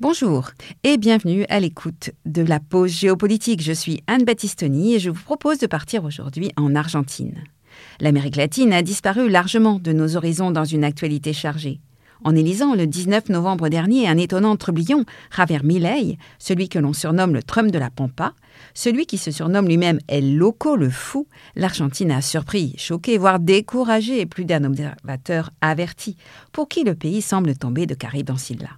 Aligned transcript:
Bonjour 0.00 0.50
et 0.84 0.96
bienvenue 0.96 1.44
à 1.48 1.58
l'écoute 1.58 2.10
de 2.24 2.42
la 2.42 2.60
pause 2.60 2.92
géopolitique. 2.92 3.60
Je 3.60 3.72
suis 3.72 4.00
Anne 4.06 4.22
Battistoni 4.22 4.94
et 4.94 5.00
je 5.00 5.10
vous 5.10 5.24
propose 5.24 5.58
de 5.58 5.66
partir 5.66 6.04
aujourd'hui 6.04 6.52
en 6.56 6.76
Argentine. 6.76 7.42
L'Amérique 7.98 8.36
latine 8.36 8.72
a 8.72 8.82
disparu 8.82 9.28
largement 9.28 9.80
de 9.80 9.92
nos 9.92 10.16
horizons 10.16 10.52
dans 10.52 10.64
une 10.64 10.84
actualité 10.84 11.32
chargée. 11.32 11.80
En 12.22 12.36
élisant 12.36 12.76
le 12.76 12.86
19 12.86 13.28
novembre 13.30 13.68
dernier 13.68 14.06
un 14.08 14.18
étonnant 14.18 14.54
trublion, 14.54 15.04
Javier 15.36 15.64
Milei, 15.64 16.16
celui 16.38 16.68
que 16.68 16.78
l'on 16.78 16.92
surnomme 16.92 17.34
le 17.34 17.42
Trump 17.42 17.72
de 17.72 17.78
la 17.80 17.90
Pampa, 17.90 18.34
celui 18.74 19.04
qui 19.04 19.18
se 19.18 19.32
surnomme 19.32 19.66
lui-même 19.66 19.98
El 20.06 20.36
Loco, 20.36 20.76
le 20.76 20.90
fou, 20.90 21.26
l'Argentine 21.56 22.12
a 22.12 22.22
surpris, 22.22 22.72
choqué, 22.78 23.18
voire 23.18 23.40
découragé 23.40 24.26
plus 24.26 24.44
d'un 24.44 24.62
observateur 24.62 25.50
averti, 25.60 26.16
pour 26.52 26.68
qui 26.68 26.84
le 26.84 26.94
pays 26.94 27.20
semble 27.20 27.56
tomber 27.56 27.86
de 27.86 27.94
Caribe 27.94 28.36
Silla. 28.36 28.70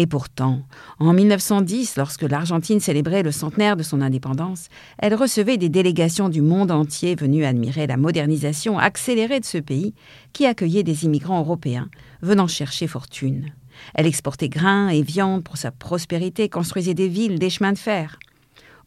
Et 0.00 0.06
pourtant, 0.06 0.62
en 0.98 1.12
1910, 1.12 1.96
lorsque 1.98 2.22
l'Argentine 2.22 2.80
célébrait 2.80 3.22
le 3.22 3.32
centenaire 3.32 3.76
de 3.76 3.82
son 3.82 4.00
indépendance, 4.00 4.68
elle 4.96 5.14
recevait 5.14 5.58
des 5.58 5.68
délégations 5.68 6.30
du 6.30 6.40
monde 6.40 6.70
entier 6.70 7.14
venues 7.14 7.44
admirer 7.44 7.86
la 7.86 7.98
modernisation 7.98 8.78
accélérée 8.78 9.40
de 9.40 9.44
ce 9.44 9.58
pays 9.58 9.92
qui 10.32 10.46
accueillait 10.46 10.84
des 10.84 11.04
immigrants 11.04 11.40
européens 11.40 11.90
venant 12.22 12.46
chercher 12.46 12.86
fortune. 12.86 13.52
Elle 13.92 14.06
exportait 14.06 14.48
grains 14.48 14.88
et 14.88 15.02
viande 15.02 15.44
pour 15.44 15.58
sa 15.58 15.70
prospérité, 15.70 16.48
construisait 16.48 16.94
des 16.94 17.08
villes, 17.08 17.38
des 17.38 17.50
chemins 17.50 17.74
de 17.74 17.78
fer. 17.78 18.18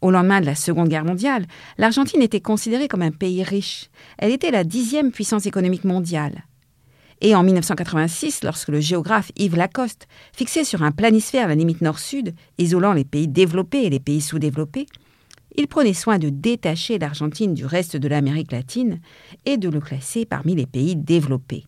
Au 0.02 0.10
lendemain 0.10 0.42
de 0.42 0.48
la 0.48 0.56
Seconde 0.56 0.90
Guerre 0.90 1.06
mondiale, 1.06 1.46
l'Argentine 1.78 2.24
était 2.24 2.42
considérée 2.42 2.88
comme 2.88 3.04
un 3.04 3.12
pays 3.12 3.44
riche. 3.44 3.92
Elle 4.18 4.32
était 4.32 4.50
la 4.50 4.64
dixième 4.64 5.12
puissance 5.12 5.46
économique 5.46 5.84
mondiale. 5.84 6.44
Et 7.26 7.36
en 7.36 7.44
1986, 7.44 8.44
lorsque 8.44 8.68
le 8.68 8.82
géographe 8.82 9.32
Yves 9.38 9.56
Lacoste 9.56 10.08
fixait 10.34 10.66
sur 10.66 10.84
un 10.84 10.92
planisphère 10.92 11.48
la 11.48 11.56
limite 11.56 11.80
nord-sud, 11.80 12.36
isolant 12.58 12.92
les 12.92 13.06
pays 13.06 13.30
développés 13.30 13.84
et 13.84 13.90
les 13.90 14.02
pays 14.02 14.20
sous-développés, 14.20 14.88
il 15.56 15.68
prenait 15.68 15.94
soin 15.94 16.20
de 16.20 16.28
détacher 16.28 17.00
l'Argentine 17.00 17.54
du 17.54 17.66
reste 17.66 17.96
de 17.96 18.10
l'Amérique 18.10 18.52
latine 18.52 19.00
et 19.46 19.56
de 19.56 19.70
le 19.70 19.80
classer 19.80 20.26
parmi 20.26 20.54
les 20.54 20.66
pays 20.66 20.98
développés. 20.98 21.64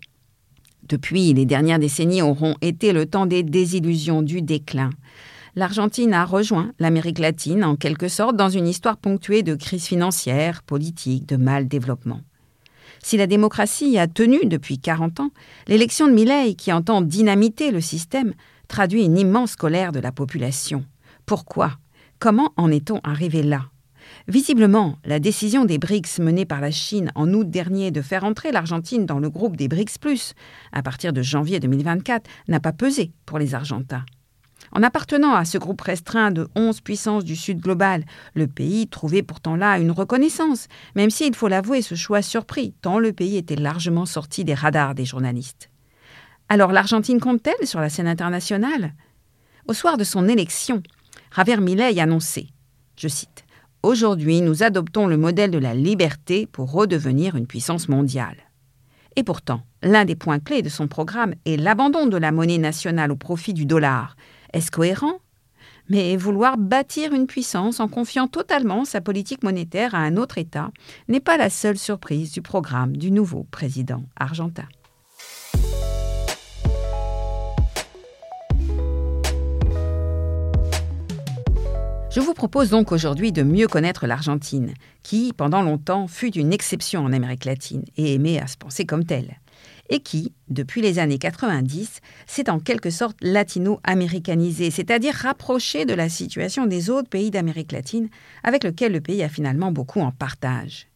Depuis, 0.90 1.34
les 1.34 1.46
dernières 1.46 1.80
décennies 1.80 2.22
auront 2.22 2.56
été 2.62 2.92
le 2.92 3.06
temps 3.06 3.26
des 3.26 3.42
désillusions, 3.42 4.22
du 4.22 4.42
déclin. 4.42 4.90
L'Argentine 5.56 6.14
a 6.14 6.26
rejoint 6.26 6.74
l'Amérique 6.80 7.20
latine 7.20 7.64
en 7.64 7.78
quelque 7.78 8.10
sorte 8.10 8.36
dans 8.36 8.50
une 8.50 8.68
histoire 8.68 8.98
ponctuée 8.98 9.42
de 9.42 9.56
crises 9.56 9.86
financières, 9.86 10.64
politiques, 10.64 11.30
de 11.30 11.38
mal 11.38 11.70
développement. 11.70 12.20
Si 13.08 13.18
la 13.18 13.28
démocratie 13.28 14.00
a 14.00 14.08
tenu 14.08 14.48
depuis 14.48 14.80
40 14.80 15.20
ans, 15.20 15.30
l'élection 15.68 16.08
de 16.08 16.14
Milley, 16.14 16.56
qui 16.56 16.74
entend 16.74 17.02
dynamiter 17.02 17.70
le 17.70 17.80
système, 17.80 18.34
traduit 18.68 19.06
une 19.06 19.20
immense 19.20 19.56
colère 19.56 19.92
de 19.92 20.00
la 20.00 20.12
population. 20.12 20.84
Pourquoi? 21.28 21.74
Comment 22.18 22.52
en 22.58 22.72
est-on 22.72 23.02
arrivé 23.04 23.44
là? 23.44 23.68
Visiblement, 24.28 24.98
la 25.06 25.20
décision 25.20 25.66
des 25.66 25.78
BRICS 25.78 26.18
menée 26.18 26.46
par 26.46 26.62
la 26.62 26.72
Chine 26.72 27.12
en 27.14 27.32
août 27.32 27.48
dernier 27.48 27.92
de 27.92 28.02
faire 28.02 28.24
entrer 28.24 28.52
l'Argentine 28.52 29.06
dans 29.06 29.20
le 29.20 29.30
groupe 29.30 29.56
des 29.56 29.68
BRICS⁇ 29.68 30.00
à 30.72 30.82
partir 30.82 31.14
de 31.14 31.22
janvier 31.22 31.60
2024 31.60 32.28
n'a 32.48 32.60
pas 32.60 32.74
pesé 32.74 33.12
pour 33.28 33.38
les 33.38 33.54
Argentins. 33.54 34.04
En 34.76 34.84
appartenant 34.84 35.34
à 35.34 35.46
ce 35.46 35.58
groupe 35.58 35.80
restreint 35.80 36.32
de 36.32 36.50
onze 36.54 36.82
puissances 36.82 37.24
du 37.24 37.38
Sud 37.38 37.62
global, 37.62 38.04
le 38.34 38.46
pays 38.46 38.90
trouvait 38.90 39.24
pourtant 39.24 39.56
là 39.56 39.80
une 39.80 39.90
reconnaissance, 39.90 40.68
même 40.98 41.10
si, 41.10 41.26
il 41.26 41.34
faut 41.34 41.48
l'avouer, 41.48 41.82
ce 41.82 41.96
choix 41.96 42.22
surpris, 42.22 42.74
tant 42.82 43.00
le 43.00 43.14
pays 43.14 43.38
était 43.38 43.56
largement 43.56 44.06
sorti 44.06 44.44
des 44.44 44.54
radars 44.54 44.94
des 44.94 45.06
journalistes. 45.06 45.70
Alors 46.50 46.74
l'Argentine 46.74 47.22
compte-t-elle 47.22 47.66
sur 47.66 47.80
la 47.80 47.88
scène 47.88 48.06
internationale? 48.06 48.94
Au 49.66 49.74
soir 49.74 49.96
de 49.96 50.04
son 50.04 50.28
élection, 50.28 50.84
Javier 51.34 51.62
Milei 51.62 52.02
annonçait, 52.02 52.48
je 52.98 53.08
cite, 53.08 53.46
Aujourd'hui, 53.82 54.42
nous 54.42 54.62
adoptons 54.62 55.08
le 55.08 55.16
modèle 55.16 55.52
de 55.52 55.58
la 55.58 55.74
liberté 55.74 56.48
pour 56.48 56.74
redevenir 56.74 57.38
une 57.38 57.48
puissance 57.48 57.88
mondiale. 57.88 58.50
Et 59.16 59.24
pourtant, 59.24 59.62
l'un 59.82 60.04
des 60.04 60.16
points 60.16 60.40
clés 60.40 60.64
de 60.64 60.70
son 60.70 60.90
programme 60.90 61.36
est 61.46 61.56
l'abandon 61.56 62.08
de 62.08 62.18
la 62.18 62.34
monnaie 62.34 62.58
nationale 62.58 63.14
au 63.14 63.16
profit 63.16 63.54
du 63.54 63.66
dollar, 63.66 64.18
est-ce 64.56 64.72
cohérent? 64.72 65.20
Mais 65.90 66.16
vouloir 66.16 66.58
bâtir 66.58 67.14
une 67.14 67.28
puissance 67.28 67.82
en 67.82 67.90
confiant 67.90 68.28
totalement 68.28 68.86
sa 68.86 69.02
politique 69.02 69.44
monétaire 69.44 69.94
à 69.94 70.00
un 70.00 70.16
autre 70.16 70.38
État 70.38 70.72
n'est 71.10 71.20
pas 71.20 71.36
la 71.36 71.50
seule 71.50 71.78
surprise 71.78 72.32
du 72.32 72.42
programme 72.42 72.96
du 72.96 73.12
nouveau 73.12 73.44
président 73.52 74.04
argentin. 74.16 74.64
Je 82.10 82.22
vous 82.22 82.34
propose 82.34 82.70
donc 82.70 82.94
aujourd'hui 82.94 83.34
de 83.34 83.44
mieux 83.44 83.68
connaître 83.68 84.08
l'Argentine, 84.08 84.74
qui, 85.04 85.34
pendant 85.34 85.62
longtemps, 85.62 86.08
fut 86.08 86.34
une 86.34 86.54
exception 86.54 87.02
en 87.02 87.12
Amérique 87.12 87.44
latine 87.44 87.84
et 87.98 88.14
aimée 88.14 88.40
à 88.40 88.48
se 88.48 88.56
penser 88.56 88.86
comme 88.86 89.04
telle 89.04 89.36
et 89.90 90.00
qui, 90.00 90.34
depuis 90.48 90.82
les 90.82 91.00
années 91.00 91.20
90, 91.20 92.00
s'est 92.26 92.50
en 92.50 92.60
quelque 92.60 92.90
sorte 92.90 93.18
latino-américanisé, 93.22 94.72
c'est-à-dire 94.72 95.14
rapproché 95.14 95.86
de 95.86 95.94
la 95.94 96.10
situation 96.10 96.66
des 96.66 96.90
autres 96.90 97.10
pays 97.10 97.32
d'Amérique 97.32 97.72
latine 97.72 98.10
avec 98.44 98.64
lesquels 98.64 98.92
le 98.92 99.02
pays 99.02 99.24
a 99.24 99.30
finalement 99.30 99.72
beaucoup 99.72 100.02
en 100.02 100.12
partage. 100.12 100.88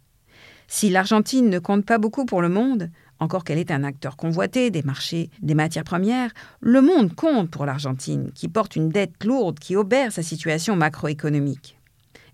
Si 0.68 0.90
l'Argentine 0.90 1.50
ne 1.50 1.60
compte 1.60 1.86
pas 1.86 1.98
beaucoup 1.98 2.26
pour 2.26 2.42
le 2.42 2.50
monde, 2.50 2.90
encore 3.20 3.44
qu'elle 3.44 3.58
est 3.58 3.72
un 3.72 3.84
acteur 3.84 4.16
convoité 4.16 4.70
des 4.70 4.84
marchés 4.84 5.30
des 5.42 5.56
matières 5.56 5.84
premières, 5.84 6.32
le 6.62 6.82
monde 6.82 7.14
compte 7.16 7.50
pour 7.50 7.66
l'Argentine, 7.66 8.32
qui 8.34 8.48
porte 8.48 8.76
une 8.76 8.90
dette 8.90 9.24
lourde 9.24 9.60
qui 9.60 9.76
obère 9.76 10.12
sa 10.12 10.24
situation 10.24 10.76
macroéconomique. 10.76 11.78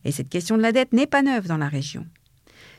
Et 0.03 0.11
cette 0.11 0.29
question 0.29 0.57
de 0.57 0.61
la 0.61 0.71
dette 0.71 0.93
n'est 0.93 1.07
pas 1.07 1.23
neuve 1.23 1.47
dans 1.47 1.57
la 1.57 1.69
région. 1.69 2.05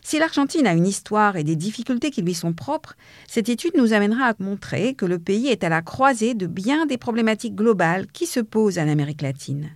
Si 0.09 0.21
l'Argentine 0.21 0.69
a 0.69 0.73
une 0.73 0.87
histoire 0.87 1.35
et 1.35 1.43
des 1.43 1.57
difficultés 1.57 2.13
qui 2.13 2.23
lui 2.23 2.33
sont 2.33 2.53
propres, 2.53 2.95
cette 3.27 3.49
étude 3.49 3.77
nous 3.77 3.93
amènera 3.93 4.27
à 4.27 4.35
montrer 4.39 4.95
que 4.95 5.05
le 5.05 5.19
pays 5.19 5.49
est 5.49 5.65
à 5.65 5.69
la 5.69 5.83
croisée 5.83 6.35
de 6.35 6.47
bien 6.47 6.87
des 6.87 6.97
problématiques 6.97 7.57
globales 7.57 8.07
qui 8.13 8.27
se 8.27 8.39
posent 8.39 8.79
en 8.79 8.87
Amérique 8.87 9.23
latine. 9.23 9.73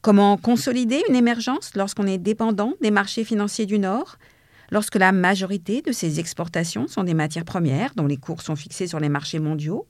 Comment 0.00 0.36
consolider 0.36 1.02
une 1.08 1.16
émergence 1.16 1.72
lorsqu'on 1.74 2.06
est 2.06 2.18
dépendant 2.18 2.74
des 2.82 2.92
marchés 2.92 3.24
financiers 3.24 3.66
du 3.66 3.80
Nord, 3.80 4.16
lorsque 4.70 4.94
la 4.94 5.10
majorité 5.10 5.82
de 5.82 5.90
ses 5.90 6.20
exportations 6.20 6.86
sont 6.86 7.02
des 7.02 7.12
matières 7.12 7.44
premières 7.44 7.96
dont 7.96 8.06
les 8.06 8.18
cours 8.18 8.42
sont 8.42 8.54
fixés 8.54 8.86
sur 8.86 9.00
les 9.00 9.08
marchés 9.08 9.40
mondiaux? 9.40 9.88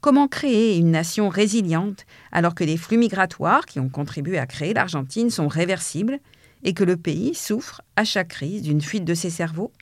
Comment 0.00 0.28
créer 0.28 0.76
une 0.76 0.92
nation 0.92 1.30
résiliente 1.30 2.06
alors 2.30 2.54
que 2.54 2.62
les 2.62 2.76
flux 2.76 2.96
migratoires 2.96 3.66
qui 3.66 3.80
ont 3.80 3.88
contribué 3.88 4.38
à 4.38 4.46
créer 4.46 4.72
l'Argentine 4.72 5.30
sont 5.30 5.48
réversibles? 5.48 6.20
Et 6.62 6.74
que 6.74 6.84
le 6.84 6.96
pays 6.96 7.34
souffre 7.34 7.82
à 7.96 8.04
chaque 8.04 8.28
crise 8.28 8.62
d'une 8.62 8.80
fuite 8.80 9.04
de 9.04 9.14
ses 9.14 9.30
cerveaux. 9.30 9.72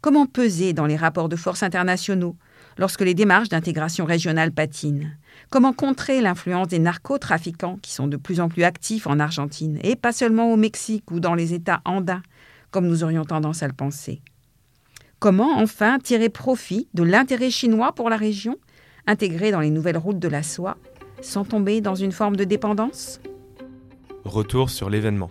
Comment 0.00 0.26
peser 0.26 0.72
dans 0.72 0.86
les 0.86 0.96
rapports 0.96 1.28
de 1.28 1.36
force 1.36 1.62
internationaux 1.62 2.36
lorsque 2.76 3.00
les 3.00 3.14
démarches 3.14 3.48
d'intégration 3.48 4.04
régionale 4.04 4.52
patinent? 4.52 5.10
Comment 5.50 5.72
contrer 5.72 6.20
l'influence 6.20 6.68
des 6.68 6.78
narcotrafiquants 6.78 7.78
qui 7.82 7.92
sont 7.92 8.06
de 8.06 8.16
plus 8.16 8.40
en 8.40 8.48
plus 8.48 8.62
actifs 8.62 9.06
en 9.06 9.18
Argentine, 9.18 9.78
et 9.82 9.96
pas 9.96 10.12
seulement 10.12 10.52
au 10.52 10.56
Mexique 10.56 11.10
ou 11.10 11.20
dans 11.20 11.34
les 11.34 11.52
États 11.52 11.80
andins, 11.84 12.22
comme 12.70 12.86
nous 12.86 13.02
aurions 13.02 13.24
tendance 13.24 13.62
à 13.62 13.66
le 13.66 13.72
penser? 13.72 14.22
Comment 15.18 15.58
enfin 15.58 15.98
tirer 15.98 16.28
profit 16.28 16.88
de 16.94 17.02
l'intérêt 17.02 17.50
chinois 17.50 17.92
pour 17.92 18.08
la 18.08 18.16
région, 18.16 18.56
intégré 19.08 19.50
dans 19.50 19.60
les 19.60 19.70
nouvelles 19.70 19.98
routes 19.98 20.20
de 20.20 20.28
la 20.28 20.44
soie, 20.44 20.76
sans 21.22 21.44
tomber 21.44 21.80
dans 21.80 21.96
une 21.96 22.12
forme 22.12 22.36
de 22.36 22.44
dépendance? 22.44 23.20
Retour 24.24 24.70
sur 24.70 24.90
l'événement. 24.90 25.30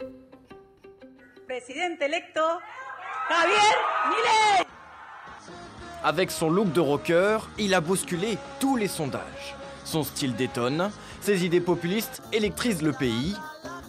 Avec 6.03 6.31
son 6.31 6.49
look 6.49 6.71
de 6.71 6.79
rocker, 6.79 7.39
il 7.57 7.73
a 7.73 7.81
bousculé 7.81 8.37
tous 8.59 8.75
les 8.75 8.87
sondages. 8.87 9.55
Son 9.83 10.03
style 10.03 10.35
détonne, 10.35 10.91
ses 11.21 11.45
idées 11.45 11.61
populistes 11.61 12.21
électrisent 12.31 12.81
le 12.81 12.93
pays. 12.93 13.35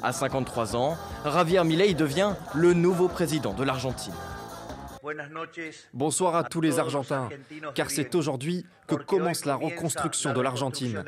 À 0.03 0.13
53 0.13 0.77
ans, 0.77 0.97
Javier 1.25 1.65
Milei 1.65 1.95
devient 1.95 2.35
le 2.55 2.73
nouveau 2.73 3.09
président 3.09 3.53
de 3.53 3.65
l'Argentine. 3.65 4.15
Bonsoir 5.93 6.37
à 6.37 6.45
tous 6.45 6.61
les 6.61 6.79
Argentins, 6.79 7.29
car 7.75 7.91
c'est 7.91 8.15
aujourd'hui 8.15 8.65
que 8.87 8.95
commence 8.95 9.45
la 9.45 9.57
reconstruction 9.57 10.33
de 10.33 10.41
l'Argentine. 10.41 11.05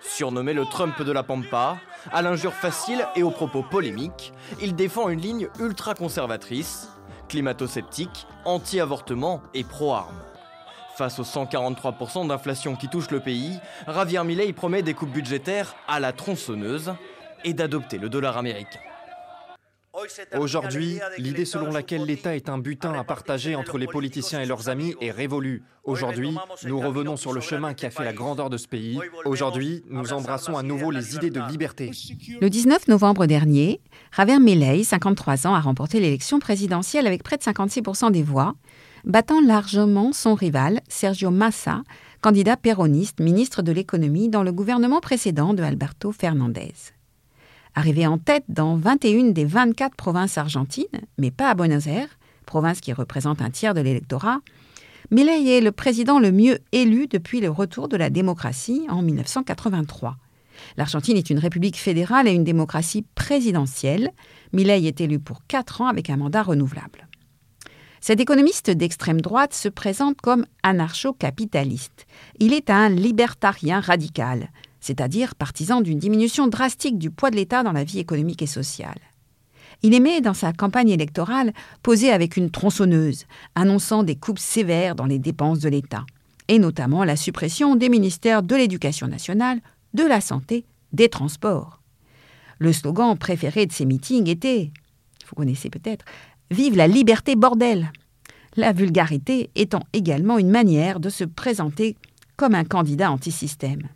Surnommé 0.00 0.52
le 0.52 0.64
Trump 0.64 1.02
de 1.02 1.12
la 1.12 1.22
Pampa, 1.22 1.76
à 2.12 2.22
l'injure 2.22 2.54
facile 2.54 3.06
et 3.16 3.22
aux 3.22 3.30
propos 3.30 3.62
polémiques, 3.62 4.32
il 4.60 4.74
défend 4.74 5.08
une 5.08 5.20
ligne 5.20 5.48
ultra-conservatrice, 5.58 6.88
climato-sceptique, 7.28 8.26
anti-avortement 8.44 9.42
et 9.52 9.64
pro-armes. 9.64 10.22
Face 10.96 11.18
aux 11.18 11.24
143% 11.24 12.28
d'inflation 12.28 12.76
qui 12.76 12.88
touche 12.88 13.10
le 13.10 13.20
pays, 13.20 13.58
Javier 13.86 14.24
Milei 14.24 14.52
promet 14.52 14.82
des 14.82 14.94
coupes 14.94 15.10
budgétaires 15.12 15.74
à 15.88 16.00
la 16.00 16.12
tronçonneuse 16.12 16.94
et 17.44 17.52
d'adopter 17.52 17.98
le 17.98 18.08
dollar 18.08 18.38
américain. 18.38 18.80
Aujourd'hui, 20.38 20.98
l'idée 21.18 21.44
selon 21.44 21.70
laquelle 21.70 22.04
l'État 22.04 22.36
est 22.36 22.48
un 22.48 22.58
butin 22.58 22.92
à 22.92 23.04
partager 23.04 23.56
entre 23.56 23.78
les 23.78 23.86
politiciens 23.86 24.40
et 24.40 24.46
leurs 24.46 24.68
amis 24.68 24.94
est 25.00 25.10
révolue. 25.10 25.62
Aujourd'hui, 25.84 26.36
nous 26.64 26.80
revenons 26.80 27.16
sur 27.16 27.32
le 27.32 27.40
chemin 27.40 27.72
qui 27.72 27.86
a 27.86 27.90
fait 27.90 28.04
la 28.04 28.12
grandeur 28.12 28.50
de 28.50 28.56
ce 28.56 28.68
pays. 28.68 28.98
Aujourd'hui, 29.24 29.84
nous 29.88 30.12
embrassons 30.12 30.56
à 30.56 30.62
nouveau 30.62 30.90
les 30.90 31.14
idées 31.14 31.30
de 31.30 31.40
liberté. 31.48 31.90
Le 32.40 32.50
19 32.50 32.88
novembre 32.88 33.26
dernier, 33.26 33.80
Javier 34.14 34.38
Milei, 34.38 34.84
53 34.84 35.46
ans, 35.46 35.54
a 35.54 35.60
remporté 35.60 36.00
l'élection 36.00 36.40
présidentielle 36.40 37.06
avec 37.06 37.22
près 37.22 37.38
de 37.38 37.42
56% 37.42 38.10
des 38.10 38.22
voix, 38.22 38.54
battant 39.04 39.40
largement 39.40 40.12
son 40.12 40.34
rival, 40.34 40.80
Sergio 40.88 41.30
Massa, 41.30 41.82
candidat 42.20 42.56
péroniste, 42.56 43.20
ministre 43.20 43.62
de 43.62 43.72
l'économie 43.72 44.28
dans 44.28 44.42
le 44.42 44.52
gouvernement 44.52 45.00
précédent 45.00 45.54
de 45.54 45.62
Alberto 45.62 46.12
Fernandez. 46.12 46.95
Arrivé 47.78 48.06
en 48.06 48.16
tête 48.16 48.44
dans 48.48 48.74
21 48.76 49.32
des 49.32 49.44
24 49.44 49.94
provinces 49.96 50.38
argentines, 50.38 50.86
mais 51.18 51.30
pas 51.30 51.50
à 51.50 51.54
Buenos 51.54 51.86
Aires, 51.86 52.18
province 52.46 52.80
qui 52.80 52.94
représente 52.94 53.42
un 53.42 53.50
tiers 53.50 53.74
de 53.74 53.82
l'électorat, 53.82 54.40
Milei 55.10 55.50
est 55.50 55.60
le 55.60 55.72
président 55.72 56.18
le 56.18 56.32
mieux 56.32 56.58
élu 56.72 57.06
depuis 57.06 57.40
le 57.42 57.50
retour 57.50 57.88
de 57.88 57.98
la 57.98 58.08
démocratie 58.08 58.86
en 58.88 59.02
1983. 59.02 60.16
L'Argentine 60.78 61.18
est 61.18 61.28
une 61.28 61.38
république 61.38 61.76
fédérale 61.76 62.26
et 62.26 62.32
une 62.32 62.44
démocratie 62.44 63.04
présidentielle. 63.14 64.10
Milei 64.54 64.86
est 64.86 65.02
élu 65.02 65.18
pour 65.18 65.46
quatre 65.46 65.82
ans 65.82 65.86
avec 65.86 66.08
un 66.08 66.16
mandat 66.16 66.44
renouvelable. 66.44 67.06
Cet 68.00 68.20
économiste 68.20 68.70
d'extrême 68.70 69.20
droite 69.20 69.52
se 69.52 69.68
présente 69.68 70.18
comme 70.22 70.46
anarcho-capitaliste. 70.62 72.06
Il 72.38 72.54
est 72.54 72.70
un 72.70 72.88
libertarien 72.88 73.80
radical, 73.80 74.48
c'est-à-dire 74.86 75.34
partisan 75.34 75.80
d'une 75.80 75.98
diminution 75.98 76.46
drastique 76.46 76.96
du 76.96 77.10
poids 77.10 77.30
de 77.30 77.36
l'État 77.36 77.64
dans 77.64 77.72
la 77.72 77.82
vie 77.82 77.98
économique 77.98 78.42
et 78.42 78.46
sociale. 78.46 79.00
Il 79.82 79.94
aimait, 79.94 80.20
dans 80.20 80.32
sa 80.32 80.52
campagne 80.52 80.90
électorale, 80.90 81.52
poser 81.82 82.10
avec 82.10 82.36
une 82.36 82.50
tronçonneuse, 82.50 83.26
annonçant 83.56 84.04
des 84.04 84.14
coupes 84.14 84.38
sévères 84.38 84.94
dans 84.94 85.06
les 85.06 85.18
dépenses 85.18 85.58
de 85.58 85.68
l'État, 85.68 86.06
et 86.46 86.60
notamment 86.60 87.02
la 87.02 87.16
suppression 87.16 87.74
des 87.74 87.88
ministères 87.88 88.44
de 88.44 88.54
l'Éducation 88.54 89.08
nationale, 89.08 89.60
de 89.92 90.04
la 90.04 90.20
santé, 90.20 90.64
des 90.92 91.08
transports. 91.08 91.82
Le 92.58 92.72
slogan 92.72 93.18
préféré 93.18 93.66
de 93.66 93.72
ces 93.72 93.86
meetings 93.86 94.28
était, 94.28 94.70
vous 95.28 95.34
connaissez 95.34 95.68
peut-être, 95.68 96.04
Vive 96.52 96.76
la 96.76 96.86
liberté, 96.86 97.34
bordel 97.34 97.90
La 98.54 98.72
vulgarité 98.72 99.50
étant 99.56 99.82
également 99.92 100.38
une 100.38 100.50
manière 100.50 101.00
de 101.00 101.08
se 101.08 101.24
présenter 101.24 101.96
comme 102.36 102.54
un 102.54 102.64
candidat 102.64 103.10
anti-système. 103.10 103.88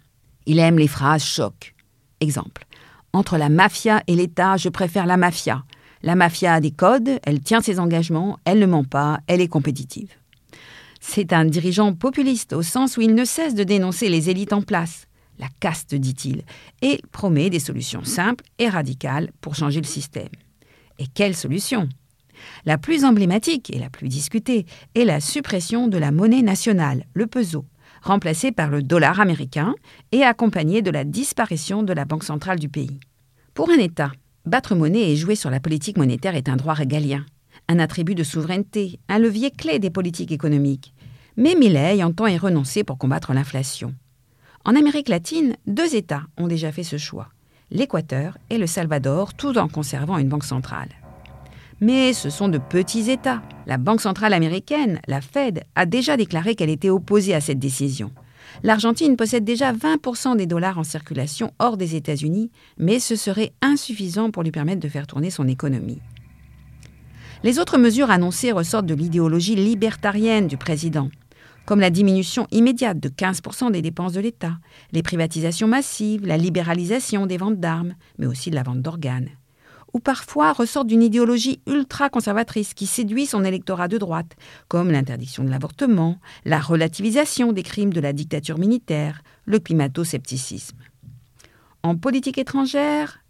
Il 0.46 0.58
aime 0.58 0.78
les 0.78 0.88
phrases 0.88 1.24
choc. 1.24 1.74
Exemple. 2.20 2.64
Entre 3.12 3.38
la 3.38 3.48
mafia 3.48 4.02
et 4.06 4.14
l'État, 4.14 4.56
je 4.56 4.68
préfère 4.68 5.06
la 5.06 5.16
mafia. 5.16 5.64
La 6.02 6.14
mafia 6.14 6.54
a 6.54 6.60
des 6.60 6.70
codes, 6.70 7.18
elle 7.24 7.40
tient 7.40 7.60
ses 7.60 7.78
engagements, 7.78 8.38
elle 8.44 8.58
ne 8.58 8.66
ment 8.66 8.84
pas, 8.84 9.20
elle 9.26 9.40
est 9.40 9.48
compétitive. 9.48 10.10
C'est 11.00 11.32
un 11.32 11.44
dirigeant 11.44 11.94
populiste 11.94 12.52
au 12.52 12.62
sens 12.62 12.96
où 12.96 13.00
il 13.00 13.14
ne 13.14 13.24
cesse 13.24 13.54
de 13.54 13.64
dénoncer 13.64 14.08
les 14.08 14.30
élites 14.30 14.52
en 14.52 14.62
place, 14.62 15.06
la 15.38 15.48
caste 15.58 15.94
dit-il, 15.94 16.44
et 16.82 17.00
promet 17.10 17.50
des 17.50 17.58
solutions 17.58 18.04
simples 18.04 18.44
et 18.58 18.68
radicales 18.68 19.30
pour 19.40 19.54
changer 19.54 19.80
le 19.80 19.86
système. 19.86 20.28
Et 20.98 21.06
quelle 21.06 21.34
solution? 21.34 21.88
La 22.64 22.78
plus 22.78 23.04
emblématique 23.04 23.70
et 23.74 23.78
la 23.78 23.90
plus 23.90 24.08
discutée 24.08 24.66
est 24.94 25.04
la 25.04 25.20
suppression 25.20 25.88
de 25.88 25.98
la 25.98 26.12
monnaie 26.12 26.42
nationale, 26.42 27.06
le 27.14 27.26
peso, 27.26 27.64
remplacé 28.02 28.52
par 28.52 28.70
le 28.70 28.82
dollar 28.82 29.20
américain 29.20 29.74
et 30.12 30.22
accompagné 30.22 30.82
de 30.82 30.90
la 30.90 31.04
disparition 31.04 31.82
de 31.82 31.92
la 31.92 32.04
Banque 32.04 32.24
centrale 32.24 32.58
du 32.58 32.68
pays. 32.68 33.00
Pour 33.54 33.70
un 33.70 33.78
État, 33.78 34.12
battre 34.46 34.74
monnaie 34.74 35.10
et 35.10 35.16
jouer 35.16 35.34
sur 35.34 35.50
la 35.50 35.60
politique 35.60 35.96
monétaire 35.96 36.34
est 36.34 36.48
un 36.48 36.56
droit 36.56 36.74
régalien, 36.74 37.24
un 37.68 37.78
attribut 37.78 38.14
de 38.14 38.24
souveraineté, 38.24 38.98
un 39.08 39.18
levier 39.18 39.50
clé 39.50 39.78
des 39.78 39.90
politiques 39.90 40.32
économiques. 40.32 40.94
Mais 41.36 41.54
Milley 41.54 42.02
entend 42.02 42.26
y 42.26 42.36
renoncer 42.36 42.84
pour 42.84 42.98
combattre 42.98 43.32
l'inflation. 43.32 43.94
En 44.64 44.76
Amérique 44.76 45.08
latine, 45.08 45.56
deux 45.66 45.94
États 45.94 46.24
ont 46.36 46.48
déjà 46.48 46.70
fait 46.70 46.82
ce 46.82 46.98
choix, 46.98 47.28
l'Équateur 47.70 48.36
et 48.50 48.58
le 48.58 48.66
Salvador, 48.66 49.34
tout 49.34 49.56
en 49.56 49.68
conservant 49.68 50.18
une 50.18 50.28
banque 50.28 50.44
centrale. 50.44 50.99
Mais 51.80 52.12
ce 52.12 52.28
sont 52.28 52.48
de 52.48 52.58
petits 52.58 53.10
États. 53.10 53.40
La 53.66 53.78
Banque 53.78 54.02
centrale 54.02 54.34
américaine, 54.34 55.00
la 55.08 55.22
Fed, 55.22 55.64
a 55.74 55.86
déjà 55.86 56.18
déclaré 56.18 56.54
qu'elle 56.54 56.68
était 56.68 56.90
opposée 56.90 57.34
à 57.34 57.40
cette 57.40 57.58
décision. 57.58 58.10
L'Argentine 58.62 59.16
possède 59.16 59.44
déjà 59.44 59.72
20% 59.72 60.36
des 60.36 60.46
dollars 60.46 60.78
en 60.78 60.84
circulation 60.84 61.52
hors 61.58 61.78
des 61.78 61.96
États-Unis, 61.96 62.50
mais 62.76 62.98
ce 62.98 63.16
serait 63.16 63.52
insuffisant 63.62 64.30
pour 64.30 64.42
lui 64.42 64.50
permettre 64.50 64.80
de 64.80 64.88
faire 64.88 65.06
tourner 65.06 65.30
son 65.30 65.48
économie. 65.48 66.02
Les 67.42 67.58
autres 67.58 67.78
mesures 67.78 68.10
annoncées 68.10 68.52
ressortent 68.52 68.86
de 68.86 68.94
l'idéologie 68.94 69.54
libertarienne 69.54 70.46
du 70.46 70.58
président, 70.58 71.08
comme 71.64 71.80
la 71.80 71.88
diminution 71.88 72.46
immédiate 72.50 73.00
de 73.00 73.08
15% 73.08 73.70
des 73.70 73.80
dépenses 73.80 74.12
de 74.12 74.20
l'État, 74.20 74.58
les 74.92 75.02
privatisations 75.02 75.68
massives, 75.68 76.26
la 76.26 76.36
libéralisation 76.36 77.24
des 77.24 77.38
ventes 77.38 77.60
d'armes, 77.60 77.94
mais 78.18 78.26
aussi 78.26 78.50
de 78.50 78.56
la 78.56 78.62
vente 78.62 78.82
d'organes 78.82 79.30
ou 79.92 80.00
parfois 80.00 80.52
ressortent 80.52 80.86
d'une 80.86 81.02
idéologie 81.02 81.60
ultra-conservatrice 81.66 82.74
qui 82.74 82.86
séduit 82.86 83.26
son 83.26 83.44
électorat 83.44 83.88
de 83.88 83.98
droite, 83.98 84.36
comme 84.68 84.90
l'interdiction 84.90 85.44
de 85.44 85.50
l'avortement, 85.50 86.18
la 86.44 86.60
relativisation 86.60 87.52
des 87.52 87.62
crimes 87.62 87.92
de 87.92 88.00
la 88.00 88.12
dictature 88.12 88.58
militaire, 88.58 89.22
le 89.44 89.58
climato-scepticisme. 89.58 90.78
En 91.82 91.96
politique 91.96 92.38
étrangère, 92.38 93.20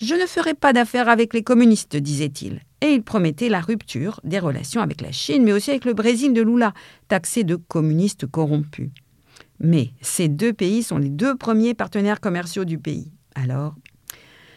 je 0.00 0.14
ne 0.14 0.26
ferai 0.26 0.54
pas 0.54 0.72
d'affaires 0.72 1.08
avec 1.08 1.32
les 1.34 1.42
communistes, 1.42 1.96
disait-il, 1.96 2.60
et 2.80 2.92
il 2.92 3.02
promettait 3.02 3.48
la 3.48 3.60
rupture 3.60 4.20
des 4.24 4.38
relations 4.38 4.82
avec 4.82 5.00
la 5.00 5.12
Chine, 5.12 5.44
mais 5.44 5.52
aussi 5.52 5.70
avec 5.70 5.84
le 5.84 5.94
Brésil 5.94 6.32
de 6.32 6.42
Lula, 6.42 6.74
taxé 7.08 7.44
de 7.44 7.56
communiste 7.56 8.26
corrompu. 8.26 8.90
Mais 9.60 9.92
ces 10.02 10.28
deux 10.28 10.52
pays 10.52 10.82
sont 10.82 10.98
les 10.98 11.08
deux 11.08 11.36
premiers 11.36 11.74
partenaires 11.74 12.20
commerciaux 12.20 12.64
du 12.64 12.78
pays. 12.78 13.12
Alors, 13.34 13.74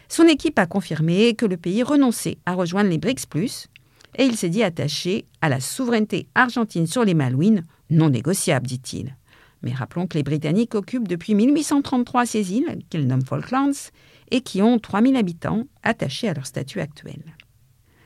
son 0.08 0.24
équipe 0.24 0.58
a 0.58 0.66
confirmé 0.66 1.34
que 1.34 1.46
le 1.46 1.56
pays 1.56 1.82
renonçait 1.82 2.38
à 2.46 2.54
rejoindre 2.54 2.90
les 2.90 2.98
BRICS, 2.98 3.68
et 4.16 4.24
il 4.24 4.36
s'est 4.36 4.48
dit 4.48 4.62
attaché 4.62 5.26
à 5.40 5.48
la 5.48 5.60
souveraineté 5.60 6.26
argentine 6.34 6.86
sur 6.86 7.04
les 7.04 7.14
Malouines, 7.14 7.64
non 7.90 8.10
négociable, 8.10 8.66
dit-il. 8.66 9.16
Mais 9.62 9.72
rappelons 9.72 10.06
que 10.06 10.16
les 10.16 10.22
Britanniques 10.22 10.74
occupent 10.74 11.08
depuis 11.08 11.34
1833 11.34 12.26
ces 12.26 12.52
îles, 12.52 12.78
qu'ils 12.90 13.06
nomment 13.06 13.24
Falklands, 13.24 13.90
et 14.30 14.40
qui 14.40 14.62
ont 14.62 14.78
3000 14.78 15.16
habitants 15.16 15.64
attachés 15.82 16.28
à 16.28 16.34
leur 16.34 16.46
statut 16.46 16.80
actuel. 16.80 17.22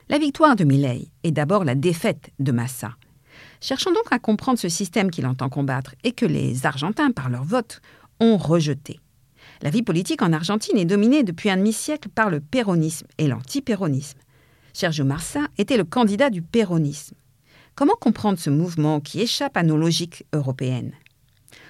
La 0.08 0.18
victoire 0.18 0.56
de 0.56 0.64
Milley 0.64 1.08
est 1.22 1.30
d'abord 1.30 1.64
la 1.64 1.74
défaite 1.74 2.30
de 2.38 2.52
Massa. 2.52 2.96
Cherchons 3.60 3.92
donc 3.92 4.10
à 4.10 4.18
comprendre 4.18 4.58
ce 4.58 4.68
système 4.68 5.10
qu'il 5.10 5.26
entend 5.26 5.48
combattre 5.48 5.94
et 6.04 6.12
que 6.12 6.26
les 6.26 6.66
Argentins, 6.66 7.12
par 7.12 7.30
leur 7.30 7.44
vote, 7.44 7.80
ont 8.20 8.36
rejeté. 8.36 9.00
La 9.62 9.70
vie 9.70 9.82
politique 9.82 10.22
en 10.22 10.32
Argentine 10.32 10.76
est 10.76 10.84
dominée 10.84 11.22
depuis 11.22 11.48
un 11.48 11.56
demi-siècle 11.56 12.08
par 12.08 12.30
le 12.30 12.40
péronisme 12.40 13.06
et 13.18 13.28
l'antipéronisme. 13.28 14.18
Sergio 14.72 15.04
Marsa 15.04 15.42
était 15.56 15.76
le 15.76 15.84
candidat 15.84 16.30
du 16.30 16.42
péronisme. 16.42 17.14
Comment 17.76 17.94
comprendre 17.94 18.40
ce 18.40 18.50
mouvement 18.50 19.00
qui 19.00 19.20
échappe 19.20 19.56
à 19.56 19.62
nos 19.62 19.76
logiques 19.76 20.24
européennes? 20.32 20.94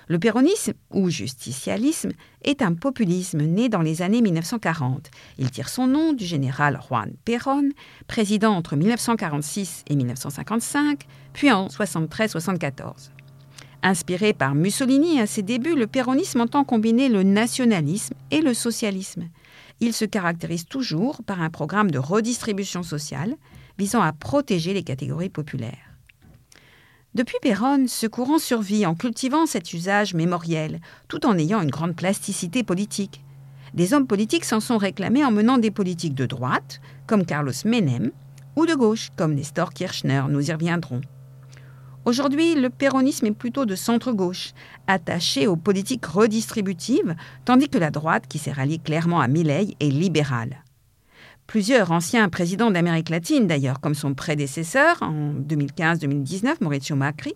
Le 0.08 0.18
péronisme, 0.18 0.72
ou 0.90 1.10
justicialisme, 1.10 2.12
est 2.42 2.62
un 2.62 2.72
populisme 2.72 3.42
né 3.42 3.68
dans 3.68 3.82
les 3.82 4.00
années 4.00 4.22
1940. 4.22 5.10
Il 5.38 5.50
tire 5.50 5.68
son 5.68 5.86
nom 5.86 6.14
du 6.14 6.24
général 6.24 6.80
Juan 6.88 7.12
Perón, 7.26 7.72
président 8.08 8.54
entre 8.54 8.74
1946 8.74 9.84
et 9.88 9.96
1955, 9.96 11.06
puis 11.34 11.52
en 11.52 11.66
73-74. 11.68 13.10
Inspiré 13.84 14.32
par 14.32 14.54
Mussolini 14.54 15.20
à 15.20 15.26
ses 15.26 15.42
débuts, 15.42 15.74
le 15.74 15.88
péronisme 15.88 16.40
entend 16.40 16.62
combiner 16.62 17.08
le 17.08 17.24
nationalisme 17.24 18.14
et 18.30 18.40
le 18.40 18.54
socialisme. 18.54 19.28
Il 19.80 19.92
se 19.92 20.04
caractérise 20.04 20.66
toujours 20.66 21.22
par 21.24 21.42
un 21.42 21.50
programme 21.50 21.90
de 21.90 21.98
redistribution 21.98 22.84
sociale 22.84 23.34
visant 23.78 24.00
à 24.00 24.12
protéger 24.12 24.72
les 24.72 24.84
catégories 24.84 25.30
populaires. 25.30 25.96
Depuis 27.14 27.36
Perón, 27.42 27.88
ce 27.88 28.06
courant 28.06 28.38
survit 28.38 28.86
en 28.86 28.94
cultivant 28.94 29.46
cet 29.46 29.74
usage 29.74 30.14
mémoriel, 30.14 30.80
tout 31.08 31.26
en 31.26 31.36
ayant 31.36 31.60
une 31.60 31.70
grande 31.70 31.96
plasticité 31.96 32.62
politique. 32.62 33.22
Des 33.74 33.92
hommes 33.92 34.06
politiques 34.06 34.44
s'en 34.44 34.60
sont 34.60 34.78
réclamés 34.78 35.24
en 35.24 35.30
menant 35.32 35.58
des 35.58 35.70
politiques 35.70 36.14
de 36.14 36.26
droite, 36.26 36.80
comme 37.06 37.26
Carlos 37.26 37.52
Menem, 37.64 38.12
ou 38.56 38.64
de 38.64 38.74
gauche, 38.74 39.08
comme 39.16 39.34
Nestor 39.34 39.72
Kirchner, 39.72 40.22
nous 40.28 40.48
y 40.48 40.52
reviendrons. 40.52 41.00
Aujourd'hui, 42.04 42.56
le 42.56 42.68
péronisme 42.68 43.26
est 43.26 43.32
plutôt 43.32 43.64
de 43.64 43.76
centre-gauche, 43.76 44.54
attaché 44.88 45.46
aux 45.46 45.54
politiques 45.54 46.04
redistributives, 46.04 47.14
tandis 47.44 47.68
que 47.68 47.78
la 47.78 47.92
droite, 47.92 48.24
qui 48.28 48.38
s'est 48.38 48.50
ralliée 48.50 48.78
clairement 48.78 49.20
à 49.20 49.28
Milley, 49.28 49.76
est 49.78 49.88
libérale. 49.88 50.64
Plusieurs 51.46 51.92
anciens 51.92 52.28
présidents 52.28 52.72
d'Amérique 52.72 53.08
latine, 53.10 53.46
d'ailleurs, 53.46 53.78
comme 53.78 53.94
son 53.94 54.14
prédécesseur 54.14 55.00
en 55.00 55.32
2015-2019, 55.34 56.56
Mauricio 56.60 56.96
Macri, 56.96 57.34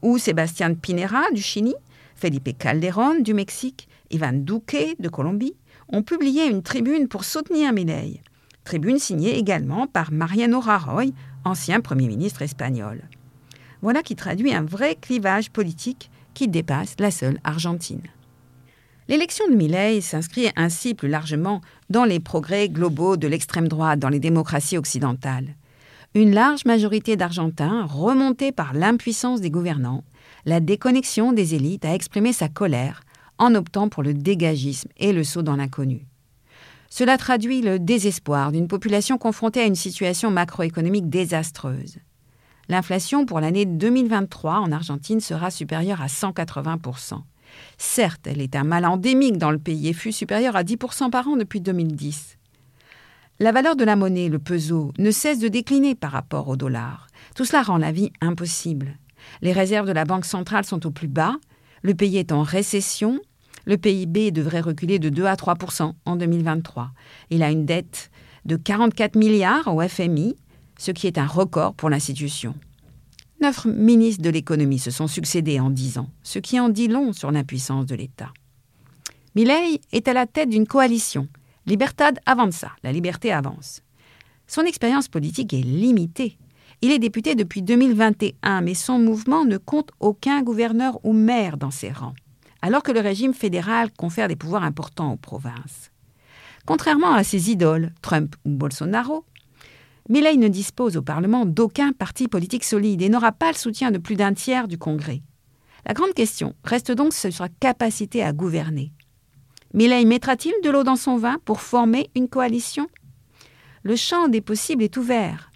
ou 0.00 0.16
Sébastien 0.16 0.72
Pinera 0.72 1.30
du 1.34 1.42
Chili, 1.42 1.74
Felipe 2.14 2.56
Calderón 2.56 3.20
du 3.22 3.34
Mexique, 3.34 3.88
Ivan 4.10 4.32
Duque 4.32 4.96
de 4.98 5.08
Colombie, 5.10 5.54
ont 5.90 6.02
publié 6.02 6.46
une 6.46 6.62
tribune 6.62 7.08
pour 7.08 7.24
soutenir 7.24 7.74
Milley. 7.74 8.22
Tribune 8.64 8.98
signée 8.98 9.38
également 9.38 9.86
par 9.86 10.12
Mariano 10.12 10.60
Rajoy, 10.60 11.12
ancien 11.44 11.80
Premier 11.80 12.08
ministre 12.08 12.40
espagnol. 12.40 13.02
Voilà 13.82 14.02
qui 14.02 14.16
traduit 14.16 14.54
un 14.54 14.64
vrai 14.64 14.96
clivage 15.00 15.50
politique 15.50 16.10
qui 16.34 16.48
dépasse 16.48 16.96
la 16.98 17.10
seule 17.10 17.38
Argentine. 17.44 18.02
L'élection 19.08 19.48
de 19.48 19.54
Milei 19.54 20.00
s'inscrit 20.00 20.50
ainsi 20.56 20.94
plus 20.94 21.08
largement 21.08 21.62
dans 21.88 22.04
les 22.04 22.20
progrès 22.20 22.68
globaux 22.68 23.16
de 23.16 23.26
l'extrême 23.26 23.68
droite 23.68 23.98
dans 23.98 24.10
les 24.10 24.20
démocraties 24.20 24.76
occidentales. 24.76 25.54
Une 26.14 26.34
large 26.34 26.64
majorité 26.64 27.16
d'Argentins, 27.16 27.86
remontée 27.86 28.52
par 28.52 28.74
l'impuissance 28.74 29.40
des 29.40 29.50
gouvernants, 29.50 30.04
la 30.44 30.60
déconnexion 30.60 31.32
des 31.32 31.54
élites, 31.54 31.84
a 31.84 31.94
exprimé 31.94 32.32
sa 32.32 32.48
colère 32.48 33.00
en 33.38 33.54
optant 33.54 33.88
pour 33.88 34.02
le 34.02 34.14
dégagisme 34.14 34.88
et 34.98 35.12
le 35.12 35.24
saut 35.24 35.42
dans 35.42 35.56
l'inconnu. 35.56 36.06
Cela 36.90 37.18
traduit 37.18 37.62
le 37.62 37.78
désespoir 37.78 38.52
d'une 38.52 38.68
population 38.68 39.18
confrontée 39.18 39.60
à 39.60 39.66
une 39.66 39.74
situation 39.74 40.30
macroéconomique 40.30 41.08
désastreuse. 41.08 41.98
L'inflation 42.68 43.24
pour 43.24 43.40
l'année 43.40 43.64
2023 43.64 44.60
en 44.60 44.72
Argentine 44.72 45.20
sera 45.20 45.50
supérieure 45.50 46.02
à 46.02 46.06
180% 46.06 47.22
Certes, 47.78 48.26
elle 48.26 48.42
est 48.42 48.56
un 48.56 48.64
mal 48.64 48.84
endémique 48.84 49.38
dans 49.38 49.50
le 49.50 49.58
pays 49.58 49.88
et 49.88 49.92
fut 49.92 50.12
supérieure 50.12 50.56
à 50.56 50.64
10% 50.64 51.10
par 51.10 51.28
an 51.28 51.36
depuis 51.36 51.60
2010. 51.60 52.36
La 53.40 53.52
valeur 53.52 53.76
de 53.76 53.84
la 53.84 53.96
monnaie, 53.96 54.28
le 54.28 54.38
peso, 54.38 54.92
ne 54.98 55.10
cesse 55.10 55.38
de 55.38 55.48
décliner 55.48 55.94
par 55.94 56.12
rapport 56.12 56.48
au 56.48 56.56
dollar. 56.56 57.06
Tout 57.34 57.44
cela 57.44 57.62
rend 57.62 57.78
la 57.78 57.92
vie 57.92 58.12
impossible. 58.20 58.98
Les 59.42 59.52
réserves 59.52 59.86
de 59.86 59.92
la 59.92 60.04
Banque 60.04 60.24
centrale 60.24 60.64
sont 60.64 60.86
au 60.86 60.90
plus 60.90 61.08
bas, 61.08 61.36
le 61.82 61.94
pays 61.94 62.18
est 62.18 62.32
en 62.32 62.42
récession, 62.42 63.20
le 63.64 63.76
PIB 63.76 64.30
devrait 64.30 64.60
reculer 64.60 64.98
de 64.98 65.08
2 65.08 65.24
à 65.26 65.34
3% 65.34 65.92
en 66.04 66.16
2023. 66.16 66.90
Il 67.30 67.42
a 67.42 67.50
une 67.50 67.64
dette 67.64 68.10
de 68.44 68.56
44 68.56 69.16
milliards 69.16 69.72
au 69.72 69.80
FMI, 69.86 70.36
ce 70.78 70.90
qui 70.90 71.06
est 71.06 71.18
un 71.18 71.26
record 71.26 71.74
pour 71.74 71.90
l'institution. 71.90 72.54
Neuf 73.42 73.66
ministres 73.66 74.22
de 74.22 74.30
l'économie 74.30 74.78
se 74.78 74.90
sont 74.90 75.06
succédés 75.06 75.60
en 75.60 75.70
dix 75.70 75.98
ans, 75.98 76.08
ce 76.22 76.38
qui 76.38 76.58
en 76.58 76.70
dit 76.70 76.88
long 76.88 77.12
sur 77.12 77.30
l'impuissance 77.30 77.86
de 77.86 77.94
l'État. 77.94 78.32
Milley 79.34 79.80
est 79.92 80.08
à 80.08 80.12
la 80.14 80.26
tête 80.26 80.48
d'une 80.48 80.66
coalition, 80.66 81.28
Libertad 81.66 82.18
Avanza, 82.24 82.70
la 82.82 82.92
liberté 82.92 83.30
avance. 83.30 83.82
Son 84.46 84.62
expérience 84.62 85.06
politique 85.06 85.52
est 85.52 85.60
limitée. 85.60 86.38
Il 86.80 86.90
est 86.90 86.98
député 86.98 87.34
depuis 87.34 87.60
2021, 87.60 88.62
mais 88.62 88.72
son 88.72 88.98
mouvement 88.98 89.44
ne 89.44 89.58
compte 89.58 89.90
aucun 90.00 90.42
gouverneur 90.42 90.98
ou 91.04 91.12
maire 91.12 91.58
dans 91.58 91.70
ses 91.70 91.92
rangs, 91.92 92.14
alors 92.62 92.82
que 92.82 92.90
le 92.90 93.00
régime 93.00 93.34
fédéral 93.34 93.90
confère 93.92 94.28
des 94.28 94.36
pouvoirs 94.36 94.62
importants 94.62 95.12
aux 95.12 95.18
provinces. 95.18 95.90
Contrairement 96.64 97.12
à 97.12 97.22
ses 97.22 97.50
idoles, 97.50 97.92
Trump 98.00 98.34
ou 98.46 98.50
Bolsonaro, 98.50 99.24
Milley 100.08 100.38
ne 100.38 100.48
dispose 100.48 100.96
au 100.96 101.02
Parlement 101.02 101.44
d'aucun 101.44 101.92
parti 101.92 102.28
politique 102.28 102.64
solide 102.64 103.02
et 103.02 103.10
n'aura 103.10 103.30
pas 103.30 103.52
le 103.52 103.58
soutien 103.58 103.90
de 103.90 103.98
plus 103.98 104.16
d'un 104.16 104.32
tiers 104.32 104.66
du 104.66 104.78
Congrès. 104.78 105.20
La 105.86 105.92
grande 105.92 106.14
question 106.14 106.54
reste 106.64 106.90
donc 106.92 107.12
sur 107.12 107.30
sa 107.30 107.48
capacité 107.48 108.22
à 108.22 108.32
gouverner. 108.32 108.90
Milley 109.74 110.06
mettra-t-il 110.06 110.54
de 110.64 110.70
l'eau 110.70 110.82
dans 110.82 110.96
son 110.96 111.18
vin 111.18 111.36
pour 111.44 111.60
former 111.60 112.08
une 112.14 112.28
coalition? 112.28 112.86
Le 113.82 113.96
champ 113.96 114.28
des 114.28 114.40
possibles 114.40 114.82
est 114.82 114.96
ouvert. 114.96 115.50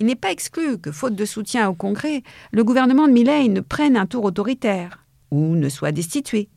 Il 0.00 0.06
n'est 0.06 0.16
pas 0.16 0.32
exclu 0.32 0.76
que, 0.76 0.92
faute 0.92 1.14
de 1.14 1.24
soutien 1.24 1.70
au 1.70 1.74
Congrès, 1.74 2.22
le 2.52 2.62
gouvernement 2.62 3.08
de 3.08 3.12
Milley 3.12 3.48
ne 3.48 3.60
prenne 3.60 3.96
un 3.96 4.06
tour 4.06 4.24
autoritaire 4.24 5.02
ou 5.30 5.56
ne 5.56 5.70
soit 5.70 5.92
destitué. 5.92 6.50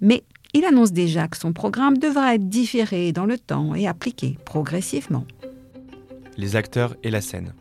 Mais 0.00 0.24
il 0.52 0.64
annonce 0.64 0.90
déjà 0.90 1.28
que 1.28 1.36
son 1.36 1.52
programme 1.52 1.98
devra 1.98 2.34
être 2.34 2.48
différé 2.48 3.12
dans 3.12 3.26
le 3.26 3.38
temps 3.38 3.76
et 3.76 3.86
appliqué 3.86 4.36
progressivement 4.44 5.26
les 6.36 6.56
acteurs 6.56 6.96
et 7.02 7.10
la 7.10 7.20
scène. 7.20 7.54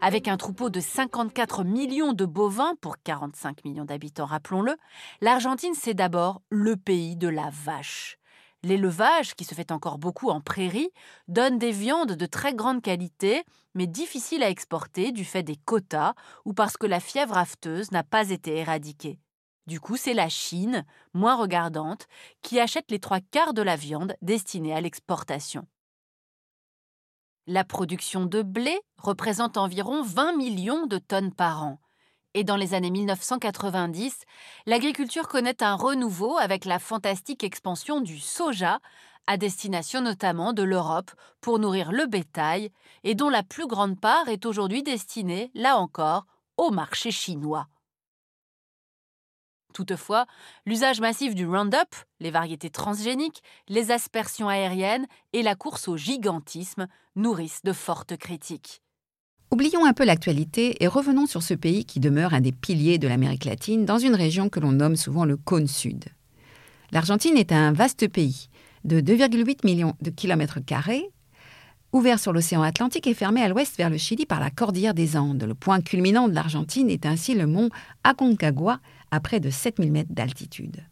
Avec 0.00 0.28
un 0.28 0.36
troupeau 0.36 0.70
de 0.70 0.80
54 0.80 1.64
millions 1.64 2.12
de 2.12 2.24
bovins 2.24 2.74
pour 2.80 2.98
45 3.02 3.64
millions 3.64 3.84
d'habitants, 3.84 4.26
rappelons-le, 4.26 4.76
l'Argentine, 5.20 5.74
c'est 5.74 5.94
d'abord 5.94 6.40
le 6.50 6.76
pays 6.76 7.16
de 7.16 7.28
la 7.28 7.50
vache. 7.50 8.16
L'élevage, 8.62 9.34
qui 9.34 9.44
se 9.44 9.54
fait 9.54 9.72
encore 9.72 9.98
beaucoup 9.98 10.30
en 10.30 10.40
prairie, 10.40 10.90
donne 11.26 11.58
des 11.58 11.70
viandes 11.70 12.12
de 12.12 12.26
très 12.26 12.54
grande 12.54 12.82
qualité, 12.82 13.42
mais 13.74 13.86
difficiles 13.86 14.42
à 14.42 14.50
exporter 14.50 15.12
du 15.12 15.24
fait 15.24 15.42
des 15.42 15.56
quotas 15.56 16.14
ou 16.44 16.52
parce 16.52 16.76
que 16.76 16.86
la 16.86 17.00
fièvre 17.00 17.36
afteuse 17.36 17.92
n'a 17.92 18.02
pas 18.02 18.30
été 18.30 18.56
éradiquée. 18.56 19.20
Du 19.66 19.80
coup, 19.80 19.96
c'est 19.96 20.14
la 20.14 20.28
Chine, 20.28 20.84
moins 21.12 21.36
regardante, 21.36 22.06
qui 22.42 22.58
achète 22.58 22.90
les 22.90 23.00
trois 23.00 23.20
quarts 23.20 23.52
de 23.52 23.62
la 23.62 23.76
viande 23.76 24.14
destinée 24.22 24.74
à 24.74 24.80
l'exportation. 24.80 25.66
La 27.50 27.64
production 27.64 28.26
de 28.26 28.42
blé 28.42 28.78
représente 28.98 29.56
environ 29.56 30.02
20 30.02 30.36
millions 30.36 30.84
de 30.84 30.98
tonnes 30.98 31.32
par 31.32 31.62
an. 31.62 31.80
Et 32.34 32.44
dans 32.44 32.56
les 32.56 32.74
années 32.74 32.90
1990, 32.90 34.24
l'agriculture 34.66 35.28
connaît 35.28 35.62
un 35.62 35.74
renouveau 35.74 36.36
avec 36.36 36.66
la 36.66 36.78
fantastique 36.78 37.44
expansion 37.44 38.02
du 38.02 38.18
soja, 38.18 38.80
à 39.26 39.38
destination 39.38 40.02
notamment 40.02 40.52
de 40.52 40.62
l'Europe 40.62 41.10
pour 41.40 41.58
nourrir 41.58 41.90
le 41.90 42.04
bétail, 42.04 42.70
et 43.02 43.14
dont 43.14 43.30
la 43.30 43.42
plus 43.42 43.66
grande 43.66 43.98
part 43.98 44.28
est 44.28 44.44
aujourd'hui 44.44 44.82
destinée, 44.82 45.50
là 45.54 45.78
encore, 45.78 46.26
au 46.58 46.70
marché 46.70 47.10
chinois. 47.10 47.66
Toutefois, 49.78 50.26
l'usage 50.66 51.00
massif 51.00 51.36
du 51.36 51.46
Roundup, 51.46 51.94
les 52.18 52.32
variétés 52.32 52.68
transgéniques, 52.68 53.44
les 53.68 53.92
aspersions 53.92 54.48
aériennes 54.48 55.06
et 55.32 55.44
la 55.44 55.54
course 55.54 55.86
au 55.86 55.96
gigantisme 55.96 56.88
nourrissent 57.14 57.62
de 57.62 57.72
fortes 57.72 58.16
critiques. 58.16 58.82
Oublions 59.52 59.86
un 59.86 59.92
peu 59.92 60.04
l'actualité 60.04 60.82
et 60.82 60.88
revenons 60.88 61.26
sur 61.26 61.44
ce 61.44 61.54
pays 61.54 61.84
qui 61.84 62.00
demeure 62.00 62.34
un 62.34 62.40
des 62.40 62.50
piliers 62.50 62.98
de 62.98 63.06
l'Amérique 63.06 63.44
latine 63.44 63.84
dans 63.84 63.98
une 63.98 64.16
région 64.16 64.48
que 64.48 64.58
l'on 64.58 64.72
nomme 64.72 64.96
souvent 64.96 65.24
le 65.24 65.36
cône 65.36 65.68
sud. 65.68 66.06
L'Argentine 66.90 67.36
est 67.36 67.52
un 67.52 67.70
vaste 67.70 68.08
pays 68.08 68.48
de 68.82 69.00
2,8 69.00 69.64
millions 69.64 69.94
de 70.02 70.10
kilomètres 70.10 70.58
carrés, 70.58 71.08
ouvert 71.92 72.18
sur 72.18 72.32
l'océan 72.32 72.62
Atlantique 72.62 73.06
et 73.06 73.14
fermé 73.14 73.42
à 73.42 73.48
l'ouest 73.48 73.76
vers 73.76 73.90
le 73.90 73.96
Chili 73.96 74.26
par 74.26 74.40
la 74.40 74.50
cordillère 74.50 74.94
des 74.94 75.16
Andes. 75.16 75.44
Le 75.44 75.54
point 75.54 75.80
culminant 75.80 76.28
de 76.28 76.34
l'Argentine 76.34 76.90
est 76.90 77.06
ainsi 77.06 77.34
le 77.34 77.46
mont 77.46 77.70
Aconcagua, 78.04 78.80
à 79.10 79.20
près 79.20 79.40
de 79.40 79.50
7000 79.50 79.92
mètres 79.92 80.12
d'altitude. 80.12 80.84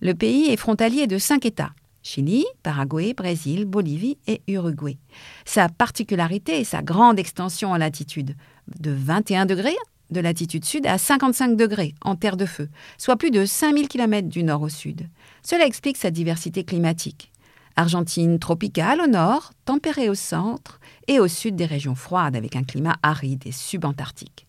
Le 0.00 0.14
pays 0.14 0.50
est 0.50 0.56
frontalier 0.56 1.06
de 1.06 1.18
cinq 1.18 1.44
États 1.44 1.72
Chili, 2.02 2.46
Paraguay, 2.62 3.12
Brésil, 3.12 3.66
Bolivie 3.66 4.16
et 4.26 4.40
Uruguay. 4.48 4.96
Sa 5.44 5.68
particularité 5.68 6.60
est 6.60 6.64
sa 6.64 6.82
grande 6.82 7.18
extension 7.18 7.72
en 7.72 7.76
latitude, 7.76 8.36
de 8.78 8.90
21 8.90 9.46
degrés 9.46 9.76
de 10.10 10.20
latitude 10.20 10.64
sud 10.64 10.86
à 10.86 10.98
55 10.98 11.56
degrés 11.56 11.94
en 12.00 12.16
terre 12.16 12.36
de 12.36 12.46
feu, 12.46 12.68
soit 12.98 13.16
plus 13.16 13.30
de 13.30 13.44
5000 13.44 13.88
km 13.88 14.28
du 14.28 14.42
nord 14.42 14.62
au 14.62 14.68
sud. 14.68 15.08
Cela 15.42 15.66
explique 15.66 15.96
sa 15.96 16.10
diversité 16.10 16.64
climatique. 16.64 17.30
Argentine 17.76 18.38
tropicale 18.38 19.00
au 19.00 19.06
nord, 19.06 19.52
tempérée 19.64 20.08
au 20.08 20.14
centre 20.14 20.80
et 21.06 21.20
au 21.20 21.28
sud 21.28 21.54
des 21.54 21.66
régions 21.66 21.94
froides 21.94 22.34
avec 22.34 22.56
un 22.56 22.64
climat 22.64 22.96
aride 23.02 23.46
et 23.46 23.52
subantarctique. 23.52 24.46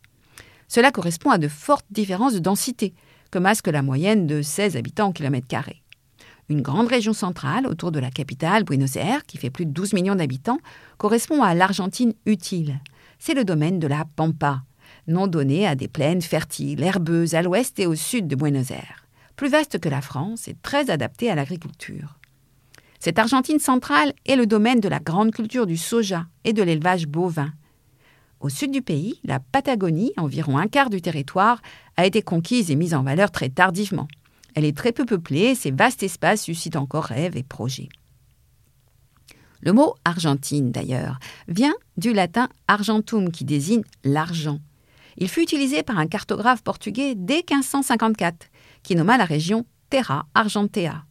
Cela 0.74 0.94
correspond 0.94 1.32
à 1.32 1.38
de 1.38 1.50
fortes 1.50 1.86
différences 1.92 2.34
de 2.34 2.40
densité, 2.40 2.94
que 3.30 3.40
masque 3.40 3.68
la 3.68 3.82
moyenne 3.82 4.26
de 4.26 4.42
16 4.42 4.78
habitants 4.78 5.10
au 5.10 5.12
kilomètre 5.12 5.48
carré. 5.48 5.84
Une 6.48 6.62
grande 6.62 6.88
région 6.88 7.12
centrale 7.12 7.68
autour 7.68 7.92
de 7.92 8.00
la 8.00 8.10
capitale, 8.10 8.64
Buenos 8.64 8.96
Aires, 8.96 9.26
qui 9.26 9.38
fait 9.38 9.50
plus 9.50 9.66
de 9.66 9.72
12 9.72 9.92
millions 9.92 10.16
d'habitants, 10.16 10.60
correspond 10.98 11.44
à 11.44 11.54
l'Argentine 11.56 12.14
utile. 12.26 12.80
C'est 13.20 13.34
le 13.34 13.44
domaine 13.44 13.80
de 13.80 13.88
la 13.88 14.06
Pampa, 14.16 14.62
nom 15.08 15.28
donné 15.28 15.68
à 15.68 15.76
des 15.76 15.90
plaines 15.90 16.22
fertiles, 16.22 16.82
herbeuses 16.82 17.36
à 17.36 17.42
l'ouest 17.42 17.78
et 17.78 17.86
au 17.86 17.96
sud 17.96 18.30
de 18.30 18.38
Buenos 18.38 18.72
Aires. 18.72 19.06
Plus 19.36 19.50
vaste 19.50 19.78
que 19.78 19.90
la 19.90 20.00
France 20.00 20.48
et 20.48 20.56
très 20.64 20.90
adaptée 20.90 21.30
à 21.30 21.36
l'agriculture. 21.36 22.18
Cette 22.98 23.20
Argentine 23.20 23.60
centrale 23.60 24.14
est 24.26 24.38
le 24.38 24.46
domaine 24.46 24.80
de 24.80 24.88
la 24.88 25.00
grande 25.00 25.32
culture 25.32 25.68
du 25.68 25.76
soja 25.76 26.28
et 26.46 26.54
de 26.54 26.64
l'élevage 26.64 27.08
bovin. 27.08 27.52
Au 28.42 28.50
sud 28.50 28.72
du 28.72 28.82
pays, 28.82 29.20
la 29.24 29.40
Patagonie, 29.40 30.14
environ 30.18 30.58
un 30.58 30.68
quart 30.68 30.90
du 30.90 31.00
territoire, 31.00 31.62
a 31.96 32.08
été 32.08 32.24
conquise 32.24 32.72
et 32.72 32.76
mise 32.76 32.96
en 32.96 33.04
valeur 33.04 33.30
très 33.30 33.50
tardivement. 33.50 34.08
Elle 34.56 34.66
est 34.66 34.76
très 34.76 34.92
peu 34.92 35.06
peuplée 35.06 35.52
et 35.52 35.56
ces 35.56 35.70
vastes 35.70 36.02
espaces 36.02 36.42
suscitent 36.42 36.76
encore 36.76 37.04
rêves 37.04 37.38
et 37.38 37.44
projets. 37.44 37.90
Le 39.62 39.74
mot 39.74 39.94
Argentine, 40.06 40.72
d'ailleurs, 40.72 41.20
vient 41.48 41.76
du 41.98 42.14
latin 42.14 42.50
argentum 42.68 43.32
qui 43.32 43.46
désigne 43.46 43.84
l'argent. 44.04 44.58
Il 45.18 45.30
fut 45.30 45.44
utilisé 45.44 45.84
par 45.84 46.00
un 46.00 46.08
cartographe 46.08 46.64
portugais 46.64 47.14
dès 47.16 47.44
1554 47.48 48.48
qui 48.82 48.96
nomma 48.96 49.20
la 49.20 49.26
région 49.26 49.68
Terra 49.92 50.26
Argentea. 50.34 51.06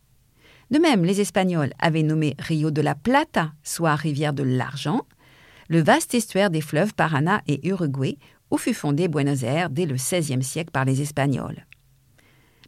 De 0.73 0.79
même, 0.81 1.05
les 1.05 1.21
Espagnols 1.21 1.73
avaient 1.79 2.03
nommé 2.03 2.35
Rio 2.41 2.73
de 2.73 2.81
la 2.81 2.97
Plata, 2.97 3.53
soit 3.63 3.95
rivière 3.95 4.33
de 4.33 4.43
l'argent, 4.43 5.07
le 5.71 5.81
vaste 5.81 6.15
estuaire 6.15 6.51
des 6.51 6.61
fleuves 6.61 6.95
Paraná 6.95 7.43
et 7.47 7.67
Uruguay, 7.67 8.19
où 8.51 8.59
fut 8.59 8.75
fondé 8.75 9.07
Buenos 9.07 9.45
Aires 9.45 9.71
dès 9.71 9.87
le 9.87 9.95
XVIe 9.95 10.43
siècle 10.43 10.73
par 10.73 10.85
les 10.85 11.01
Espagnols. 11.01 11.65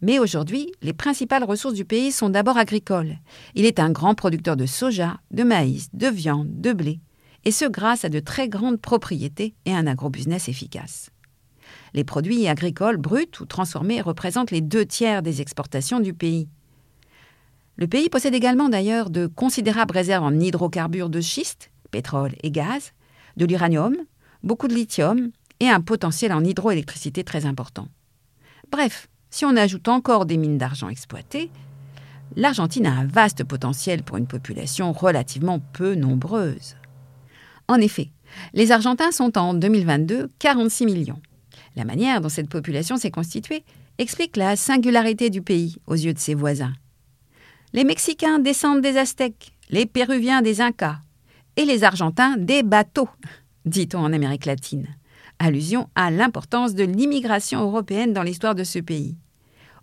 Mais 0.03 0.21
aujourd'hui, 0.21 0.71
les 0.83 0.93
principales 0.93 1.43
ressources 1.43 1.75
du 1.75 1.85
pays 1.85 2.13
sont 2.13 2.31
d'abord 2.31 2.57
agricoles. 2.57 3.19
Il 3.57 3.65
est 3.65 3.81
un 3.81 3.91
grand 3.91 4.15
producteur 4.15 4.57
de 4.57 4.67
soja, 4.67 5.19
de 5.33 5.43
maïs, 5.43 5.89
de 5.93 6.07
viande, 6.07 6.61
de 6.61 6.73
blé, 6.73 7.01
et 7.45 7.51
ce 7.51 7.65
grâce 7.65 8.05
à 8.05 8.09
de 8.09 8.21
très 8.21 8.49
grandes 8.49 8.81
propriétés 8.81 9.55
et 9.65 9.73
un 9.73 9.89
agrobusiness 9.89 10.49
efficace. 10.49 11.11
Les 11.95 12.05
produits 12.05 12.47
agricoles 12.47 12.99
bruts 12.99 13.41
ou 13.41 13.47
transformés 13.47 14.01
représentent 14.01 14.53
les 14.53 14.61
deux 14.61 14.87
tiers 14.87 15.23
des 15.23 15.41
exportations 15.41 15.99
du 15.99 16.15
pays. 16.15 16.49
Le 17.77 17.89
pays 17.89 18.09
possède 18.09 18.35
également 18.35 18.69
d'ailleurs 18.69 19.11
de 19.11 19.27
considérables 19.27 19.93
réserves 19.93 20.25
en 20.25 20.39
hydrocarbures 20.39 21.11
de 21.11 21.21
schiste, 21.21 21.73
pétrole 21.93 22.33
et 22.43 22.51
gaz, 22.51 22.93
de 23.37 23.47
l'uranium, 23.47 23.95
beaucoup 24.43 24.67
de 24.67 24.75
lithium 24.75 25.31
et 25.61 25.69
un 25.69 25.81
potentiel 25.81 26.33
en 26.33 26.43
hydroélectricité 26.43 27.23
très 27.23 27.47
important. 27.47 27.87
Bref, 28.73 29.09
si 29.31 29.45
on 29.45 29.57
ajoute 29.57 29.87
encore 29.87 30.27
des 30.27 30.37
mines 30.37 30.59
d'argent 30.59 30.89
exploitées, 30.89 31.51
l'Argentine 32.35 32.87
a 32.87 32.93
un 32.93 33.07
vaste 33.07 33.45
potentiel 33.45 34.03
pour 34.03 34.17
une 34.17 34.27
population 34.27 34.93
relativement 34.93 35.61
peu 35.73 35.95
nombreuse. 35.95 36.77
En 37.69 37.77
effet, 37.77 38.11
les 38.55 38.73
Argentins 38.73 39.13
sont 39.13 39.39
en 39.39 39.55
2022 39.55 40.31
46 40.39 40.87
millions. 40.87 41.21
La 41.77 41.85
manière 41.85 42.21
dont 42.21 42.29
cette 42.29 42.49
population 42.49 42.97
s'est 42.97 43.11
constituée 43.11 43.65
explique 43.99 44.37
la 44.37 44.57
singularité 44.57 45.31
du 45.31 45.43
pays 45.43 45.77
aux 45.87 45.95
yeux 45.95 46.15
de 46.15 46.19
ses 46.19 46.35
voisins. 46.35 46.73
Les 47.73 47.85
Mexicains 47.85 48.39
descendent 48.39 48.83
des 48.83 48.97
Aztèques, 48.97 49.53
les 49.71 49.87
Péruviens 49.87 50.43
des 50.43 50.61
Incas 50.61 50.99
et 51.57 51.65
les 51.65 51.85
Argentins 51.85 52.37
des 52.37 52.63
bateaux, 52.63 53.09
dit-on 53.65 54.01
en 54.01 54.13
Amérique 54.13 54.47
latine. 54.47 54.87
Allusion 55.39 55.89
à 55.95 56.11
l'importance 56.11 56.75
de 56.75 56.85
l'immigration 56.85 57.63
européenne 57.63 58.13
dans 58.13 58.23
l'histoire 58.23 58.55
de 58.55 58.65
ce 58.65 58.79
pays. 58.79 59.17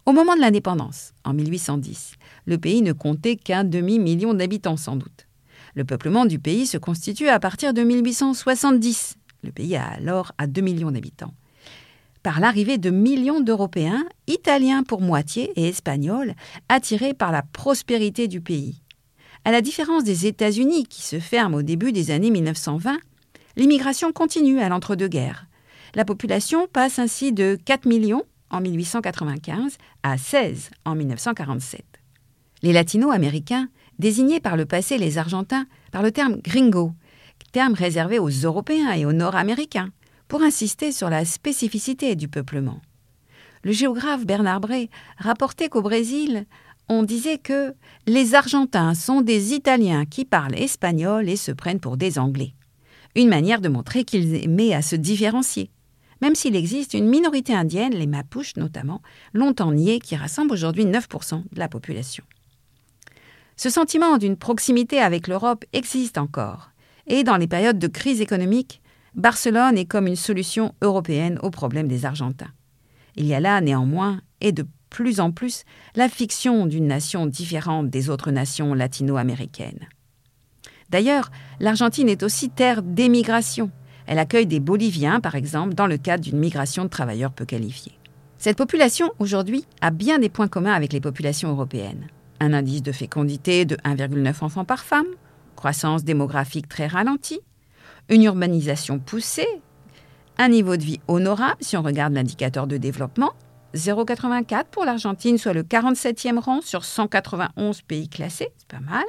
Au 0.05 0.11
moment 0.11 0.35
de 0.35 0.41
l'indépendance, 0.41 1.13
en 1.23 1.33
1810, 1.33 2.13
le 2.45 2.57
pays 2.57 2.81
ne 2.81 2.93
comptait 2.93 3.35
qu'un 3.35 3.63
demi-million 3.63 4.33
d'habitants 4.33 4.77
sans 4.77 4.95
doute. 4.95 5.27
Le 5.75 5.85
peuplement 5.85 6.25
du 6.25 6.39
pays 6.39 6.65
se 6.65 6.77
constitue 6.77 7.27
à 7.27 7.39
partir 7.39 7.73
de 7.73 7.83
1870. 7.83 9.17
Le 9.43 9.51
pays 9.51 9.75
a 9.75 9.85
alors 9.85 10.31
à 10.37 10.47
2 10.47 10.61
millions 10.61 10.91
d'habitants 10.91 11.33
par 12.23 12.39
l'arrivée 12.39 12.77
de 12.77 12.89
millions 12.89 13.39
d'Européens, 13.39 14.05
Italiens 14.27 14.83
pour 14.83 15.01
moitié 15.01 15.51
et 15.55 15.69
Espagnols, 15.69 16.33
attirés 16.67 17.13
par 17.13 17.31
la 17.31 17.41
prospérité 17.41 18.27
du 18.27 18.41
pays. 18.41 18.81
À 19.45 19.51
la 19.51 19.61
différence 19.61 20.03
des 20.03 20.27
États-Unis 20.27 20.85
qui 20.85 21.01
se 21.01 21.19
ferment 21.19 21.55
au 21.55 21.61
début 21.61 21.91
des 21.91 22.11
années 22.11 22.29
1920, 22.29 22.97
l'immigration 23.55 24.11
continue 24.11 24.59
à 24.59 24.69
l'entre-deux-guerres. 24.69 25.45
La 25.95 26.05
population 26.05 26.67
passe 26.71 26.99
ainsi 26.99 27.31
de 27.31 27.57
4 27.65 27.85
millions 27.85 28.23
en 28.49 28.61
1895 28.61 29.77
à 30.03 30.17
16 30.17 30.69
en 30.85 30.95
1947. 30.95 31.83
Les 32.61 32.73
latino-américains 32.73 33.69
désignaient 33.97 34.39
par 34.39 34.57
le 34.57 34.65
passé 34.65 34.97
les 34.97 35.17
Argentins 35.17 35.65
par 35.91 36.03
le 36.03 36.11
terme 36.11 36.37
gringo, 36.41 36.93
terme 37.51 37.73
réservé 37.73 38.19
aux 38.19 38.29
Européens 38.29 38.91
et 38.91 39.05
aux 39.05 39.13
Nord-Américains 39.13 39.89
pour 40.27 40.41
insister 40.43 40.91
sur 40.91 41.09
la 41.09 41.25
spécificité 41.25 42.15
du 42.15 42.27
peuplement. 42.27 42.81
Le 43.63 43.71
géographe 43.71 44.25
Bernard 44.25 44.61
Bray 44.61 44.89
rapportait 45.17 45.67
qu'au 45.67 45.81
Brésil, 45.81 46.45
on 46.89 47.03
disait 47.03 47.37
que 47.37 47.73
les 48.07 48.33
Argentins 48.33 48.95
sont 48.95 49.21
des 49.21 49.53
Italiens 49.53 50.05
qui 50.05 50.25
parlent 50.25 50.55
espagnol 50.55 51.29
et 51.29 51.35
se 51.35 51.51
prennent 51.51 51.79
pour 51.79 51.97
des 51.97 52.17
Anglais. 52.17 52.53
Une 53.15 53.29
manière 53.29 53.61
de 53.61 53.69
montrer 53.69 54.03
qu'ils 54.03 54.35
aimaient 54.43 54.73
à 54.73 54.81
se 54.81 54.95
différencier. 54.95 55.69
Même 56.21 56.35
s'il 56.35 56.55
existe 56.55 56.95
une 56.95 57.07
minorité 57.07 57.53
indienne, 57.53 57.93
les 57.93 58.07
Mapuches 58.07 58.57
notamment, 58.57 59.01
longtemps 59.33 59.71
niée, 59.71 59.99
qui 59.99 60.15
rassemble 60.15 60.51
aujourd'hui 60.51 60.85
9% 60.85 61.43
de 61.51 61.59
la 61.59 61.69
population. 61.69 62.23
Ce 63.55 63.69
sentiment 63.69 64.17
d'une 64.17 64.35
proximité 64.37 64.99
avec 64.99 65.27
l'Europe 65.27 65.65
existe 65.73 66.17
encore, 66.17 66.71
et 67.07 67.23
dans 67.23 67.37
les 67.37 67.47
périodes 67.47 67.79
de 67.79 67.87
crise 67.87 68.21
économique, 68.21 68.81
Barcelone 69.15 69.77
est 69.77 69.85
comme 69.85 70.07
une 70.07 70.15
solution 70.15 70.73
européenne 70.81 71.39
au 71.41 71.49
problème 71.49 71.87
des 71.87 72.05
Argentins. 72.05 72.51
Il 73.15 73.25
y 73.25 73.33
a 73.33 73.39
là 73.39 73.59
néanmoins, 73.61 74.21
et 74.41 74.51
de 74.51 74.65
plus 74.89 75.19
en 75.19 75.31
plus, 75.31 75.63
la 75.95 76.09
fiction 76.09 76.65
d'une 76.65 76.87
nation 76.87 77.25
différente 77.25 77.89
des 77.89 78.09
autres 78.09 78.31
nations 78.31 78.73
latino-américaines. 78.73 79.87
D'ailleurs, 80.89 81.31
l'Argentine 81.59 82.09
est 82.09 82.23
aussi 82.23 82.49
terre 82.49 82.81
d'émigration. 82.81 83.71
Elle 84.07 84.19
accueille 84.19 84.47
des 84.47 84.59
Boliviens, 84.59 85.19
par 85.19 85.35
exemple, 85.35 85.75
dans 85.75 85.87
le 85.87 85.97
cadre 85.97 86.23
d'une 86.23 86.39
migration 86.39 86.83
de 86.83 86.89
travailleurs 86.89 87.31
peu 87.31 87.45
qualifiés. 87.45 87.97
Cette 88.39 88.57
population, 88.57 89.11
aujourd'hui, 89.19 89.65
a 89.81 89.91
bien 89.91 90.17
des 90.17 90.29
points 90.29 90.47
communs 90.47 90.73
avec 90.73 90.93
les 90.93 91.01
populations 91.01 91.49
européennes. 91.49 92.07
Un 92.39 92.53
indice 92.53 92.81
de 92.81 92.91
fécondité 92.91 93.65
de 93.65 93.75
1,9 93.77 94.43
enfants 94.43 94.65
par 94.65 94.79
femme, 94.79 95.05
croissance 95.55 96.03
démographique 96.03 96.69
très 96.69 96.87
ralentie, 96.87 97.41
une 98.07 98.23
urbanisation 98.23 98.97
poussée, 98.97 99.47
un 100.37 100.47
niveau 100.47 100.77
de 100.77 100.83
vie 100.83 101.01
honorable 101.07 101.57
si 101.59 101.75
on 101.75 101.83
regarde 101.83 102.13
l'indicateur 102.13 102.65
de 102.65 102.77
développement, 102.77 103.33
0,84 103.75 104.65
pour 104.71 104.85
l'Argentine, 104.85 105.37
soit 105.37 105.53
le 105.53 105.63
47e 105.63 106.39
rang 106.39 106.61
sur 106.61 106.85
191 106.85 107.81
pays 107.83 108.09
classés, 108.09 108.49
c'est 108.57 108.67
pas 108.67 108.79
mal, 108.79 109.03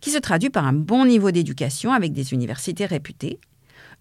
qui 0.00 0.10
se 0.10 0.18
traduit 0.18 0.50
par 0.50 0.66
un 0.66 0.72
bon 0.72 1.04
niveau 1.06 1.30
d'éducation 1.30 1.92
avec 1.92 2.12
des 2.12 2.32
universités 2.32 2.86
réputées, 2.86 3.40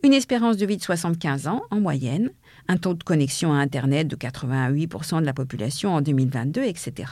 une 0.04 0.14
espérance 0.14 0.58
de 0.58 0.66
vie 0.66 0.78
de 0.78 0.84
75 0.84 1.48
ans 1.48 1.64
en 1.72 1.80
moyenne, 1.80 2.32
un 2.68 2.78
taux 2.78 2.94
de 2.94 3.04
connexion 3.04 3.54
à 3.54 3.58
Internet 3.58 4.08
de 4.08 4.16
88% 4.16 5.22
de 5.22 5.26
la 5.26 5.34
population 5.34 5.96
en 5.96 6.02
2022, 6.02 6.64
etc. 6.64 7.12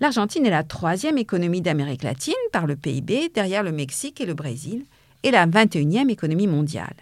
L'Argentine 0.00 0.46
est 0.46 0.50
la 0.50 0.64
troisième 0.64 1.18
économie 1.18 1.60
d'Amérique 1.60 2.02
latine 2.02 2.34
par 2.52 2.66
le 2.66 2.76
PIB 2.76 3.30
derrière 3.34 3.62
le 3.62 3.72
Mexique 3.72 4.20
et 4.20 4.26
le 4.26 4.34
Brésil, 4.34 4.84
et 5.22 5.30
la 5.30 5.46
21e 5.46 6.08
économie 6.10 6.48
mondiale. 6.48 6.96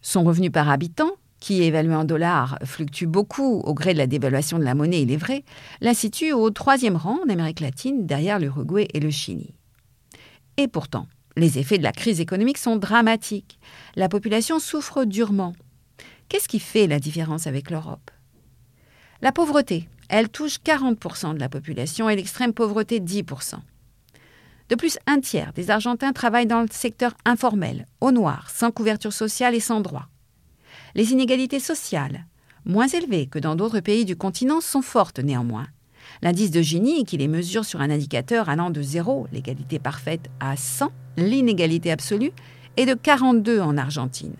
Son 0.00 0.22
revenu 0.22 0.50
par 0.50 0.70
habitant, 0.70 1.10
qui 1.40 1.62
évalué 1.62 1.94
en 1.94 2.04
dollars 2.04 2.58
fluctue 2.64 3.04
beaucoup 3.04 3.60
au 3.60 3.74
gré 3.74 3.92
de 3.92 3.98
la 3.98 4.06
dévaluation 4.06 4.58
de 4.58 4.64
la 4.64 4.74
monnaie, 4.74 5.02
il 5.02 5.12
est 5.12 5.16
vrai, 5.16 5.44
la 5.80 5.92
au 6.34 6.50
troisième 6.50 6.96
rang 6.96 7.18
en 7.24 7.28
Amérique 7.28 7.60
latine 7.60 8.06
derrière 8.06 8.38
l'Uruguay 8.38 8.88
et 8.94 9.00
le 9.00 9.10
Chili. 9.10 9.54
Et 10.56 10.68
pourtant, 10.68 11.06
les 11.36 11.58
effets 11.58 11.78
de 11.78 11.82
la 11.82 11.92
crise 11.92 12.20
économique 12.20 12.58
sont 12.58 12.76
dramatiques. 12.76 13.58
La 13.94 14.08
population 14.08 14.58
souffre 14.58 15.04
durement. 15.04 15.52
Qu'est-ce 16.28 16.48
qui 16.48 16.60
fait 16.60 16.86
la 16.86 16.98
différence 16.98 17.46
avec 17.46 17.70
l'Europe? 17.70 18.10
La 19.20 19.32
pauvreté, 19.32 19.88
elle 20.08 20.28
touche 20.28 20.58
40% 20.64 21.34
de 21.34 21.40
la 21.40 21.48
population 21.48 22.08
et 22.08 22.16
l'extrême 22.16 22.52
pauvreté 22.52 23.00
10%. 23.00 23.56
De 24.68 24.74
plus, 24.74 24.98
un 25.06 25.20
tiers 25.20 25.52
des 25.52 25.70
Argentins 25.70 26.12
travaillent 26.12 26.46
dans 26.46 26.62
le 26.62 26.68
secteur 26.70 27.14
informel, 27.24 27.86
au 28.00 28.10
noir, 28.10 28.50
sans 28.50 28.72
couverture 28.72 29.12
sociale 29.12 29.54
et 29.54 29.60
sans 29.60 29.80
droit. 29.80 30.08
Les 30.96 31.12
inégalités 31.12 31.60
sociales, 31.60 32.24
moins 32.64 32.88
élevées 32.88 33.26
que 33.26 33.38
dans 33.38 33.54
d'autres 33.54 33.80
pays 33.80 34.06
du 34.06 34.16
continent, 34.16 34.62
sont 34.62 34.80
fortes 34.80 35.18
néanmoins. 35.18 35.66
L'indice 36.22 36.50
de 36.50 36.62
Gini, 36.62 37.04
qui 37.04 37.18
les 37.18 37.28
mesure 37.28 37.66
sur 37.66 37.82
un 37.82 37.90
indicateur 37.90 38.48
allant 38.48 38.70
de 38.70 38.80
0, 38.80 39.26
l'égalité 39.30 39.78
parfaite, 39.78 40.30
à 40.40 40.56
100, 40.56 40.90
l'inégalité 41.18 41.92
absolue, 41.92 42.32
est 42.78 42.86
de 42.86 42.94
42 42.94 43.60
en 43.60 43.76
Argentine. 43.76 44.36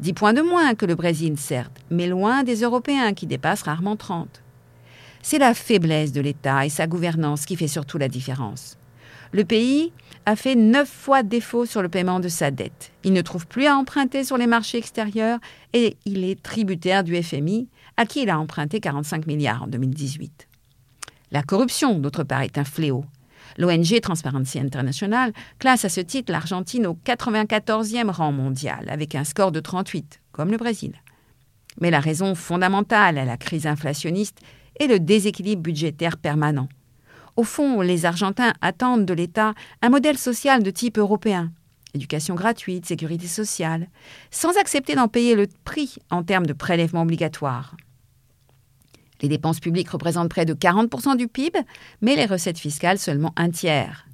10 0.00 0.12
points 0.12 0.34
de 0.34 0.42
moins 0.42 0.74
que 0.74 0.84
le 0.84 0.94
Brésil, 0.94 1.38
certes, 1.38 1.80
mais 1.88 2.06
loin 2.06 2.42
des 2.42 2.60
Européens 2.60 3.14
qui 3.14 3.26
dépassent 3.26 3.62
rarement 3.62 3.96
30. 3.96 4.42
C'est 5.22 5.38
la 5.38 5.54
faiblesse 5.54 6.12
de 6.12 6.20
l'État 6.20 6.66
et 6.66 6.68
sa 6.68 6.86
gouvernance 6.86 7.46
qui 7.46 7.56
fait 7.56 7.66
surtout 7.66 7.96
la 7.96 8.08
différence. 8.08 8.76
Le 9.32 9.46
pays 9.46 9.92
a 10.28 10.36
fait 10.36 10.56
neuf 10.56 10.90
fois 10.90 11.22
défaut 11.22 11.64
sur 11.64 11.80
le 11.80 11.88
paiement 11.88 12.20
de 12.20 12.28
sa 12.28 12.50
dette. 12.50 12.92
Il 13.02 13.14
ne 13.14 13.22
trouve 13.22 13.46
plus 13.46 13.64
à 13.64 13.74
emprunter 13.74 14.24
sur 14.24 14.36
les 14.36 14.46
marchés 14.46 14.76
extérieurs 14.76 15.38
et 15.72 15.96
il 16.04 16.22
est 16.22 16.42
tributaire 16.42 17.02
du 17.02 17.20
FMI, 17.22 17.68
à 17.96 18.04
qui 18.04 18.24
il 18.24 18.30
a 18.30 18.38
emprunté 18.38 18.78
45 18.78 19.26
milliards 19.26 19.62
en 19.62 19.68
2018. 19.68 20.46
La 21.30 21.42
corruption, 21.42 21.98
d'autre 21.98 22.24
part, 22.24 22.42
est 22.42 22.58
un 22.58 22.64
fléau. 22.64 23.06
L'ONG 23.56 24.00
Transparency 24.02 24.58
International 24.58 25.32
classe 25.58 25.86
à 25.86 25.88
ce 25.88 26.02
titre 26.02 26.30
l'Argentine 26.30 26.86
au 26.86 26.98
94e 27.06 28.10
rang 28.10 28.30
mondial, 28.30 28.86
avec 28.90 29.14
un 29.14 29.24
score 29.24 29.50
de 29.50 29.60
38, 29.60 30.20
comme 30.30 30.50
le 30.50 30.58
Brésil. 30.58 30.92
Mais 31.80 31.90
la 31.90 32.00
raison 32.00 32.34
fondamentale 32.34 33.16
à 33.16 33.24
la 33.24 33.38
crise 33.38 33.66
inflationniste 33.66 34.40
est 34.78 34.88
le 34.88 35.00
déséquilibre 35.00 35.62
budgétaire 35.62 36.18
permanent. 36.18 36.68
Au 37.38 37.44
fond, 37.44 37.82
les 37.82 38.04
Argentins 38.04 38.52
attendent 38.62 39.06
de 39.06 39.14
l'État 39.14 39.54
un 39.80 39.90
modèle 39.90 40.18
social 40.18 40.64
de 40.64 40.72
type 40.72 40.98
européen, 40.98 41.52
éducation 41.94 42.34
gratuite, 42.34 42.84
sécurité 42.84 43.28
sociale, 43.28 43.86
sans 44.32 44.56
accepter 44.56 44.96
d'en 44.96 45.06
payer 45.06 45.36
le 45.36 45.46
prix 45.62 45.98
en 46.10 46.24
termes 46.24 46.46
de 46.46 46.52
prélèvements 46.52 47.02
obligatoires. 47.02 47.76
Les 49.22 49.28
dépenses 49.28 49.60
publiques 49.60 49.90
représentent 49.90 50.30
près 50.30 50.46
de 50.46 50.52
40% 50.52 51.16
du 51.16 51.28
PIB, 51.28 51.56
mais 52.00 52.16
les 52.16 52.26
recettes 52.26 52.58
fiscales 52.58 52.98
seulement 52.98 53.32
un 53.36 53.50
tiers. 53.50 54.08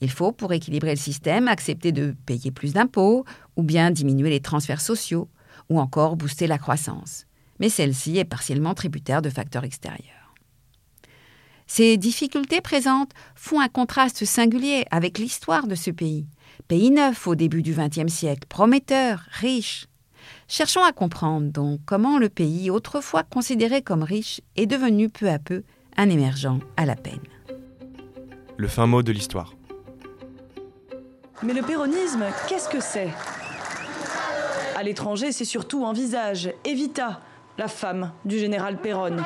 Il 0.00 0.10
faut, 0.10 0.32
pour 0.32 0.54
équilibrer 0.54 0.92
le 0.92 0.96
système, 0.96 1.48
accepter 1.48 1.92
de 1.92 2.14
payer 2.24 2.50
plus 2.50 2.72
d'impôts, 2.72 3.26
ou 3.56 3.62
bien 3.62 3.90
diminuer 3.90 4.30
les 4.30 4.40
transferts 4.40 4.80
sociaux, 4.80 5.28
ou 5.68 5.78
encore 5.80 6.16
booster 6.16 6.46
la 6.46 6.56
croissance. 6.56 7.26
Mais 7.58 7.68
celle-ci 7.68 8.16
est 8.16 8.24
partiellement 8.24 8.72
tributaire 8.72 9.20
de 9.20 9.28
facteurs 9.28 9.64
extérieurs. 9.64 10.19
Ces 11.72 11.96
difficultés 11.98 12.60
présentes 12.60 13.12
font 13.36 13.60
un 13.60 13.68
contraste 13.68 14.24
singulier 14.24 14.86
avec 14.90 15.18
l'histoire 15.18 15.68
de 15.68 15.76
ce 15.76 15.92
pays. 15.92 16.26
Pays 16.66 16.90
neuf 16.90 17.28
au 17.28 17.36
début 17.36 17.62
du 17.62 17.74
XXe 17.74 18.12
siècle, 18.12 18.48
prometteur, 18.48 19.20
riche. 19.30 19.86
Cherchons 20.48 20.82
à 20.82 20.90
comprendre 20.90 21.52
donc 21.52 21.78
comment 21.86 22.18
le 22.18 22.28
pays, 22.28 22.70
autrefois 22.70 23.22
considéré 23.22 23.82
comme 23.82 24.02
riche, 24.02 24.40
est 24.56 24.66
devenu 24.66 25.08
peu 25.08 25.30
à 25.30 25.38
peu 25.38 25.62
un 25.96 26.10
émergent 26.10 26.58
à 26.76 26.86
la 26.86 26.96
peine. 26.96 27.22
Le 28.56 28.66
fin 28.66 28.88
mot 28.88 29.04
de 29.04 29.12
l'histoire. 29.12 29.54
Mais 31.44 31.54
le 31.54 31.62
péronisme, 31.62 32.24
qu'est-ce 32.48 32.68
que 32.68 32.80
c'est? 32.80 33.10
À 34.74 34.82
l'étranger, 34.82 35.30
c'est 35.30 35.44
surtout 35.44 35.86
un 35.86 35.92
visage, 35.92 36.52
Evita, 36.64 37.20
la 37.60 37.68
femme 37.68 38.12
du 38.24 38.38
général 38.38 38.80
Perron. 38.80 39.18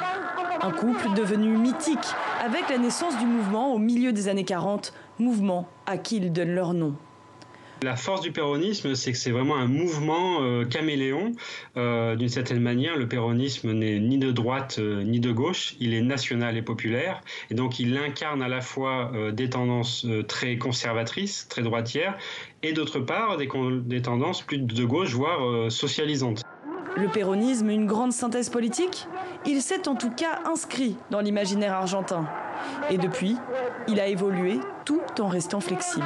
Un 0.61 0.71
couple 0.73 1.15
devenu 1.17 1.57
mythique 1.57 2.09
avec 2.45 2.69
la 2.69 2.79
naissance 2.79 3.17
du 3.21 3.27
mouvement 3.27 3.73
au 3.73 3.79
milieu 3.79 4.13
des 4.13 4.27
années 4.27 4.45
40, 4.45 4.93
mouvement 5.21 5.69
à 5.87 5.99
qui 5.99 6.17
ils 6.17 6.33
donnent 6.33 6.57
leur 6.57 6.75
nom. 6.75 6.97
La 7.85 7.95
force 7.95 8.23
du 8.23 8.33
péronisme, 8.33 8.97
c'est 8.97 9.13
que 9.13 9.19
c'est 9.19 9.31
vraiment 9.31 9.57
un 9.57 9.69
mouvement 9.69 10.43
euh, 10.43 10.65
caméléon. 10.65 11.31
Euh, 11.77 12.17
d'une 12.17 12.29
certaine 12.29 12.61
manière, 12.61 12.97
le 12.97 13.07
péronisme 13.07 13.73
n'est 13.73 14.01
ni 14.01 14.19
de 14.19 14.33
droite 14.33 14.79
euh, 14.81 15.05
ni 15.05 15.21
de 15.21 15.31
gauche, 15.31 15.77
il 15.79 15.95
est 15.95 16.03
national 16.03 16.57
et 16.57 16.63
populaire. 16.63 17.21
Et 17.51 17.55
donc 17.55 17.79
il 17.79 17.97
incarne 17.97 18.43
à 18.43 18.49
la 18.49 18.63
fois 18.63 19.13
des 19.33 19.49
tendances 19.49 20.07
très 20.27 20.59
conservatrices, 20.59 21.47
très 21.49 21.63
droitières, 21.63 22.19
et 22.65 22.73
d'autre 22.73 22.99
part 22.99 23.37
des, 23.37 23.49
des, 23.85 24.03
tendances 24.03 24.43
plus 24.43 24.59
de 24.59 24.85
gauche, 24.85 25.13
voire 25.13 25.71
socialisantes. 25.71 26.44
Le 26.97 27.09
péronisme, 27.09 27.71
une 27.71 27.87
grande 27.87 28.13
synthèse 28.13 28.51
politique 28.51 29.09
Il 29.47 29.63
s'est 29.63 29.89
en 29.89 29.97
tout 29.97 30.11
cas 30.11 30.41
inscrit 30.47 30.97
dans 31.11 31.21
l'imaginaire 31.21 31.75
argentin. 31.75 32.27
Et 32.91 32.99
depuis, 32.99 33.37
il 33.89 34.01
a 34.01 34.07
évolué 34.07 34.61
tout 34.85 35.01
en 35.21 35.29
restant 35.29 35.61
flexible. 35.61 36.05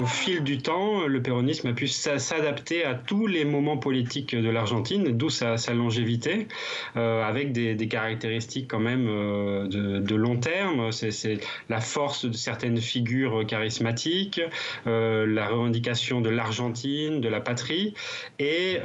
Au 0.00 0.06
fil 0.06 0.42
du 0.42 0.58
temps, 0.58 1.06
le 1.06 1.22
péronisme 1.22 1.68
a 1.68 1.72
pu 1.72 1.88
s'adapter 1.88 2.84
à 2.84 2.94
tous 2.94 3.26
les 3.26 3.44
moments 3.44 3.76
politiques 3.76 4.34
de 4.34 4.48
l'Argentine, 4.48 5.16
d'où 5.16 5.30
sa, 5.30 5.56
longévité, 5.74 6.48
euh, 6.96 7.22
avec 7.22 7.52
des, 7.52 7.88
caractéristiques 7.88 8.68
quand 8.70 8.80
même 8.80 9.06
euh, 9.08 9.66
de, 9.66 10.14
long 10.14 10.36
terme. 10.36 10.92
C'est 10.92 11.40
la 11.68 11.80
force 11.80 12.24
de 12.24 12.36
certaines 12.36 12.78
figures 12.78 13.46
charismatiques, 13.46 14.40
euh, 14.86 15.26
la 15.26 15.48
revendication 15.48 16.20
de 16.20 16.30
l'Argentine, 16.30 17.20
de 17.20 17.28
la 17.28 17.40
patrie, 17.40 17.94
et 18.38 18.78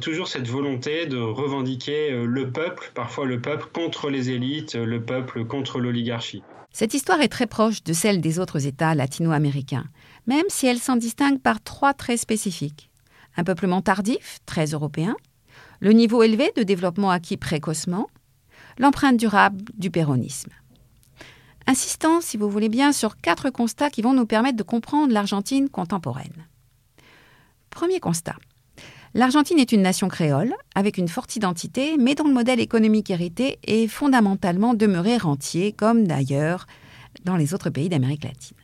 toujours 0.00 0.28
cette 0.28 0.48
volonté 0.48 1.06
de 1.06 1.18
revendiquer 1.18 2.10
le 2.10 2.50
peuple, 2.50 2.90
parfois 2.94 3.26
le 3.26 3.40
peuple 3.40 3.66
contre 3.72 4.10
les 4.10 4.30
élites, 4.30 4.74
le 4.74 5.02
peuple 5.02 5.44
contre 5.44 5.78
l'oligarchie. 5.80 6.42
Cette 6.76 6.92
histoire 6.92 7.20
est 7.20 7.28
très 7.28 7.46
proche 7.46 7.84
de 7.84 7.92
celle 7.92 8.20
des 8.20 8.40
autres 8.40 8.66
États 8.66 8.96
latino-américains, 8.96 9.84
même 10.26 10.46
si 10.48 10.66
elle 10.66 10.80
s'en 10.80 10.96
distingue 10.96 11.38
par 11.38 11.62
trois 11.62 11.94
traits 11.94 12.18
spécifiques. 12.18 12.90
Un 13.36 13.44
peuplement 13.44 13.80
tardif, 13.80 14.40
très 14.44 14.66
européen, 14.66 15.14
le 15.78 15.92
niveau 15.92 16.24
élevé 16.24 16.50
de 16.56 16.64
développement 16.64 17.12
acquis 17.12 17.36
précocement, 17.36 18.08
l'empreinte 18.76 19.16
durable 19.16 19.62
du 19.78 19.92
péronisme. 19.92 20.50
Insistant, 21.68 22.20
si 22.20 22.36
vous 22.36 22.50
voulez 22.50 22.68
bien, 22.68 22.90
sur 22.90 23.18
quatre 23.18 23.50
constats 23.50 23.88
qui 23.88 24.02
vont 24.02 24.12
nous 24.12 24.26
permettre 24.26 24.56
de 24.56 24.64
comprendre 24.64 25.12
l'Argentine 25.12 25.68
contemporaine. 25.68 26.48
Premier 27.70 28.00
constat. 28.00 28.34
L'Argentine 29.16 29.60
est 29.60 29.70
une 29.70 29.82
nation 29.82 30.08
créole, 30.08 30.52
avec 30.74 30.98
une 30.98 31.06
forte 31.06 31.36
identité, 31.36 31.96
mais 31.96 32.16
dont 32.16 32.26
le 32.26 32.34
modèle 32.34 32.58
économique 32.58 33.10
hérité 33.10 33.60
est 33.62 33.86
fondamentalement 33.86 34.74
demeuré 34.74 35.18
rentier, 35.18 35.70
comme 35.70 36.04
d'ailleurs 36.04 36.66
dans 37.22 37.36
les 37.36 37.54
autres 37.54 37.70
pays 37.70 37.88
d'Amérique 37.88 38.24
latine. 38.24 38.56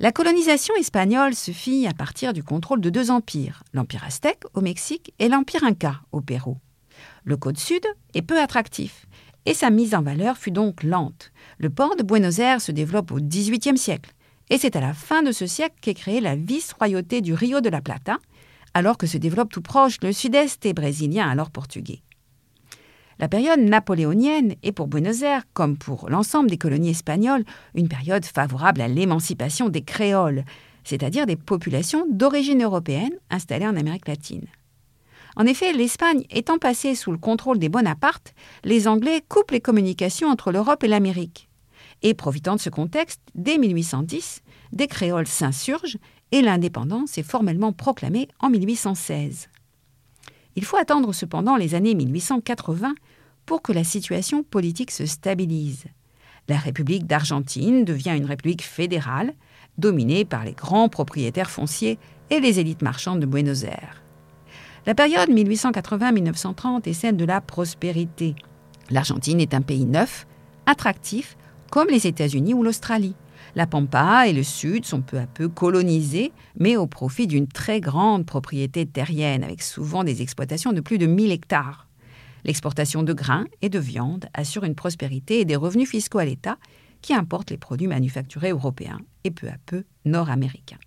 La 0.00 0.10
colonisation 0.10 0.74
espagnole 0.74 1.36
se 1.36 1.52
fit 1.52 1.86
à 1.86 1.94
partir 1.94 2.32
du 2.32 2.42
contrôle 2.42 2.80
de 2.80 2.90
deux 2.90 3.12
empires, 3.12 3.62
l'Empire 3.72 4.02
aztèque 4.02 4.42
au 4.54 4.60
Mexique 4.60 5.14
et 5.20 5.28
l'Empire 5.28 5.62
inca 5.62 6.00
au 6.10 6.20
Pérou. 6.20 6.56
Le 7.22 7.36
Côte 7.36 7.58
Sud 7.58 7.86
est 8.14 8.22
peu 8.22 8.40
attractif, 8.40 9.06
et 9.46 9.54
sa 9.54 9.70
mise 9.70 9.94
en 9.94 10.02
valeur 10.02 10.36
fut 10.36 10.50
donc 10.50 10.82
lente. 10.82 11.30
Le 11.58 11.70
port 11.70 11.94
de 11.94 12.02
Buenos 12.02 12.40
Aires 12.40 12.60
se 12.60 12.72
développe 12.72 13.12
au 13.12 13.20
XVIIIe 13.20 13.78
siècle, 13.78 14.10
et 14.50 14.58
c'est 14.58 14.74
à 14.74 14.80
la 14.80 14.94
fin 14.94 15.22
de 15.22 15.30
ce 15.30 15.46
siècle 15.46 15.76
qu'est 15.80 15.94
créée 15.94 16.20
la 16.20 16.34
vice-royauté 16.34 17.20
du 17.20 17.34
Rio 17.34 17.60
de 17.60 17.68
la 17.68 17.80
Plata, 17.80 18.18
alors 18.74 18.98
que 18.98 19.06
se 19.06 19.18
développe 19.18 19.52
tout 19.52 19.62
proche 19.62 19.98
le 20.02 20.12
sud-est 20.12 20.64
et 20.66 20.72
brésilien, 20.72 21.28
alors 21.28 21.50
portugais. 21.50 22.02
La 23.18 23.28
période 23.28 23.58
napoléonienne 23.58 24.54
est 24.62 24.70
pour 24.70 24.86
Buenos 24.86 25.22
Aires, 25.22 25.42
comme 25.52 25.76
pour 25.76 26.08
l'ensemble 26.08 26.48
des 26.48 26.58
colonies 26.58 26.90
espagnoles, 26.90 27.44
une 27.74 27.88
période 27.88 28.24
favorable 28.24 28.80
à 28.80 28.86
l'émancipation 28.86 29.68
des 29.68 29.82
créoles, 29.82 30.44
c'est-à-dire 30.84 31.26
des 31.26 31.36
populations 31.36 32.06
d'origine 32.08 32.62
européenne 32.62 33.12
installées 33.28 33.66
en 33.66 33.76
Amérique 33.76 34.06
latine. 34.06 34.46
En 35.34 35.46
effet, 35.46 35.72
l'Espagne 35.72 36.24
étant 36.30 36.58
passée 36.58 36.94
sous 36.94 37.12
le 37.12 37.18
contrôle 37.18 37.58
des 37.58 37.68
Bonaparte, 37.68 38.34
les 38.64 38.88
Anglais 38.88 39.22
coupent 39.28 39.50
les 39.50 39.60
communications 39.60 40.28
entre 40.28 40.52
l'Europe 40.52 40.82
et 40.84 40.88
l'Amérique. 40.88 41.48
Et 42.02 42.14
profitant 42.14 42.54
de 42.54 42.60
ce 42.60 42.70
contexte, 42.70 43.20
dès 43.34 43.58
1810, 43.58 44.42
des 44.72 44.86
créoles 44.86 45.26
s'insurgent 45.26 45.98
et 46.32 46.42
l'indépendance 46.42 47.18
est 47.18 47.22
formellement 47.22 47.72
proclamée 47.72 48.28
en 48.40 48.50
1816. 48.50 49.48
Il 50.56 50.64
faut 50.64 50.76
attendre 50.76 51.12
cependant 51.12 51.56
les 51.56 51.74
années 51.74 51.94
1880 51.94 52.94
pour 53.46 53.62
que 53.62 53.72
la 53.72 53.84
situation 53.84 54.42
politique 54.42 54.90
se 54.90 55.06
stabilise. 55.06 55.84
La 56.48 56.56
République 56.56 57.06
d'Argentine 57.06 57.84
devient 57.84 58.14
une 58.16 58.24
république 58.24 58.62
fédérale, 58.62 59.34
dominée 59.76 60.24
par 60.24 60.44
les 60.44 60.52
grands 60.52 60.88
propriétaires 60.88 61.50
fonciers 61.50 61.98
et 62.30 62.40
les 62.40 62.58
élites 62.58 62.82
marchandes 62.82 63.20
de 63.20 63.26
Buenos 63.26 63.64
Aires. 63.64 64.02
La 64.86 64.94
période 64.94 65.28
1880-1930 65.28 66.88
est 66.88 66.92
celle 66.92 67.16
de 67.16 67.24
la 67.24 67.40
prospérité. 67.40 68.34
L'Argentine 68.90 69.40
est 69.40 69.54
un 69.54 69.60
pays 69.60 69.84
neuf, 69.84 70.26
attractif, 70.66 71.36
comme 71.70 71.88
les 71.88 72.06
États-Unis 72.06 72.54
ou 72.54 72.62
l'Australie. 72.62 73.14
La 73.54 73.66
Pampa 73.66 74.28
et 74.28 74.32
le 74.32 74.42
sud 74.42 74.84
sont 74.84 75.00
peu 75.00 75.18
à 75.18 75.26
peu 75.26 75.48
colonisés, 75.48 76.32
mais 76.58 76.76
au 76.76 76.86
profit 76.86 77.26
d'une 77.26 77.48
très 77.48 77.80
grande 77.80 78.26
propriété 78.26 78.86
terrienne, 78.86 79.44
avec 79.44 79.62
souvent 79.62 80.04
des 80.04 80.22
exploitations 80.22 80.72
de 80.72 80.80
plus 80.80 80.98
de 80.98 81.06
1000 81.06 81.32
hectares. 81.32 81.88
L'exportation 82.44 83.02
de 83.02 83.12
grains 83.12 83.46
et 83.62 83.68
de 83.68 83.78
viande 83.78 84.26
assure 84.34 84.64
une 84.64 84.74
prospérité 84.74 85.40
et 85.40 85.44
des 85.44 85.56
revenus 85.56 85.88
fiscaux 85.88 86.18
à 86.18 86.24
l'État 86.24 86.58
qui 87.02 87.14
importe 87.14 87.50
les 87.50 87.58
produits 87.58 87.86
manufacturés 87.86 88.50
européens 88.50 89.00
et 89.24 89.30
peu 89.30 89.48
à 89.48 89.56
peu 89.66 89.84
nord-américains. 90.04 90.78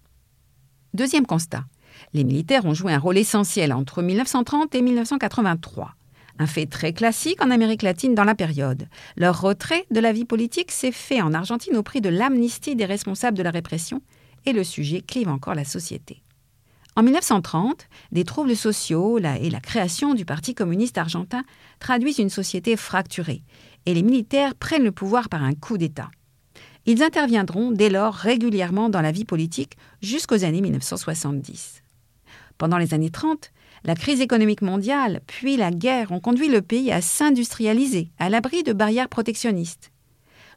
Deuxième 0.93 1.25
constat. 1.25 1.65
Les 2.13 2.23
militaires 2.23 2.65
ont 2.65 2.73
joué 2.73 2.93
un 2.93 2.99
rôle 2.99 3.17
essentiel 3.17 3.73
entre 3.73 4.01
1930 4.01 4.75
et 4.75 4.81
1983 4.81 5.95
un 6.39 6.47
fait 6.47 6.65
très 6.65 6.93
classique 6.93 7.41
en 7.43 7.51
Amérique 7.51 7.81
latine 7.81 8.15
dans 8.15 8.23
la 8.23 8.35
période. 8.35 8.87
Leur 9.15 9.41
retrait 9.41 9.85
de 9.91 9.99
la 9.99 10.13
vie 10.13 10.25
politique 10.25 10.71
s'est 10.71 10.91
fait 10.91 11.21
en 11.21 11.33
Argentine 11.33 11.75
au 11.77 11.83
prix 11.83 12.01
de 12.01 12.09
l'amnistie 12.09 12.75
des 12.75 12.85
responsables 12.85 13.37
de 13.37 13.43
la 13.43 13.51
répression, 13.51 14.01
et 14.45 14.53
le 14.53 14.63
sujet 14.63 15.01
clive 15.01 15.29
encore 15.29 15.55
la 15.55 15.65
société. 15.65 16.21
En 16.95 17.03
1930, 17.03 17.87
des 18.11 18.25
troubles 18.25 18.55
sociaux 18.55 19.17
et 19.17 19.49
la 19.49 19.59
création 19.61 20.13
du 20.13 20.25
Parti 20.25 20.53
communiste 20.53 20.97
argentin 20.97 21.43
traduisent 21.79 22.19
une 22.19 22.29
société 22.29 22.75
fracturée, 22.75 23.43
et 23.85 23.93
les 23.93 24.03
militaires 24.03 24.55
prennent 24.55 24.83
le 24.83 24.91
pouvoir 24.91 25.29
par 25.29 25.43
un 25.43 25.53
coup 25.53 25.77
d'État. 25.77 26.09
Ils 26.85 27.03
interviendront 27.03 27.71
dès 27.71 27.89
lors 27.89 28.13
régulièrement 28.13 28.89
dans 28.89 29.01
la 29.01 29.11
vie 29.11 29.25
politique 29.25 29.77
jusqu'aux 30.01 30.43
années 30.43 30.61
1970. 30.61 31.83
Pendant 32.57 32.77
les 32.77 32.93
années 32.93 33.11
30, 33.11 33.51
la 33.83 33.95
crise 33.95 34.21
économique 34.21 34.61
mondiale, 34.61 35.21
puis 35.27 35.57
la 35.57 35.71
guerre 35.71 36.11
ont 36.11 36.19
conduit 36.19 36.49
le 36.49 36.61
pays 36.61 36.91
à 36.91 37.01
s'industrialiser, 37.01 38.11
à 38.19 38.29
l'abri 38.29 38.63
de 38.63 38.73
barrières 38.73 39.09
protectionnistes. 39.09 39.91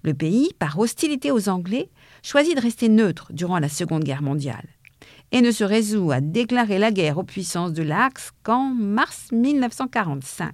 Le 0.02 0.12
pays, 0.12 0.50
par 0.58 0.78
hostilité 0.78 1.30
aux 1.30 1.48
Anglais, 1.48 1.90
choisit 2.22 2.56
de 2.56 2.60
rester 2.60 2.88
neutre 2.88 3.32
durant 3.32 3.58
la 3.58 3.70
Seconde 3.70 4.04
Guerre 4.04 4.22
mondiale 4.22 4.68
et 5.32 5.40
ne 5.40 5.50
se 5.50 5.64
résout 5.64 6.12
à 6.12 6.20
déclarer 6.20 6.78
la 6.78 6.92
guerre 6.92 7.18
aux 7.18 7.24
puissances 7.24 7.72
de 7.72 7.82
l'Axe 7.82 8.30
qu'en 8.42 8.72
mars 8.74 9.28
1945. 9.32 10.52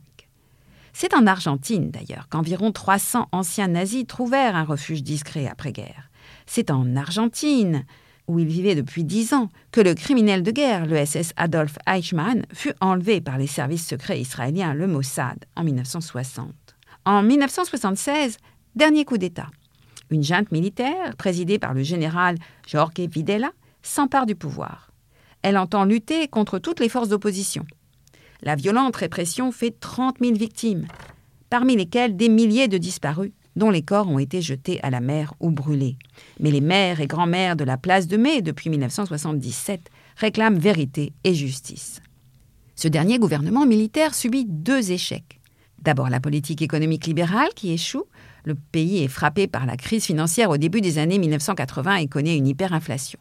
C'est 0.92 1.14
en 1.14 1.26
Argentine, 1.26 1.90
d'ailleurs, 1.90 2.28
qu'environ 2.28 2.72
300 2.72 3.28
anciens 3.33 3.68
nazis 3.68 4.06
trouvèrent 4.06 4.56
un 4.56 4.64
refuge 4.64 5.02
discret 5.02 5.46
après-guerre. 5.46 6.11
C'est 6.46 6.70
en 6.70 6.96
Argentine 6.96 7.85
où 8.30 8.38
il 8.38 8.46
vivait 8.46 8.76
depuis 8.76 9.04
dix 9.04 9.34
ans, 9.34 9.48
que 9.72 9.80
le 9.80 9.94
criminel 9.94 10.42
de 10.42 10.52
guerre, 10.52 10.86
le 10.86 11.04
SS 11.04 11.32
Adolf 11.36 11.76
Eichmann, 11.86 12.46
fut 12.52 12.74
enlevé 12.80 13.20
par 13.20 13.38
les 13.38 13.48
services 13.48 13.86
secrets 13.86 14.20
israéliens, 14.20 14.72
le 14.72 14.86
Mossad, 14.86 15.44
en 15.56 15.64
1960. 15.64 16.54
En 17.04 17.22
1976, 17.22 18.36
dernier 18.76 19.04
coup 19.04 19.18
d'État. 19.18 19.48
Une 20.10 20.22
junte 20.22 20.52
militaire, 20.52 21.16
présidée 21.16 21.58
par 21.58 21.74
le 21.74 21.82
général 21.82 22.36
Jorge 22.66 22.92
Videla, 22.98 23.50
s'empare 23.82 24.26
du 24.26 24.36
pouvoir. 24.36 24.92
Elle 25.42 25.58
entend 25.58 25.84
lutter 25.84 26.28
contre 26.28 26.58
toutes 26.58 26.80
les 26.80 26.88
forces 26.88 27.08
d'opposition. 27.08 27.64
La 28.42 28.54
violente 28.54 28.96
répression 28.96 29.50
fait 29.50 29.74
30 29.78 30.18
000 30.20 30.34
victimes, 30.34 30.86
parmi 31.48 31.76
lesquelles 31.76 32.16
des 32.16 32.28
milliers 32.28 32.68
de 32.68 32.78
disparus 32.78 33.32
dont 33.56 33.70
les 33.70 33.82
corps 33.82 34.08
ont 34.08 34.18
été 34.18 34.42
jetés 34.42 34.80
à 34.82 34.90
la 34.90 35.00
mer 35.00 35.34
ou 35.40 35.50
brûlés. 35.50 35.96
Mais 36.38 36.50
les 36.50 36.60
mères 36.60 37.00
et 37.00 37.06
grands-mères 37.06 37.56
de 37.56 37.64
la 37.64 37.76
place 37.76 38.06
de 38.06 38.16
Mai 38.16 38.42
depuis 38.42 38.70
1977 38.70 39.90
réclament 40.16 40.58
vérité 40.58 41.12
et 41.24 41.34
justice. 41.34 42.00
Ce 42.76 42.88
dernier 42.88 43.18
gouvernement 43.18 43.66
militaire 43.66 44.14
subit 44.14 44.46
deux 44.46 44.92
échecs. 44.92 45.40
D'abord 45.82 46.10
la 46.10 46.20
politique 46.20 46.62
économique 46.62 47.06
libérale 47.06 47.50
qui 47.54 47.72
échoue. 47.72 48.04
Le 48.44 48.54
pays 48.54 49.02
est 49.02 49.08
frappé 49.08 49.46
par 49.46 49.66
la 49.66 49.76
crise 49.76 50.04
financière 50.04 50.50
au 50.50 50.56
début 50.56 50.80
des 50.80 50.98
années 50.98 51.18
1980 51.18 51.96
et 51.96 52.06
connaît 52.06 52.36
une 52.36 52.46
hyperinflation. 52.46 53.18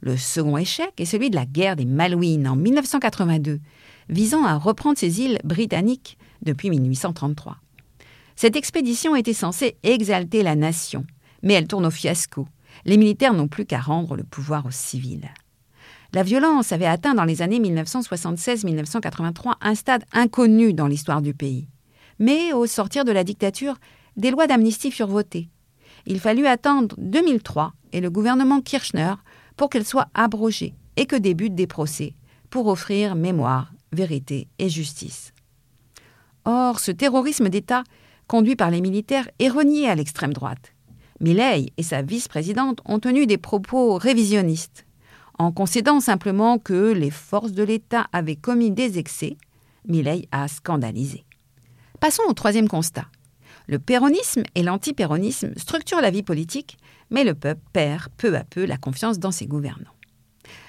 Le 0.00 0.16
second 0.16 0.56
échec 0.56 0.92
est 0.98 1.04
celui 1.04 1.30
de 1.30 1.36
la 1.36 1.46
guerre 1.46 1.76
des 1.76 1.84
Malouines 1.84 2.46
en 2.46 2.56
1982, 2.56 3.60
visant 4.08 4.44
à 4.44 4.56
reprendre 4.56 4.98
ces 4.98 5.20
îles 5.20 5.38
britanniques 5.42 6.18
depuis 6.42 6.70
1833. 6.70 7.56
Cette 8.36 8.54
expédition 8.56 9.16
était 9.16 9.32
censée 9.32 9.78
exalter 9.82 10.42
la 10.42 10.54
nation, 10.54 11.06
mais 11.42 11.54
elle 11.54 11.66
tourne 11.66 11.86
au 11.86 11.90
fiasco. 11.90 12.46
Les 12.84 12.98
militaires 12.98 13.32
n'ont 13.32 13.48
plus 13.48 13.64
qu'à 13.64 13.80
rendre 13.80 14.14
le 14.14 14.24
pouvoir 14.24 14.66
aux 14.66 14.70
civils. 14.70 15.30
La 16.12 16.22
violence 16.22 16.70
avait 16.70 16.86
atteint 16.86 17.14
dans 17.14 17.24
les 17.24 17.40
années 17.40 17.58
1976-1983 17.58 19.54
un 19.60 19.74
stade 19.74 20.04
inconnu 20.12 20.74
dans 20.74 20.86
l'histoire 20.86 21.22
du 21.22 21.32
pays. 21.34 21.68
Mais 22.18 22.52
au 22.52 22.66
sortir 22.66 23.04
de 23.04 23.12
la 23.12 23.24
dictature, 23.24 23.76
des 24.16 24.30
lois 24.30 24.46
d'amnistie 24.46 24.90
furent 24.90 25.08
votées. 25.08 25.48
Il 26.06 26.20
fallut 26.20 26.46
attendre 26.46 26.94
2003 26.98 27.72
et 27.92 28.00
le 28.00 28.10
gouvernement 28.10 28.60
Kirchner 28.60 29.14
pour 29.56 29.70
qu'elles 29.70 29.86
soient 29.86 30.08
abrogées 30.14 30.74
et 30.96 31.06
que 31.06 31.16
débutent 31.16 31.54
des 31.54 31.66
procès 31.66 32.14
pour 32.50 32.66
offrir 32.66 33.14
mémoire, 33.14 33.72
vérité 33.92 34.48
et 34.58 34.68
justice. 34.68 35.32
Or, 36.44 36.78
ce 36.80 36.92
terrorisme 36.92 37.48
d'État, 37.48 37.82
conduit 38.28 38.56
par 38.56 38.70
les 38.70 38.80
militaires, 38.80 39.28
est 39.38 39.48
renié 39.48 39.88
à 39.88 39.94
l'extrême 39.94 40.32
droite. 40.32 40.72
Milley 41.20 41.72
et 41.76 41.82
sa 41.82 42.02
vice-présidente 42.02 42.80
ont 42.84 42.98
tenu 42.98 43.26
des 43.26 43.38
propos 43.38 43.96
révisionnistes. 43.96 44.86
En 45.38 45.52
concédant 45.52 46.00
simplement 46.00 46.58
que 46.58 46.92
les 46.92 47.10
forces 47.10 47.52
de 47.52 47.62
l'État 47.62 48.06
avaient 48.12 48.36
commis 48.36 48.70
des 48.70 48.98
excès, 48.98 49.36
Milley 49.86 50.28
a 50.32 50.48
scandalisé. 50.48 51.24
Passons 52.00 52.22
au 52.28 52.32
troisième 52.32 52.68
constat. 52.68 53.06
Le 53.66 53.78
péronisme 53.78 54.42
et 54.54 54.62
l'antipéronisme 54.62 55.52
structurent 55.56 56.00
la 56.00 56.10
vie 56.10 56.22
politique, 56.22 56.78
mais 57.10 57.24
le 57.24 57.34
peuple 57.34 57.62
perd 57.72 58.08
peu 58.16 58.36
à 58.36 58.44
peu 58.44 58.64
la 58.64 58.76
confiance 58.76 59.18
dans 59.18 59.32
ses 59.32 59.46
gouvernants. 59.46 59.90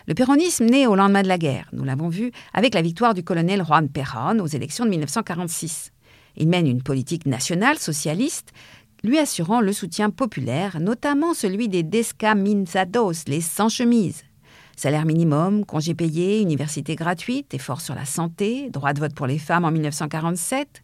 Le 0.07 0.13
péronisme 0.13 0.65
naît 0.65 0.87
au 0.87 0.95
lendemain 0.95 1.21
de 1.21 1.27
la 1.27 1.37
guerre, 1.37 1.69
nous 1.73 1.83
l'avons 1.83 2.09
vu, 2.09 2.31
avec 2.53 2.73
la 2.73 2.81
victoire 2.81 3.13
du 3.13 3.23
colonel 3.23 3.63
Juan 3.63 3.89
Perón 3.89 4.39
aux 4.39 4.47
élections 4.47 4.85
de 4.85 4.89
1946. 4.89 5.91
Il 6.37 6.47
mène 6.47 6.67
une 6.67 6.83
politique 6.83 7.25
nationale 7.25 7.77
socialiste, 7.79 8.53
lui 9.03 9.17
assurant 9.17 9.59
le 9.59 9.73
soutien 9.73 10.09
populaire, 10.09 10.79
notamment 10.79 11.33
celui 11.33 11.67
des 11.67 11.83
descamisados, 11.83 13.25
les 13.27 13.41
sans-chemises. 13.41 14.23
Salaire 14.75 15.05
minimum, 15.05 15.65
congés 15.65 15.95
payés, 15.95 16.39
université 16.39 16.95
gratuite, 16.95 17.53
effort 17.55 17.81
sur 17.81 17.95
la 17.95 18.05
santé, 18.05 18.69
droit 18.69 18.93
de 18.93 18.99
vote 18.99 19.15
pour 19.15 19.25
les 19.25 19.39
femmes 19.39 19.65
en 19.65 19.71
1947. 19.71 20.83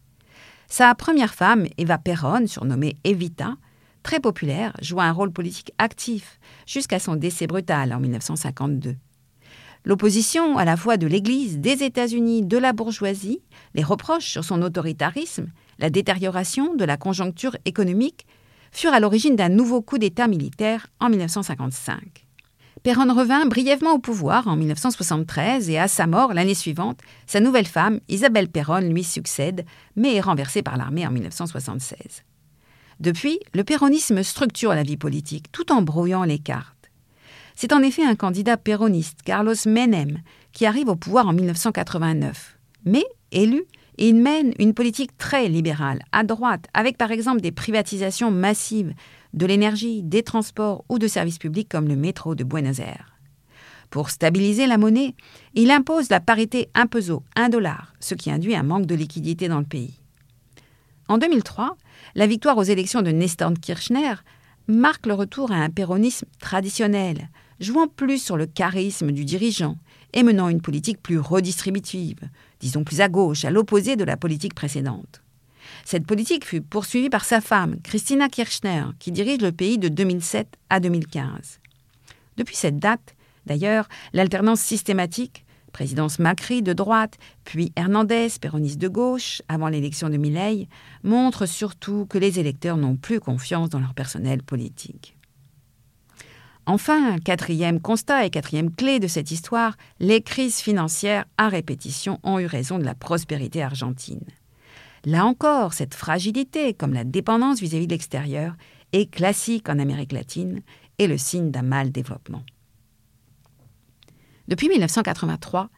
Sa 0.67 0.95
première 0.95 1.35
femme, 1.35 1.67
Eva 1.77 1.99
Perón, 1.99 2.47
surnommée 2.47 2.97
Evita, 3.03 3.55
très 4.01 4.19
populaire, 4.19 4.75
joua 4.81 5.03
un 5.03 5.11
rôle 5.11 5.31
politique 5.31 5.71
actif 5.77 6.39
jusqu'à 6.65 6.97
son 6.97 7.15
décès 7.15 7.45
brutal 7.45 7.93
en 7.93 7.99
1952. 7.99 8.95
L'opposition 9.85 10.57
à 10.57 10.63
la 10.63 10.77
fois 10.77 10.97
de 10.97 11.07
l'Église, 11.07 11.59
des 11.59 11.83
États-Unis, 11.83 12.41
de 12.43 12.57
la 12.57 12.71
bourgeoisie, 12.71 13.41
les 13.73 13.83
reproches 13.83 14.29
sur 14.29 14.45
son 14.45 14.61
autoritarisme, 14.61 15.47
la 15.77 15.89
détérioration 15.89 16.73
de 16.73 16.85
la 16.85 16.95
conjoncture 16.95 17.57
économique 17.65 18.25
furent 18.71 18.93
à 18.93 19.01
l'origine 19.01 19.35
d'un 19.35 19.49
nouveau 19.49 19.81
coup 19.81 19.97
d'État 19.97 20.27
militaire 20.27 20.87
en 20.99 21.09
1955. 21.09 22.25
Perron 22.81 23.13
revint 23.13 23.45
brièvement 23.45 23.93
au 23.93 23.99
pouvoir 23.99 24.47
en 24.47 24.55
1973 24.55 25.69
et 25.69 25.77
à 25.77 25.87
sa 25.87 26.07
mort 26.07 26.33
l'année 26.33 26.53
suivante, 26.53 26.99
sa 27.27 27.39
nouvelle 27.39 27.67
femme, 27.67 27.99
Isabelle 28.09 28.49
Perron, 28.49 28.81
lui 28.81 29.03
succède, 29.03 29.65
mais 29.95 30.15
est 30.15 30.21
renversée 30.21 30.63
par 30.63 30.75
l'armée 30.75 31.07
en 31.07 31.11
1976. 31.11 32.23
Depuis, 32.99 33.39
le 33.53 33.63
péronisme 33.63 34.23
structure 34.23 34.73
la 34.73 34.83
vie 34.83 34.97
politique 34.97 35.51
tout 35.51 35.71
en 35.71 35.81
brouillant 35.81 36.23
les 36.23 36.39
cartes. 36.39 36.72
C'est 37.55 37.73
en 37.73 37.81
effet 37.81 38.03
un 38.03 38.15
candidat 38.15 38.57
péroniste, 38.57 39.21
Carlos 39.23 39.55
Menem, 39.65 40.19
qui 40.51 40.65
arrive 40.65 40.89
au 40.89 40.95
pouvoir 40.95 41.27
en 41.27 41.33
1989. 41.33 42.57
Mais, 42.85 43.05
élu, 43.31 43.63
il 43.97 44.15
mène 44.15 44.53
une 44.59 44.73
politique 44.73 45.17
très 45.17 45.47
libérale, 45.47 46.03
à 46.11 46.23
droite, 46.23 46.65
avec 46.73 46.97
par 46.97 47.11
exemple 47.11 47.41
des 47.41 47.51
privatisations 47.51 48.31
massives 48.31 48.93
de 49.33 49.45
l'énergie, 49.45 50.03
des 50.03 50.23
transports 50.23 50.83
ou 50.89 50.99
de 50.99 51.07
services 51.07 51.37
publics 51.37 51.69
comme 51.69 51.87
le 51.87 51.95
métro 51.95 52.35
de 52.35 52.43
Buenos 52.43 52.79
Aires. 52.79 53.13
Pour 53.89 54.09
stabiliser 54.09 54.65
la 54.65 54.79
monnaie, 54.79 55.15
il 55.53 55.69
impose 55.69 56.09
la 56.09 56.19
parité 56.19 56.69
1 56.73 56.87
peso, 56.87 57.23
1 57.35 57.49
dollar, 57.49 57.93
ce 57.99 58.15
qui 58.15 58.31
induit 58.31 58.55
un 58.55 58.63
manque 58.63 58.87
de 58.87 58.95
liquidité 58.95 59.47
dans 59.47 59.59
le 59.59 59.65
pays. 59.65 59.99
En 61.07 61.19
2003, 61.19 61.77
la 62.15 62.25
victoire 62.25 62.57
aux 62.57 62.63
élections 62.63 63.03
de 63.03 63.11
Nestor 63.11 63.53
Kirchner 63.61 64.15
marque 64.67 65.05
le 65.05 65.13
retour 65.13 65.51
à 65.51 65.57
un 65.57 65.69
péronisme 65.69 66.25
traditionnel, 66.39 67.29
jouant 67.63 67.87
plus 67.87 68.21
sur 68.21 68.37
le 68.37 68.45
charisme 68.45 69.11
du 69.11 69.25
dirigeant 69.25 69.77
et 70.13 70.23
menant 70.23 70.49
une 70.49 70.61
politique 70.61 71.01
plus 71.01 71.19
redistributive, 71.19 72.19
disons 72.59 72.83
plus 72.83 73.01
à 73.01 73.09
gauche, 73.09 73.45
à 73.45 73.51
l'opposé 73.51 73.95
de 73.95 74.03
la 74.03 74.17
politique 74.17 74.53
précédente. 74.53 75.21
Cette 75.85 76.05
politique 76.05 76.45
fut 76.45 76.61
poursuivie 76.61 77.09
par 77.09 77.25
sa 77.25 77.41
femme, 77.41 77.77
Christina 77.81 78.29
Kirchner, 78.29 78.85
qui 78.99 79.11
dirige 79.11 79.41
le 79.41 79.51
pays 79.51 79.77
de 79.77 79.87
2007 79.87 80.47
à 80.69 80.79
2015. 80.79 81.59
Depuis 82.37 82.55
cette 82.55 82.79
date, 82.79 83.15
d'ailleurs, 83.45 83.87
l'alternance 84.13 84.61
systématique, 84.61 85.45
présidence 85.71 86.19
Macri 86.19 86.61
de 86.61 86.73
droite, 86.73 87.17
puis 87.43 87.71
Hernandez, 87.75 88.29
péroniste 88.39 88.77
de 88.79 88.87
gauche, 88.87 89.41
avant 89.47 89.69
l'élection 89.69 90.09
de 90.09 90.17
Milei, 90.17 90.67
montre 91.03 91.45
surtout 91.45 92.05
que 92.05 92.17
les 92.17 92.39
électeurs 92.39 92.77
n'ont 92.77 92.95
plus 92.95 93.19
confiance 93.19 93.69
dans 93.69 93.79
leur 93.79 93.93
personnel 93.93 94.43
politique. 94.43 95.17
Enfin, 96.65 97.17
quatrième 97.19 97.81
constat 97.81 98.25
et 98.25 98.29
quatrième 98.29 98.73
clé 98.73 98.99
de 98.99 99.07
cette 99.07 99.31
histoire, 99.31 99.75
les 99.99 100.21
crises 100.21 100.59
financières 100.59 101.25
à 101.37 101.49
répétition 101.49 102.19
ont 102.23 102.39
eu 102.39 102.45
raison 102.45 102.79
de 102.79 102.85
la 102.85 102.95
prospérité 102.95 103.61
argentine. 103.61 104.23
Là 105.05 105.25
encore, 105.25 105.73
cette 105.73 105.93
fragilité, 105.93 106.73
comme 106.73 106.93
la 106.93 107.03
dépendance 107.03 107.59
vis-à-vis 107.59 107.87
de 107.87 107.91
l'extérieur, 107.91 108.55
est 108.93 109.11
classique 109.11 109.67
en 109.67 109.77
Amérique 109.77 110.13
latine 110.13 110.61
et 110.99 111.07
le 111.07 111.17
signe 111.17 111.51
d'un 111.51 111.63
mal 111.63 111.91
développement. 111.91 112.43
Depuis 114.47 114.69
1983, 114.69 115.69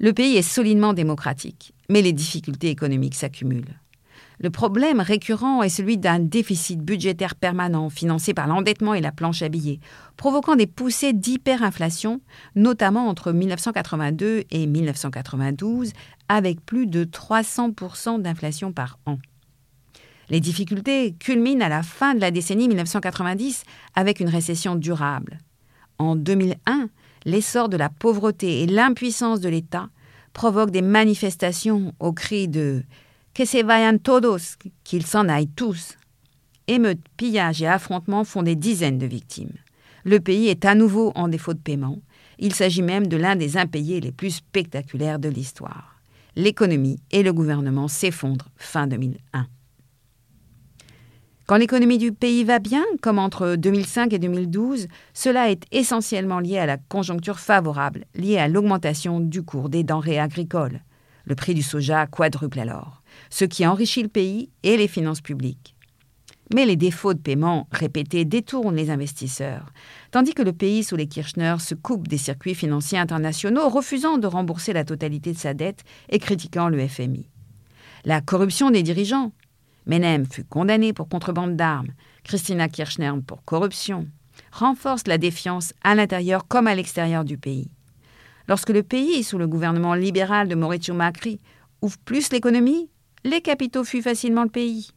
le 0.00 0.12
pays 0.12 0.36
est 0.36 0.42
solidement 0.42 0.92
démocratique, 0.92 1.72
mais 1.88 2.02
les 2.02 2.12
difficultés 2.12 2.70
économiques 2.70 3.14
s'accumulent. 3.14 3.78
Le 4.42 4.50
problème 4.50 4.98
récurrent 5.00 5.62
est 5.62 5.68
celui 5.68 5.98
d'un 5.98 6.18
déficit 6.18 6.80
budgétaire 6.80 7.36
permanent 7.36 7.88
financé 7.90 8.34
par 8.34 8.48
l'endettement 8.48 8.92
et 8.92 9.00
la 9.00 9.12
planche 9.12 9.40
à 9.42 9.48
billets, 9.48 9.78
provoquant 10.16 10.56
des 10.56 10.66
poussées 10.66 11.12
d'hyperinflation, 11.12 12.20
notamment 12.56 13.06
entre 13.06 13.30
1982 13.30 14.42
et 14.50 14.66
1992, 14.66 15.92
avec 16.28 16.60
plus 16.66 16.88
de 16.88 17.04
300% 17.04 18.20
d'inflation 18.20 18.72
par 18.72 18.98
an. 19.06 19.18
Les 20.28 20.40
difficultés 20.40 21.14
culminent 21.20 21.64
à 21.64 21.68
la 21.68 21.84
fin 21.84 22.16
de 22.16 22.20
la 22.20 22.32
décennie 22.32 22.66
1990 22.66 23.62
avec 23.94 24.18
une 24.18 24.28
récession 24.28 24.74
durable. 24.74 25.38
En 25.98 26.16
2001, 26.16 26.88
l'essor 27.26 27.68
de 27.68 27.76
la 27.76 27.90
pauvreté 27.90 28.62
et 28.62 28.66
l'impuissance 28.66 29.40
de 29.40 29.48
l'État 29.48 29.88
provoquent 30.32 30.72
des 30.72 30.82
manifestations 30.82 31.94
au 32.00 32.12
cri 32.12 32.48
de 32.48 32.82
que 33.34 33.44
se 33.44 33.62
vayan 33.62 33.98
todos, 33.98 34.56
qu'ils 34.84 35.06
s'en 35.06 35.28
aillent 35.28 35.48
tous. 35.48 35.96
Émeutes, 36.68 37.00
pillages 37.16 37.62
et 37.62 37.66
affrontements 37.66 38.24
font 38.24 38.42
des 38.42 38.56
dizaines 38.56 38.98
de 38.98 39.06
victimes. 39.06 39.56
Le 40.04 40.20
pays 40.20 40.48
est 40.48 40.64
à 40.64 40.74
nouveau 40.74 41.12
en 41.14 41.28
défaut 41.28 41.54
de 41.54 41.58
paiement. 41.58 41.98
Il 42.38 42.54
s'agit 42.54 42.82
même 42.82 43.06
de 43.06 43.16
l'un 43.16 43.36
des 43.36 43.56
impayés 43.56 44.00
les 44.00 44.12
plus 44.12 44.30
spectaculaires 44.30 45.18
de 45.18 45.28
l'histoire. 45.28 45.96
L'économie 46.34 46.98
et 47.10 47.22
le 47.22 47.32
gouvernement 47.32 47.88
s'effondrent 47.88 48.48
fin 48.56 48.86
2001. 48.86 49.46
Quand 51.46 51.56
l'économie 51.56 51.98
du 51.98 52.12
pays 52.12 52.44
va 52.44 52.58
bien, 52.58 52.84
comme 53.00 53.18
entre 53.18 53.56
2005 53.56 54.12
et 54.12 54.18
2012, 54.18 54.88
cela 55.12 55.50
est 55.50 55.64
essentiellement 55.72 56.38
lié 56.38 56.58
à 56.58 56.66
la 56.66 56.78
conjoncture 56.78 57.38
favorable, 57.38 58.04
liée 58.14 58.38
à 58.38 58.48
l'augmentation 58.48 59.20
du 59.20 59.42
cours 59.42 59.68
des 59.68 59.84
denrées 59.84 60.18
agricoles. 60.18 60.80
Le 61.24 61.34
prix 61.34 61.54
du 61.54 61.62
soja 61.62 62.06
quadruple 62.06 62.60
alors 62.60 63.01
ce 63.30 63.44
qui 63.44 63.66
enrichit 63.66 64.02
le 64.02 64.08
pays 64.08 64.50
et 64.62 64.76
les 64.76 64.88
finances 64.88 65.20
publiques. 65.20 65.74
Mais 66.54 66.66
les 66.66 66.76
défauts 66.76 67.14
de 67.14 67.18
paiement 67.18 67.66
répétés 67.70 68.24
détournent 68.24 68.76
les 68.76 68.90
investisseurs, 68.90 69.72
tandis 70.10 70.34
que 70.34 70.42
le 70.42 70.52
pays 70.52 70.84
sous 70.84 70.96
les 70.96 71.06
Kirchner 71.06 71.56
se 71.60 71.74
coupe 71.74 72.08
des 72.08 72.18
circuits 72.18 72.54
financiers 72.54 72.98
internationaux, 72.98 73.68
refusant 73.68 74.18
de 74.18 74.26
rembourser 74.26 74.72
la 74.72 74.84
totalité 74.84 75.32
de 75.32 75.38
sa 75.38 75.54
dette 75.54 75.82
et 76.10 76.18
critiquant 76.18 76.68
le 76.68 76.86
FMI. 76.86 77.26
La 78.04 78.20
corruption 78.20 78.70
des 78.70 78.82
dirigeants, 78.82 79.32
Menem 79.86 80.26
fut 80.26 80.44
condamné 80.44 80.92
pour 80.92 81.08
contrebande 81.08 81.56
d'armes, 81.56 81.92
Christina 82.24 82.68
Kirchner 82.68 83.12
pour 83.26 83.44
corruption, 83.44 84.06
renforcent 84.52 85.08
la 85.08 85.18
défiance 85.18 85.72
à 85.82 85.94
l'intérieur 85.94 86.46
comme 86.46 86.66
à 86.66 86.74
l'extérieur 86.74 87.24
du 87.24 87.38
pays. 87.38 87.70
Lorsque 88.48 88.70
le 88.70 88.82
pays, 88.82 89.22
sous 89.22 89.38
le 89.38 89.46
gouvernement 89.46 89.94
libéral 89.94 90.48
de 90.48 90.54
Mauricio 90.54 90.94
Macri, 90.94 91.40
ouvre 91.80 91.98
plus 92.04 92.30
l'économie, 92.32 92.90
les 93.24 93.40
capitaux 93.40 93.84
fuient 93.84 94.02
facilement 94.02 94.42
le 94.42 94.48
pays. 94.48 94.90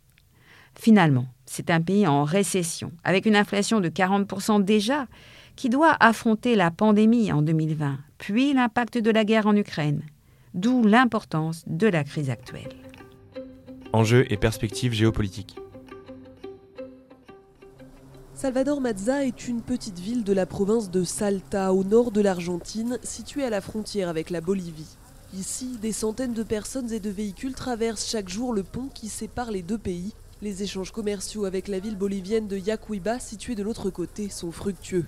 Finalement, 0.77 1.27
c'est 1.45 1.69
un 1.69 1.81
pays 1.81 2.07
en 2.07 2.23
récession, 2.23 2.91
avec 3.03 3.25
une 3.25 3.35
inflation 3.35 3.79
de 3.79 3.89
40% 3.89 4.63
déjà, 4.63 5.07
qui 5.55 5.69
doit 5.69 5.95
affronter 5.99 6.55
la 6.55 6.71
pandémie 6.71 7.31
en 7.31 7.41
2020, 7.41 7.97
puis 8.17 8.53
l'impact 8.53 8.97
de 8.97 9.11
la 9.11 9.23
guerre 9.23 9.47
en 9.47 9.55
Ukraine, 9.55 10.01
d'où 10.53 10.83
l'importance 10.83 11.63
de 11.67 11.87
la 11.87 12.03
crise 12.03 12.29
actuelle. 12.29 12.75
Enjeux 13.93 14.25
et 14.31 14.37
perspectives 14.37 14.93
géopolitiques. 14.93 15.55
Salvador 18.33 18.81
Mazza 18.81 19.23
est 19.23 19.47
une 19.47 19.61
petite 19.61 19.99
ville 19.99 20.25
de 20.25 20.33
la 20.33 20.45
province 20.45 20.91
de 20.91 21.05
Salta, 21.05 21.73
au 21.73 21.85
nord 21.85 22.11
de 22.11 22.19
l'Argentine, 22.19 22.99
située 23.01 23.45
à 23.45 23.49
la 23.49 23.61
frontière 23.61 24.09
avec 24.09 24.29
la 24.29 24.41
Bolivie. 24.41 24.97
Ici, 25.37 25.77
des 25.81 25.91
centaines 25.91 26.33
de 26.33 26.43
personnes 26.43 26.91
et 26.93 26.99
de 26.99 27.09
véhicules 27.09 27.53
traversent 27.53 28.07
chaque 28.07 28.29
jour 28.29 28.53
le 28.53 28.63
pont 28.63 28.87
qui 28.93 29.09
sépare 29.09 29.51
les 29.51 29.61
deux 29.61 29.77
pays. 29.77 30.13
Les 30.41 30.63
échanges 30.63 30.91
commerciaux 30.91 31.45
avec 31.45 31.67
la 31.67 31.79
ville 31.79 31.97
bolivienne 31.97 32.47
de 32.47 32.57
Yacuiba, 32.57 33.19
située 33.19 33.55
de 33.55 33.63
l'autre 33.63 33.89
côté, 33.89 34.29
sont 34.29 34.51
fructueux. 34.51 35.05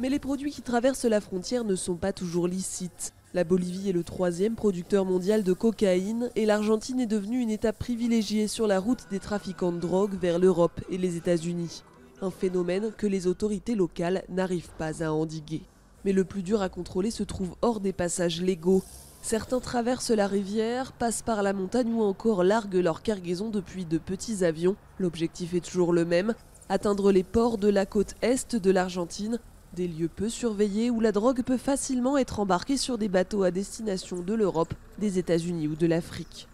Mais 0.00 0.10
les 0.10 0.18
produits 0.18 0.50
qui 0.50 0.62
traversent 0.62 1.04
la 1.04 1.20
frontière 1.20 1.64
ne 1.64 1.76
sont 1.76 1.96
pas 1.96 2.12
toujours 2.12 2.46
licites. 2.46 3.14
La 3.32 3.44
Bolivie 3.44 3.88
est 3.88 3.92
le 3.92 4.04
troisième 4.04 4.54
producteur 4.54 5.04
mondial 5.04 5.42
de 5.42 5.52
cocaïne 5.52 6.30
et 6.36 6.44
l'Argentine 6.44 7.00
est 7.00 7.06
devenue 7.06 7.40
une 7.40 7.50
étape 7.50 7.78
privilégiée 7.78 8.48
sur 8.48 8.66
la 8.66 8.78
route 8.78 9.06
des 9.10 9.18
trafiquants 9.18 9.72
de 9.72 9.80
drogue 9.80 10.18
vers 10.20 10.38
l'Europe 10.38 10.80
et 10.90 10.98
les 10.98 11.16
États-Unis 11.16 11.82
un 12.24 12.30
phénomène 12.30 12.92
que 12.96 13.06
les 13.06 13.26
autorités 13.26 13.74
locales 13.74 14.24
n'arrivent 14.28 14.72
pas 14.78 15.02
à 15.04 15.12
endiguer. 15.12 15.62
Mais 16.04 16.12
le 16.12 16.24
plus 16.24 16.42
dur 16.42 16.62
à 16.62 16.68
contrôler 16.68 17.10
se 17.10 17.22
trouve 17.22 17.54
hors 17.62 17.80
des 17.80 17.92
passages 17.92 18.40
légaux. 18.40 18.82
Certains 19.24 19.58
traversent 19.58 20.10
la 20.10 20.26
rivière, 20.26 20.92
passent 20.92 21.22
par 21.22 21.42
la 21.42 21.54
montagne 21.54 21.90
ou 21.94 22.02
encore 22.02 22.44
larguent 22.44 22.74
leur 22.74 23.00
cargaison 23.00 23.48
depuis 23.48 23.86
de 23.86 23.96
petits 23.96 24.44
avions. 24.44 24.76
L'objectif 24.98 25.54
est 25.54 25.64
toujours 25.64 25.94
le 25.94 26.04
même, 26.04 26.34
atteindre 26.68 27.10
les 27.10 27.22
ports 27.22 27.56
de 27.56 27.68
la 27.68 27.86
côte 27.86 28.16
est 28.20 28.54
de 28.54 28.70
l'Argentine, 28.70 29.38
des 29.72 29.88
lieux 29.88 30.10
peu 30.14 30.28
surveillés 30.28 30.90
où 30.90 31.00
la 31.00 31.10
drogue 31.10 31.42
peut 31.42 31.56
facilement 31.56 32.18
être 32.18 32.38
embarquée 32.38 32.76
sur 32.76 32.98
des 32.98 33.08
bateaux 33.08 33.44
à 33.44 33.50
destination 33.50 34.20
de 34.20 34.34
l'Europe, 34.34 34.74
des 34.98 35.18
États-Unis 35.18 35.68
ou 35.68 35.74
de 35.74 35.86
l'Afrique. 35.86 36.46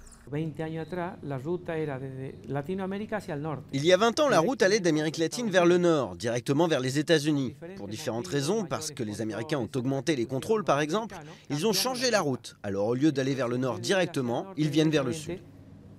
Il 3.73 3.85
y 3.85 3.93
a 3.93 3.97
20 3.97 4.21
ans, 4.21 4.29
la 4.29 4.41
route 4.41 4.63
allait 4.63 4.81
d'Amérique 4.81 5.19
latine 5.19 5.51
vers 5.51 5.67
le 5.67 5.79
nord, 5.79 6.17
directement 6.17 6.69
vers 6.69 6.81
les 6.81 6.99
États-Unis. 6.99 7.57
Pour 7.77 7.89
différentes 7.89 8.29
raisons, 8.29 8.65
parce 8.65 8.91
que 8.91 9.03
les 9.03 9.21
Américains 9.21 9.59
ont 9.59 9.69
augmenté 9.75 10.17
les 10.17 10.27
contrôles 10.27 10.65
par 10.65 10.81
exemple, 10.81 11.17
ils 11.51 11.67
ont 11.67 11.73
changé 11.73 12.11
la 12.11 12.21
route. 12.21 12.57
Alors 12.63 12.87
au 12.87 12.95
lieu 12.95 13.13
d'aller 13.13 13.35
vers 13.35 13.49
le 13.49 13.57
nord 13.57 13.79
directement, 13.79 14.47
ils 14.57 14.71
viennent 14.71 14.91
vers 14.91 15.05
le 15.05 15.13
sud. 15.13 15.41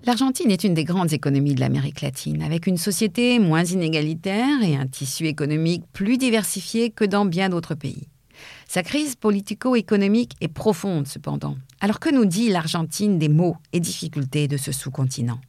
L'Argentine 0.04 0.50
est 0.50 0.63
une 0.63 0.74
des 0.74 0.84
grandes 0.84 1.13
économies 1.13 1.54
de 1.54 1.60
l'Amérique 1.60 2.02
latine, 2.02 2.41
avec 2.41 2.65
une 2.65 2.78
société 2.78 3.38
moins 3.38 3.63
inégalitaire 3.63 4.63
et 4.63 4.76
un 4.76 4.88
tissu 4.88 5.28
économique 5.28 5.84
plus 5.94 6.17
diversifié 6.17 6.89
que 6.89 7.06
dans 7.06 7.26
bien 7.26 7.50
d'autres 7.50 7.76
pays. 7.76 8.08
Sa 8.73 8.84
crise 8.84 9.17
politico-économique 9.17 10.38
est 10.39 10.47
profonde 10.47 11.05
cependant. 11.05 11.57
Alors 11.81 11.99
que 11.99 12.10
nous 12.10 12.23
dit 12.23 12.47
l'Argentine 12.47 13.19
des 13.19 13.27
maux 13.27 13.57
et 13.73 13.81
difficultés 13.81 14.47
de 14.47 14.55
ce 14.55 14.71
sous-continent? 14.71 15.41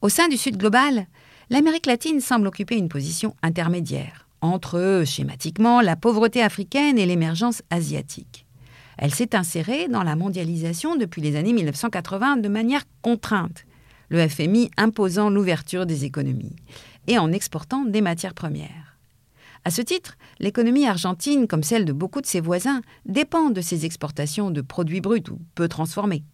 Au 0.00 0.08
sein 0.08 0.26
du 0.28 0.38
Sud 0.38 0.56
global, 0.56 1.06
l'Amérique 1.50 1.84
latine 1.84 2.22
semble 2.22 2.46
occuper 2.46 2.78
une 2.78 2.88
position 2.88 3.36
intermédiaire 3.42 4.26
entre, 4.40 5.02
schématiquement, 5.04 5.82
la 5.82 5.94
pauvreté 5.94 6.42
africaine 6.42 6.96
et 6.96 7.04
l'émergence 7.04 7.60
asiatique. 7.68 8.46
Elle 8.96 9.12
s'est 9.12 9.36
insérée 9.36 9.86
dans 9.88 10.02
la 10.02 10.16
mondialisation 10.16 10.96
depuis 10.96 11.20
les 11.20 11.36
années 11.36 11.52
1980 11.52 12.38
de 12.38 12.48
manière 12.48 12.84
contrainte, 13.02 13.66
le 14.08 14.26
FMI 14.26 14.70
imposant 14.78 15.28
l'ouverture 15.28 15.84
des 15.84 16.06
économies, 16.06 16.56
et 17.08 17.18
en 17.18 17.30
exportant 17.30 17.84
des 17.84 18.00
matières 18.00 18.32
premières. 18.32 18.89
À 19.64 19.70
ce 19.70 19.82
titre, 19.82 20.16
l'économie 20.38 20.86
argentine, 20.86 21.46
comme 21.46 21.62
celle 21.62 21.84
de 21.84 21.92
beaucoup 21.92 22.22
de 22.22 22.26
ses 22.26 22.40
voisins, 22.40 22.80
dépend 23.04 23.50
de 23.50 23.60
ses 23.60 23.84
exportations 23.84 24.50
de 24.50 24.62
produits 24.62 25.02
bruts 25.02 25.30
ou 25.30 25.38
peu 25.54 25.68
transformés. 25.68 26.24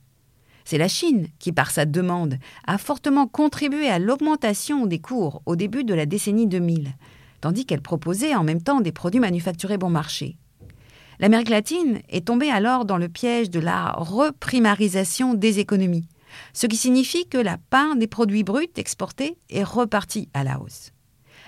C'est 0.65 0.79
la 0.79 0.89
Chine 0.89 1.29
qui, 1.39 1.53
par 1.53 1.71
sa 1.71 1.87
demande, 1.87 2.39
a 2.67 2.79
fortement 2.79 3.27
contribué 3.27 3.89
à 3.89 3.99
l'augmentation 3.99 4.87
des 4.87 5.01
cours 5.01 5.43
au 5.47 5.57
début 5.57 5.85
de 5.85 5.95
la 5.95 6.07
décennie 6.07 6.47
2000, 6.47 6.93
tandis 7.41 7.67
qu'elle 7.67 7.83
proposait 7.83 8.35
en 8.35 8.45
même 8.45 8.63
temps 8.63 8.81
des 8.81 8.93
produits 8.93 9.21
manufacturés 9.21 9.79
bon 9.79 9.91
marché. 9.91 10.37
L'Amérique 11.19 11.49
latine 11.49 12.01
est 12.09 12.27
tombée 12.27 12.51
alors 12.51 12.85
dans 12.85 12.99
le 12.99 13.09
piège 13.09 13.51
de 13.51 13.61
la 13.61 13.93
reprimarisation 13.93 15.35
des 15.35 15.59
économies, 15.59 16.09
ce 16.53 16.67
qui 16.67 16.77
signifie 16.77 17.27
que 17.29 17.39
la 17.39 17.59
part 17.71 17.97
des 17.97 18.07
produits 18.07 18.45
bruts 18.45 18.67
exportés 18.77 19.37
est 19.51 19.65
repartie 19.65 20.29
à 20.35 20.45
la 20.45 20.61
hausse 20.61 20.93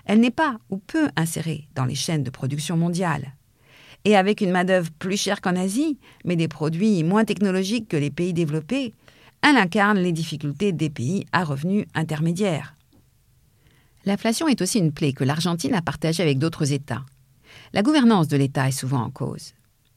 elle 0.08 0.20
n'est 0.20 0.30
pas 0.30 0.58
ou 0.70 0.78
peu 0.78 1.08
insérée 1.16 1.68
dans 1.74 1.84
les 1.84 1.94
chaînes 1.94 2.24
de 2.24 2.30
production 2.30 2.76
mondiales. 2.76 3.34
Et 4.04 4.16
avec 4.16 4.40
une 4.40 4.50
main-d'œuvre 4.50 4.90
plus 4.98 5.20
chère 5.20 5.40
qu'en 5.40 5.54
Asie, 5.54 5.98
mais 6.24 6.34
des 6.34 6.48
produits 6.48 7.04
moins 7.04 7.24
technologiques 7.24 7.88
que 7.88 7.96
les 7.96 8.10
pays 8.10 8.32
développés, 8.32 8.94
elle 9.42 9.56
incarne 9.56 9.98
les 9.98 10.12
difficultés 10.12 10.72
des 10.72 10.90
pays 10.90 11.26
à 11.32 11.44
revenus 11.44 11.84
intermédiaires. 11.94 12.74
L'inflation 14.06 14.48
est 14.48 14.62
aussi 14.62 14.78
une 14.78 14.92
plaie 14.92 15.12
que 15.12 15.24
l'Argentine 15.24 15.74
a 15.74 15.82
partagée 15.82 16.22
avec 16.22 16.38
d'autres 16.38 16.72
États. 16.72 17.04
La 17.74 17.82
gouvernance 17.82 18.28
de 18.28 18.36
l'État 18.38 18.68
est 18.68 18.72
souvent 18.72 19.02
en 19.02 19.10
cause. 19.10 19.52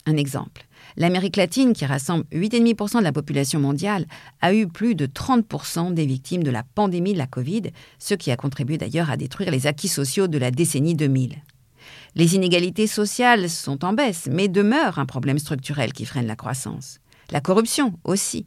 Un 0.05 0.17
exemple. 0.17 0.63
L'Amérique 0.97 1.37
latine, 1.37 1.73
qui 1.73 1.85
rassemble 1.85 2.25
8,5% 2.31 2.99
de 2.99 3.03
la 3.03 3.11
population 3.11 3.59
mondiale, 3.59 4.05
a 4.41 4.53
eu 4.53 4.67
plus 4.67 4.95
de 4.95 5.05
30% 5.05 5.93
des 5.93 6.05
victimes 6.05 6.43
de 6.43 6.51
la 6.51 6.63
pandémie 6.63 7.13
de 7.13 7.17
la 7.17 7.27
Covid, 7.27 7.63
ce 7.99 8.13
qui 8.13 8.31
a 8.31 8.37
contribué 8.37 8.77
d'ailleurs 8.77 9.09
à 9.09 9.17
détruire 9.17 9.51
les 9.51 9.67
acquis 9.67 9.87
sociaux 9.87 10.27
de 10.27 10.37
la 10.37 10.51
décennie 10.51 10.95
2000. 10.95 11.35
Les 12.15 12.35
inégalités 12.35 12.87
sociales 12.87 13.49
sont 13.49 13.85
en 13.85 13.93
baisse, 13.93 14.27
mais 14.29 14.47
demeurent 14.47 14.99
un 14.99 15.05
problème 15.05 15.39
structurel 15.39 15.93
qui 15.93 16.05
freine 16.05 16.27
la 16.27 16.35
croissance. 16.35 16.99
La 17.31 17.39
corruption 17.39 17.93
aussi. 18.03 18.45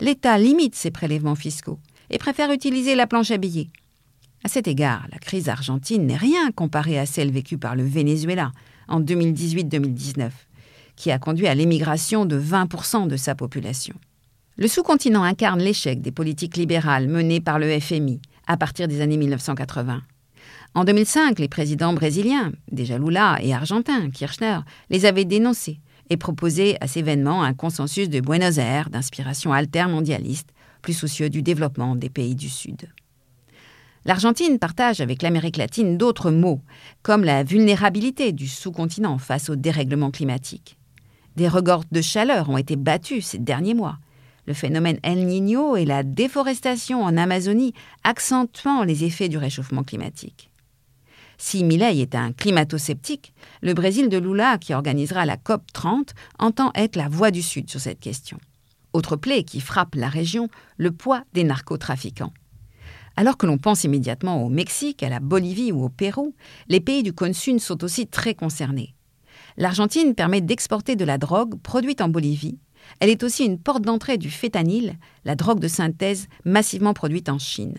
L'État 0.00 0.36
limite 0.36 0.74
ses 0.74 0.90
prélèvements 0.90 1.36
fiscaux 1.36 1.78
et 2.10 2.18
préfère 2.18 2.50
utiliser 2.50 2.96
la 2.96 3.06
planche 3.06 3.30
à 3.30 3.38
billets. 3.38 3.70
À 4.44 4.48
cet 4.48 4.66
égard, 4.66 5.06
la 5.12 5.18
crise 5.18 5.48
argentine 5.48 6.04
n'est 6.04 6.16
rien 6.16 6.50
comparée 6.50 6.98
à 6.98 7.06
celle 7.06 7.30
vécue 7.30 7.58
par 7.58 7.76
le 7.76 7.84
Venezuela 7.84 8.50
en 8.88 9.00
2018-2019 9.00 10.30
qui 10.96 11.10
a 11.10 11.18
conduit 11.18 11.46
à 11.46 11.54
l'émigration 11.54 12.24
de 12.24 12.40
20% 12.40 13.08
de 13.08 13.16
sa 13.16 13.34
population. 13.34 13.94
Le 14.56 14.68
sous-continent 14.68 15.22
incarne 15.22 15.60
l'échec 15.60 16.02
des 16.02 16.12
politiques 16.12 16.56
libérales 16.56 17.08
menées 17.08 17.40
par 17.40 17.58
le 17.58 17.80
FMI 17.80 18.20
à 18.46 18.56
partir 18.56 18.88
des 18.88 19.00
années 19.00 19.16
1980. 19.16 20.02
En 20.74 20.84
2005, 20.84 21.38
les 21.38 21.48
présidents 21.48 21.92
brésiliens, 21.92 22.52
déjà 22.70 22.98
Lula, 22.98 23.38
et 23.42 23.52
argentins, 23.54 24.10
Kirchner, 24.10 24.60
les 24.90 25.04
avaient 25.04 25.24
dénoncés 25.24 25.80
et 26.10 26.16
proposé 26.16 26.76
à 26.80 26.86
ces 26.86 27.00
événements 27.00 27.42
un 27.42 27.54
consensus 27.54 28.08
de 28.08 28.20
Buenos 28.20 28.58
Aires 28.58 28.90
d'inspiration 28.90 29.52
altermondialiste, 29.52 30.50
plus 30.82 30.94
soucieux 30.94 31.30
du 31.30 31.42
développement 31.42 31.94
des 31.94 32.10
pays 32.10 32.34
du 32.34 32.48
Sud. 32.48 32.88
L'Argentine 34.04 34.58
partage 34.58 35.00
avec 35.00 35.22
l'Amérique 35.22 35.56
latine 35.56 35.96
d'autres 35.96 36.30
maux, 36.30 36.60
comme 37.02 37.24
la 37.24 37.44
vulnérabilité 37.44 38.32
du 38.32 38.48
sous-continent 38.48 39.16
face 39.18 39.48
au 39.48 39.56
dérèglement 39.56 40.10
climatique. 40.10 40.76
Des 41.36 41.48
records 41.48 41.84
de 41.90 42.00
chaleur 42.02 42.50
ont 42.50 42.58
été 42.58 42.76
battus 42.76 43.26
ces 43.26 43.38
derniers 43.38 43.74
mois. 43.74 43.98
Le 44.46 44.54
phénomène 44.54 44.98
El 45.02 45.24
Niño 45.24 45.76
et 45.76 45.84
la 45.84 46.02
déforestation 46.02 47.02
en 47.02 47.16
Amazonie 47.16 47.74
accentuant 48.04 48.82
les 48.82 49.04
effets 49.04 49.28
du 49.28 49.38
réchauffement 49.38 49.84
climatique. 49.84 50.50
Si 51.38 51.64
Milei 51.64 52.00
est 52.00 52.14
un 52.14 52.32
climato-sceptique, 52.32 53.32
le 53.62 53.74
Brésil 53.74 54.08
de 54.08 54.18
Lula, 54.18 54.58
qui 54.58 54.74
organisera 54.74 55.26
la 55.26 55.36
COP 55.36 55.62
30, 55.72 56.14
entend 56.38 56.70
être 56.74 56.96
la 56.96 57.08
voix 57.08 57.30
du 57.30 57.42
Sud 57.42 57.70
sur 57.70 57.80
cette 57.80 58.00
question. 58.00 58.38
Autre 58.92 59.16
plaie 59.16 59.42
qui 59.42 59.60
frappe 59.60 59.94
la 59.94 60.08
région, 60.08 60.48
le 60.76 60.92
poids 60.92 61.24
des 61.32 61.44
narcotrafiquants. 61.44 62.32
Alors 63.16 63.36
que 63.36 63.46
l'on 63.46 63.58
pense 63.58 63.84
immédiatement 63.84 64.44
au 64.44 64.48
Mexique, 64.48 65.02
à 65.02 65.08
la 65.08 65.20
Bolivie 65.20 65.72
ou 65.72 65.84
au 65.84 65.88
Pérou, 65.88 66.34
les 66.68 66.80
pays 66.80 67.02
du 67.02 67.12
sud 67.32 67.58
sont 67.60 67.82
aussi 67.84 68.06
très 68.06 68.34
concernés. 68.34 68.94
L'Argentine 69.56 70.14
permet 70.14 70.40
d'exporter 70.40 70.96
de 70.96 71.04
la 71.04 71.18
drogue 71.18 71.60
produite 71.60 72.00
en 72.00 72.08
Bolivie. 72.08 72.58
Elle 73.00 73.10
est 73.10 73.22
aussi 73.22 73.44
une 73.44 73.58
porte 73.58 73.82
d'entrée 73.82 74.18
du 74.18 74.30
fétanyl, 74.30 74.98
la 75.24 75.36
drogue 75.36 75.60
de 75.60 75.68
synthèse 75.68 76.28
massivement 76.44 76.94
produite 76.94 77.28
en 77.28 77.38
Chine. 77.38 77.76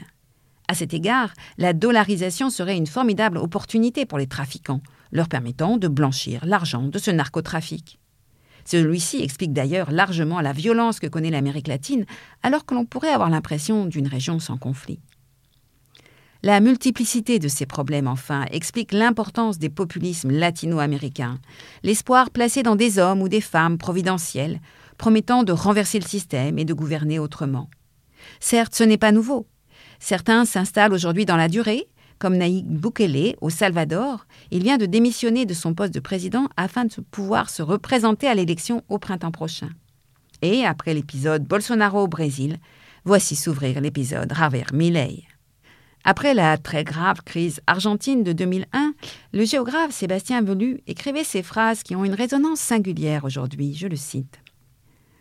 À 0.67 0.75
cet 0.75 0.93
égard, 0.93 1.33
la 1.57 1.73
dollarisation 1.73 2.49
serait 2.49 2.77
une 2.77 2.87
formidable 2.87 3.37
opportunité 3.37 4.05
pour 4.05 4.17
les 4.17 4.27
trafiquants, 4.27 4.81
leur 5.11 5.27
permettant 5.27 5.77
de 5.77 5.87
blanchir 5.87 6.45
l'argent 6.45 6.83
de 6.83 6.97
ce 6.97 7.11
narcotrafic. 7.11 7.99
Celui-ci 8.65 9.21
explique 9.21 9.51
d'ailleurs 9.51 9.91
largement 9.91 10.39
la 10.39 10.53
violence 10.53 10.99
que 10.99 11.07
connaît 11.07 11.31
l'Amérique 11.31 11.67
latine, 11.67 12.05
alors 12.43 12.65
que 12.65 12.73
l'on 12.73 12.85
pourrait 12.85 13.11
avoir 13.11 13.29
l'impression 13.29 13.85
d'une 13.85 14.07
région 14.07 14.39
sans 14.39 14.57
conflit. 14.57 14.99
La 16.45 16.59
multiplicité 16.59 17.39
de 17.39 17.47
ces 17.47 17.65
problèmes, 17.65 18.09
enfin, 18.09 18.43
explique 18.51 18.91
l'importance 18.91 19.59
des 19.59 19.69
populismes 19.69 20.29
latino-américains, 20.29 21.39
l'espoir 21.83 22.31
placé 22.31 22.63
dans 22.63 22.75
des 22.75 22.99
hommes 22.99 23.21
ou 23.21 23.29
des 23.29 23.39
femmes 23.39 23.77
providentiels, 23.77 24.59
promettant 24.97 25.43
de 25.43 25.53
renverser 25.53 25.99
le 25.99 26.05
système 26.05 26.59
et 26.59 26.65
de 26.65 26.73
gouverner 26.73 27.17
autrement. 27.17 27.69
Certes, 28.41 28.75
ce 28.75 28.83
n'est 28.83 28.97
pas 28.97 29.13
nouveau. 29.13 29.47
Certains 29.99 30.43
s'installent 30.43 30.91
aujourd'hui 30.91 31.25
dans 31.25 31.37
la 31.37 31.47
durée, 31.47 31.87
comme 32.19 32.35
Naïk 32.35 32.67
Bukele 32.67 33.35
au 33.39 33.49
Salvador. 33.49 34.27
Il 34.51 34.63
vient 34.63 34.77
de 34.77 34.85
démissionner 34.85 35.45
de 35.45 35.53
son 35.53 35.73
poste 35.73 35.93
de 35.93 36.01
président 36.01 36.49
afin 36.57 36.83
de 36.83 36.93
pouvoir 37.09 37.49
se 37.49 37.61
représenter 37.61 38.27
à 38.27 38.35
l'élection 38.35 38.83
au 38.89 38.97
printemps 38.97 39.31
prochain. 39.31 39.69
Et 40.41 40.65
après 40.65 40.93
l'épisode 40.93 41.45
Bolsonaro 41.45 42.01
au 42.03 42.07
Brésil, 42.09 42.57
voici 43.05 43.37
s'ouvrir 43.37 43.79
l'épisode 43.79 44.33
Javier 44.35 44.65
Milei. 44.73 45.23
Après 46.05 46.33
la 46.33 46.57
très 46.57 46.83
grave 46.83 47.21
crise 47.23 47.61
argentine 47.65 48.23
de 48.23 48.33
2001, 48.33 48.93
le 49.31 49.45
géographe 49.45 49.91
Sébastien 49.91 50.41
Velu 50.41 50.81
écrivait 50.85 51.23
ces 51.23 51.43
phrases 51.43 51.81
qui 51.81 51.95
ont 51.95 52.03
une 52.03 52.13
résonance 52.13 52.59
singulière 52.59 53.23
aujourd'hui, 53.23 53.73
je 53.73 53.87
le 53.87 53.95
cite. 53.95 54.39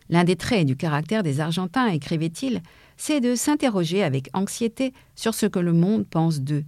L'un 0.09 0.24
des 0.24 0.35
traits 0.35 0.66
du 0.66 0.76
caractère 0.76 1.22
des 1.22 1.41
Argentins, 1.41 1.87
écrivait-il, 1.87 2.62
c'est 2.97 3.20
de 3.20 3.37
s'interroger 3.37 4.03
avec 4.03 4.28
anxiété 4.35 4.93
sur 5.14 5.35
ce 5.35 5.47
que 5.47 5.61
le 5.61 5.72
monde 5.72 6.05
pense 6.07 6.41
d'eux. 6.41 6.64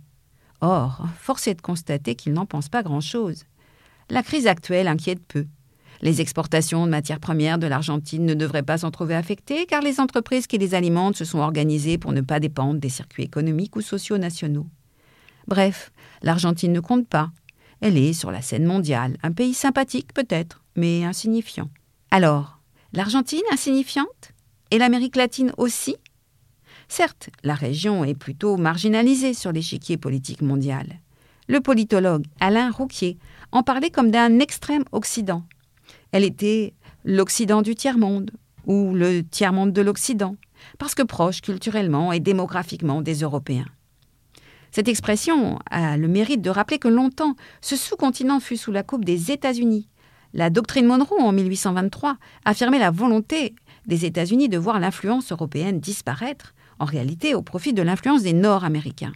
Or, 0.61 1.05
force 1.19 1.49
est 1.49 1.55
de 1.55 1.61
constater 1.61 2.15
qu'ils 2.15 2.33
n'en 2.33 2.47
pensent 2.47 2.69
pas 2.69 2.85
grand-chose. 2.85 3.45
La 4.11 4.23
crise 4.23 4.47
actuelle 4.47 4.89
inquiète 4.89 5.27
peu. 5.27 5.47
Les 6.05 6.21
exportations 6.21 6.85
de 6.85 6.91
matières 6.91 7.19
premières 7.19 7.59
de 7.59 7.67
l'Argentine 7.67 8.27
ne 8.27 8.35
devraient 8.35 8.63
pas 8.63 8.77
s'en 8.77 8.91
trouver 8.91 9.15
affectées 9.15 9.65
car 9.65 9.81
les 9.81 10.01
entreprises 10.01 10.47
qui 10.47 10.59
les 10.59 10.75
alimentent 10.75 11.17
se 11.17 11.25
sont 11.25 11.39
organisées 11.39 11.97
pour 11.97 12.13
ne 12.13 12.21
pas 12.21 12.41
dépendre 12.41 12.79
des 12.79 12.91
circuits 12.91 13.23
économiques 13.25 13.75
ou 13.75 13.81
sociaux 13.81 14.19
nationaux. 14.19 14.67
Bref, 15.49 15.93
l'Argentine 16.21 16.75
ne 16.75 16.81
compte 16.81 17.09
pas. 17.09 17.31
Elle 17.81 17.97
est 17.97 18.13
sur 18.13 18.31
la 18.31 18.43
scène 18.43 18.67
mondiale, 18.67 19.17
un 19.23 19.33
pays 19.33 19.55
sympathique 19.55 20.13
peut-être, 20.13 20.63
mais 20.77 21.05
insignifiant. 21.05 21.71
Alors, 22.11 22.59
l'Argentine 22.93 23.41
insignifiante? 23.51 24.33
Et 24.71 24.77
l'Amérique 24.77 25.17
latine 25.17 25.53
aussi? 25.57 25.97
Certes, 26.87 27.31
la 27.45 27.55
région 27.55 28.05
est 28.05 28.15
plutôt 28.15 28.59
marginalisée 28.59 29.33
sur 29.33 29.53
l'échiquier 29.53 29.97
politique 29.97 30.43
mondial. 30.43 31.01
Le 31.49 31.61
politologue 31.61 32.27
Alain 32.41 32.71
Rouquier 32.71 33.17
en 33.53 33.63
parlait 33.63 33.91
comme 33.91 34.11
d'un 34.11 34.39
extrême 34.39 34.85
Occident, 34.93 35.45
elle 36.15 36.23
était 36.23 36.75
l'Occident 37.05 37.61
du 37.61 37.75
tiers-monde, 37.75 38.31
ou 38.67 38.95
le 38.95 39.23
tiers-monde 39.23 39.73
de 39.73 39.83
l'Occident, 39.83 40.37
parce 40.79 40.95
que 40.95 41.03
proche 41.03 41.41
culturellement 41.41 42.13
et 42.13 42.21
démographiquement 42.21 43.03
des 43.03 43.23
Européens. 43.23 43.67
Cette 44.71 44.87
expression 44.87 45.59
a 45.73 45.97
le 45.97 46.07
mérite 46.07 46.41
de 46.41 46.51
rappeler 46.51 46.79
que 46.79 46.87
longtemps, 46.87 47.35
ce 47.61 47.75
sous-continent 47.75 48.39
fut 48.39 48.57
sous 48.57 48.71
la 48.71 48.85
coupe 48.85 49.05
des 49.05 49.33
États-Unis. 49.33 49.89
La 50.33 50.51
doctrine 50.51 50.87
Monroe 50.87 51.21
en 51.21 51.33
1823 51.33 52.17
affirmait 52.45 52.79
la 52.79 52.93
volonté 52.93 53.57
des 53.87 54.05
États-Unis 54.05 54.49
de 54.49 54.57
voir 54.57 54.79
l'influence 54.79 55.33
européenne 55.33 55.81
disparaître, 55.81 56.55
en 56.79 56.85
réalité 56.85 57.35
au 57.35 57.43
profit 57.43 57.73
de 57.73 57.83
l'influence 57.83 58.23
des 58.23 58.35
Nord-Américains. 58.35 59.15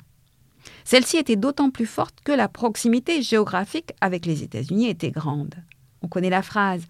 Celle-ci 0.82 1.16
était 1.16 1.36
d'autant 1.36 1.70
plus 1.70 1.86
forte 1.86 2.22
que 2.24 2.32
la 2.32 2.48
proximité 2.48 3.22
géographique 3.22 3.92
avec 4.00 4.26
les 4.26 4.42
États-Unis 4.42 4.88
était 4.88 5.12
grande. 5.12 5.54
On 6.02 6.08
connaît 6.08 6.30
la 6.30 6.42
phrase 6.42 6.82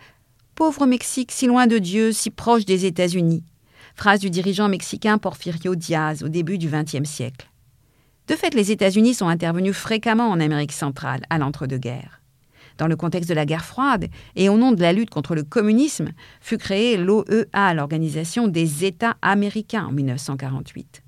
Pauvre 0.55 0.87
Mexique, 0.87 1.33
si 1.33 1.47
loin 1.47 1.67
de 1.67 1.79
Dieu, 1.79 2.13
si 2.13 2.31
proche 2.31 2.65
des 2.65 2.85
États-Unis. 2.85 3.45
Phrase 3.95 4.21
du 4.21 4.31
dirigeant 4.31 4.69
mexicain 4.69 5.19
Porfirio 5.19 5.75
Diaz 5.75 6.23
au 6.23 6.29
début 6.29 6.59
du 6.59 6.69
XXe 6.69 7.09
siècle. 7.09 7.49
De 8.27 8.35
fait, 8.35 8.55
les 8.55 8.71
États-Unis 8.71 9.15
sont 9.15 9.29
intervenus 9.29 9.75
fréquemment 9.75 10.29
en 10.29 10.41
Amérique 10.41 10.73
centrale 10.73 11.23
à 11.31 11.39
l'entre-deux-guerres. 11.39 12.21
Dans 12.77 12.87
le 12.87 12.97
contexte 12.97 13.29
de 13.29 13.35
la 13.35 13.47
guerre 13.47 13.65
froide 13.65 14.09
et 14.37 14.49
au 14.49 14.57
nom 14.57 14.73
de 14.73 14.81
la 14.81 14.93
lutte 14.93 15.11
contre 15.11 15.35
le 15.35 15.43
communisme, 15.43 16.11
fut 16.41 16.59
créée 16.59 16.97
l'OEA, 16.97 17.75
l'Organisation 17.75 18.47
des 18.47 18.85
États 18.85 19.17
américains, 19.23 19.87
en 19.87 19.93
1948. 19.93 21.03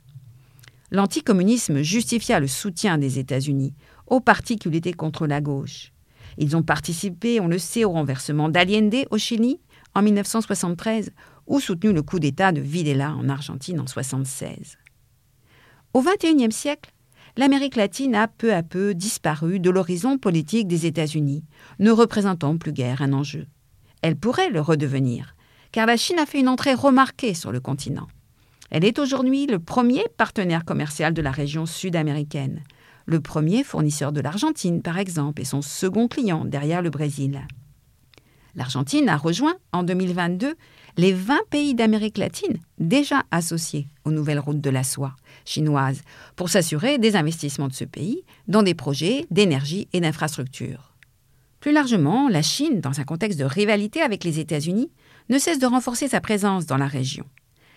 L'anticommunisme 0.91 1.83
justifia 1.83 2.41
le 2.41 2.49
soutien 2.49 2.99
des 2.99 3.19
États-Unis 3.19 3.75
aux 4.09 4.21
partis 4.21 4.57
qui 4.57 4.69
luttaient 4.69 4.93
contre 4.93 5.27
la 5.27 5.41
gauche. 5.41 5.93
Ils 6.41 6.57
ont 6.57 6.63
participé, 6.63 7.39
on 7.39 7.49
le 7.49 7.59
sait, 7.59 7.85
au 7.85 7.91
renversement 7.91 8.49
d'Allende 8.49 9.05
au 9.11 9.19
Chili 9.19 9.61
en 9.95 10.01
1973 10.01 11.11
ou 11.47 11.61
soutenu 11.61 11.93
le 11.93 12.03
coup 12.03 12.19
d'État 12.19 12.51
de 12.51 12.63
Videla 12.63 13.15
en 13.15 13.29
Argentine 13.29 13.79
en 13.79 13.85
1976. 13.85 14.79
Au 15.93 16.03
XXIe 16.03 16.51
siècle, 16.51 16.93
l'Amérique 17.37 17.77
latine 17.77 18.15
a 18.15 18.27
peu 18.27 18.55
à 18.55 18.63
peu 18.63 18.95
disparu 18.95 19.61
de 19.61 19.69
l'horizon 19.69 20.17
politique 20.17 20.67
des 20.67 20.87
États-Unis, 20.87 21.45
ne 21.79 21.91
représentant 21.91 22.57
plus 22.57 22.73
guère 22.73 23.03
un 23.03 23.13
enjeu. 23.13 23.47
Elle 24.01 24.17
pourrait 24.17 24.51
le 24.51 24.63
redevenir, 24.63 25.37
car 25.73 25.85
la 25.85 25.99
Chine 25.99 26.19
a 26.19 26.25
fait 26.25 26.41
une 26.41 26.49
entrée 26.49 26.75
remarquée 26.75 27.35
sur 27.35 27.53
le 27.53 27.61
continent. 27.61 28.09
Elle 28.71 28.87
est 28.87 28.99
aujourd'hui 28.99 29.47
le 29.47 29.59
premier 29.59 30.07
partenaire 30.17 30.65
commercial 30.65 31.13
de 31.13 31.21
la 31.21 31.33
région 31.33 31.67
sud-américaine, 31.67 32.63
le 33.07 33.21
premier 33.21 33.65
fournisseur 33.65 34.13
de 34.13 34.21
l'Argentine, 34.21 34.83
par 34.83 34.99
exemple, 34.99 35.43
et 35.43 35.45
son 35.45 35.63
second 35.63 36.09
client 36.09 36.45
derrière 36.45 36.83
le 36.83 36.91
Brésil. 36.91 37.41
L'Argentine 38.55 39.09
a 39.09 39.17
rejoint 39.17 39.55
en 39.73 39.83
2022 39.83 40.57
les 40.97 41.13
20 41.13 41.39
pays 41.51 41.75
d'Amérique 41.75 42.19
latine 42.19 42.59
déjà 42.79 43.23
associés 43.31 43.87
aux 44.05 44.11
nouvelles 44.11 44.41
routes 44.41 44.61
de 44.61 44.71
la 44.71 44.83
soie 44.83 45.15
chinoises 45.45 46.03
pour 46.37 46.49
s'assurer 46.49 46.99
des 46.99 47.17
investissements 47.17 47.69
de 47.69 47.73
ce 47.73 47.85
pays 47.85 48.25
dans 48.49 48.63
des 48.63 48.75
projets 48.75 49.27
d'énergie 49.31 49.89
et 49.93 50.01
d'infrastructures. 50.01 50.95
Plus 51.61 51.73
largement, 51.73 52.29
la 52.29 52.43
Chine, 52.43 52.81
dans 52.81 53.01
un 53.01 53.05
contexte 53.05 53.39
de 53.39 53.45
rivalité 53.45 54.01
avec 54.01 54.25
les 54.25 54.41
États-Unis, 54.41 54.91
ne 55.29 55.39
cesse 55.39 55.59
de 55.59 55.67
renforcer 55.67 56.09
sa 56.09 56.21
présence 56.21 56.67
dans 56.67 56.79
la 56.79 56.87
région. 56.87 57.27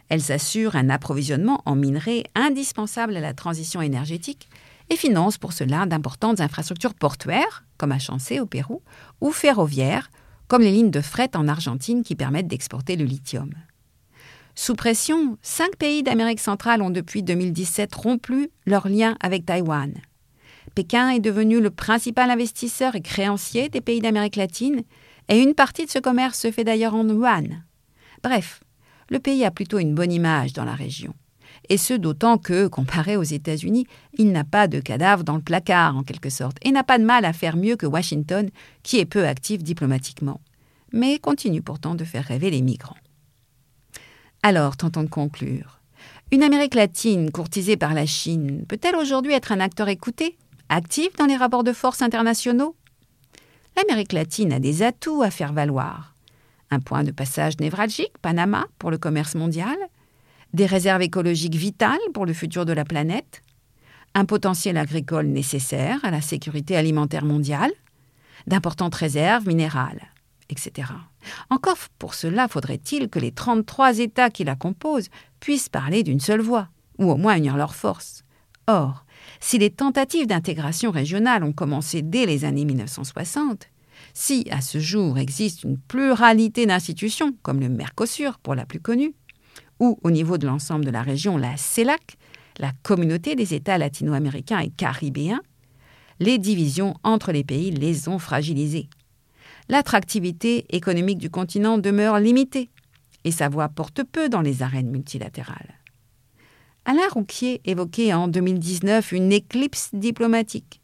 Elle 0.09 0.21
s'assure 0.21 0.76
un 0.76 0.89
approvisionnement 0.89 1.61
en 1.65 1.76
minerais 1.76 2.24
indispensable 2.36 3.15
à 3.15 3.21
la 3.21 3.34
transition 3.34 3.82
énergétique 3.82 4.49
et 4.89 4.95
finance 4.95 5.38
pour 5.38 5.53
cela 5.53 5.86
d'importantes 5.86 6.41
infrastructures 6.41 6.93
portuaires, 6.93 7.65
comme 7.77 7.91
à 7.91 7.99
Chancé 7.99 8.39
au 8.39 8.45
Pérou, 8.45 8.81
ou 9.21 9.31
ferroviaires, 9.31 10.09
comme 10.47 10.61
les 10.61 10.71
lignes 10.71 10.91
de 10.91 11.01
fret 11.01 11.31
en 11.36 11.47
Argentine 11.47 12.03
qui 12.03 12.15
permettent 12.15 12.47
d'exporter 12.47 12.95
le 12.95 13.05
lithium. 13.05 13.51
Sous 14.55 14.75
pression, 14.75 15.38
cinq 15.41 15.75
pays 15.77 16.03
d'Amérique 16.03 16.39
centrale 16.39 16.81
ont 16.81 16.91
depuis 16.91 17.23
2017 17.23 17.95
rompu 17.95 18.49
leurs 18.65 18.88
liens 18.88 19.17
avec 19.19 19.45
Taïwan. 19.45 19.93
Pékin 20.75 21.09
est 21.09 21.19
devenu 21.19 21.59
le 21.59 21.71
principal 21.71 22.29
investisseur 22.29 22.95
et 22.95 23.01
créancier 23.01 23.69
des 23.69 23.81
pays 23.81 23.99
d'Amérique 23.99 24.36
latine, 24.36 24.84
et 25.29 25.39
une 25.39 25.55
partie 25.55 25.86
de 25.86 25.91
ce 25.91 25.99
commerce 25.99 26.39
se 26.39 26.51
fait 26.51 26.63
d'ailleurs 26.63 26.95
en 26.95 27.07
yuan. 27.07 27.63
Bref, 28.21 28.61
le 29.09 29.19
pays 29.19 29.45
a 29.45 29.51
plutôt 29.51 29.79
une 29.79 29.95
bonne 29.95 30.11
image 30.11 30.53
dans 30.53 30.65
la 30.65 30.75
région 30.75 31.13
et 31.70 31.78
ce 31.78 31.93
d'autant 31.93 32.38
que, 32.38 32.68
comparé 32.68 33.18
aux 33.18 33.24
États-Unis, 33.24 33.88
il 34.14 34.32
n'a 34.32 34.43
pas 34.43 34.68
de 34.68 34.80
cadavre 34.80 35.24
dans 35.24 35.36
le 35.36 35.41
placard, 35.41 35.95
en 35.95 36.03
quelque 36.03 36.30
sorte, 36.30 36.57
et 36.61 36.72
n'a 36.72 36.84
pas 36.84 36.99
de 36.99 37.05
mal 37.05 37.26
à 37.26 37.34
faire 37.34 37.55
mieux 37.55 37.76
que 37.76 37.86
Washington, 37.86 38.49
qui 38.84 38.99
est 38.99 39.05
peu 39.05 39.26
actif 39.28 39.64
diplomatiquement, 39.64 40.41
mais 40.91 41.20
continue 41.20 41.61
pourtant 41.61 41.95
de 41.95 42.03
faire 42.03 42.26
rêver 42.26 42.49
les 42.49 42.61
migrants. 42.61 42.97
Alors, 44.43 44.76
tentons 44.76 45.03
de 45.03 45.09
conclure. 45.09 45.80
Une 46.32 46.43
Amérique 46.43 46.76
latine 46.76 47.32
courtisée 47.32 47.78
par 47.78 47.93
la 47.93 48.05
Chine 48.05 48.66
peut-elle 48.68 48.95
aujourd'hui 48.95 49.34
être 49.34 49.51
un 49.51 49.59
acteur 49.59 49.88
écouté, 49.88 50.38
actif 50.70 51.16
dans 51.18 51.28
les 51.28 51.38
rapports 51.38 51.64
de 51.64 51.74
force 51.74 52.01
internationaux? 52.01 52.76
L'Amérique 53.78 54.14
latine 54.14 54.51
a 54.51 54.59
des 54.59 54.84
atouts 54.84 55.24
à 55.24 55.32
faire 55.32 55.53
valoir. 55.53 56.16
Un 56.72 56.80
point 56.80 57.03
de 57.03 57.11
passage 57.11 57.59
névralgique, 57.59 58.18
Panama, 58.22 58.66
pour 58.80 58.91
le 58.91 58.97
commerce 58.97 59.36
mondial, 59.36 59.78
des 60.54 60.66
réserves 60.66 61.01
écologiques 61.01 61.56
vitales 61.56 61.99
pour 62.14 62.26
le 62.26 62.34
futur 62.34 62.66
de 62.66 62.74
la 62.74 62.86
planète, 62.86 63.41
un 64.14 64.26
potentiel 64.26 64.78
agricole 64.78 65.28
nécessaire 65.28 65.99
à 66.04 66.12
la 66.12 66.22
sécurité 66.22 66.76
alimentaire 66.76 67.26
mondiale, 67.26 67.72
d'importantes 68.45 68.95
réserves 68.95 69.47
minérales, 69.47 70.01
etc. 70.49 70.89
Encore 71.49 71.78
pour 71.97 72.14
cela 72.14 72.47
faudrait-il 72.47 73.10
que 73.10 73.20
les 73.20 73.32
33 73.32 73.99
États 73.99 74.30
qui 74.30 74.43
la 74.43 74.56
composent 74.56 75.10
puissent 75.39 75.70
parler 75.70 76.04
d'une 76.04 76.20
seule 76.20 76.41
voix, 76.41 76.70
ou 76.99 77.12
au 77.12 77.18
moins 77.18 77.38
unir 77.38 77.58
leurs 77.58 77.76
forces. 77.76 78.24
Or, 78.68 79.06
si 79.39 79.58
les 79.58 79.72
tentatives 79.72 80.28
d'intégration 80.28 80.91
régionale 80.91 81.43
ont 81.43 81.54
commencé 81.54 82.01
dès 82.01 82.26
les 82.26 82.45
années 82.45 82.66
1960, 82.66 83.68
si 84.14 84.47
à 84.51 84.62
ce 84.62 84.80
jour 84.80 85.18
existe 85.18 85.64
une 85.64 85.78
pluralité 85.78 86.66
d'institutions, 86.66 87.34
comme 87.41 87.60
le 87.60 87.70
Mercosur 87.70 88.38
pour 88.38 88.54
la 88.54 88.66
plus 88.66 88.80
connue, 88.80 89.16
ou 89.80 89.99
au 90.03 90.11
niveau 90.11 90.38
de 90.38 90.47
l'ensemble 90.47 90.86
de 90.86 90.91
la 90.91 91.01
région, 91.01 91.38
la 91.38 91.57
CELAC, 91.57 92.17
la 92.59 92.71
communauté 92.84 93.36
des 93.36 93.53
États 93.53 93.78
latino-américains 93.78 94.59
et 94.59 94.69
caribéens, 94.69 95.41
les 96.19 96.38
divisions 96.38 96.95
entre 97.03 97.32
les 97.32 97.43
pays 97.43 97.71
les 97.71 98.07
ont 98.07 98.19
fragilisés. 98.19 98.89
l'attractivité 99.69 100.65
économique 100.76 101.19
du 101.19 101.30
continent 101.30 101.78
demeure 101.78 102.19
limitée 102.19 102.69
et 103.24 103.32
sa 103.32 103.47
voix 103.47 103.69
porte 103.69 104.03
peu 104.03 104.28
dans 104.28 104.41
les 104.41 104.61
arènes 104.61 104.89
multilatérales. 104.89 105.80
Alain 106.86 107.07
Rouquier 107.09 107.61
évoquait 107.63 108.13
en 108.13 108.28
2019 108.28 109.13
une 109.13 109.32
éclipse 109.32 109.89
diplomatique. 109.93 110.82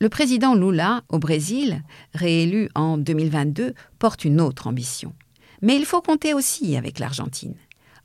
Le 0.00 0.08
président 0.08 0.54
Lula, 0.54 1.02
au 1.08 1.18
Brésil, 1.18 1.82
réélu 2.14 2.68
en 2.74 2.98
2022, 2.98 3.74
porte 3.98 4.24
une 4.24 4.40
autre 4.40 4.66
ambition. 4.66 5.14
Mais 5.62 5.76
il 5.76 5.86
faut 5.86 6.02
compter 6.02 6.34
aussi 6.34 6.76
avec 6.76 6.98
l'Argentine. 6.98 7.54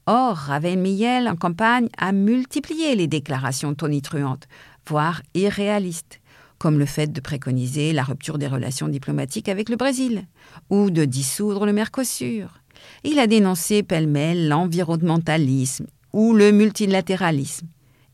Or, 0.07 0.35
Ravel 0.35 0.79
Miel, 0.79 1.27
en 1.27 1.35
campagne, 1.35 1.87
a 1.97 2.11
multiplié 2.11 2.95
les 2.95 3.07
déclarations 3.07 3.75
tonitruantes, 3.75 4.47
voire 4.87 5.21
irréalistes, 5.35 6.19
comme 6.57 6.79
le 6.79 6.85
fait 6.85 7.11
de 7.11 7.21
préconiser 7.21 7.93
la 7.93 8.03
rupture 8.03 8.37
des 8.37 8.47
relations 8.47 8.87
diplomatiques 8.87 9.49
avec 9.49 9.69
le 9.69 9.75
Brésil, 9.75 10.27
ou 10.69 10.89
de 10.89 11.05
dissoudre 11.05 11.65
le 11.65 11.73
Mercosur. 11.73 12.61
Il 13.03 13.19
a 13.19 13.27
dénoncé 13.27 13.83
pêle-mêle 13.83 14.47
l'environnementalisme 14.47 15.85
ou 16.13 16.33
le 16.33 16.51
multilatéralisme, 16.51 17.67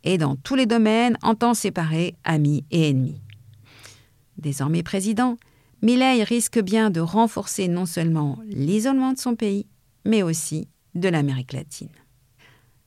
et 0.04 0.18
dans 0.18 0.36
tous 0.36 0.56
les 0.56 0.66
domaines 0.66 1.18
entend 1.22 1.54
séparer 1.54 2.16
amis 2.24 2.66
et 2.70 2.90
ennemis. 2.90 3.22
Désormais 4.38 4.84
président, 4.84 5.38
Millet 5.82 6.24
risque 6.24 6.60
bien 6.60 6.90
de 6.90 7.00
renforcer 7.00 7.68
non 7.68 7.86
seulement 7.86 8.40
l'isolement 8.48 9.14
de 9.14 9.20
son 9.20 9.36
pays, 9.36 9.68
mais 10.06 10.24
aussi 10.24 10.68
de 10.98 11.10
l'Amérique 11.10 11.54
latine. 11.54 11.90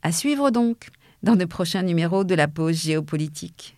À 0.02 0.12
suivre 0.12 0.50
donc 0.50 0.88
dans 1.22 1.36
de 1.36 1.44
prochains 1.44 1.82
numéros 1.82 2.24
de 2.24 2.34
la 2.34 2.48
pause 2.48 2.82
géopolitique. 2.82 3.76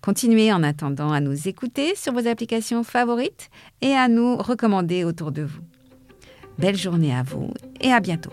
Continuez 0.00 0.52
en 0.52 0.62
attendant 0.62 1.12
à 1.12 1.20
nous 1.20 1.48
écouter 1.48 1.94
sur 1.94 2.12
vos 2.12 2.26
applications 2.26 2.84
favorites 2.84 3.50
et 3.80 3.92
à 3.92 4.08
nous 4.08 4.36
recommander 4.36 5.04
autour 5.04 5.32
de 5.32 5.42
vous. 5.42 5.62
Belle 6.58 6.76
journée 6.76 7.14
à 7.14 7.22
vous 7.22 7.52
et 7.80 7.92
à 7.92 8.00
bientôt. 8.00 8.32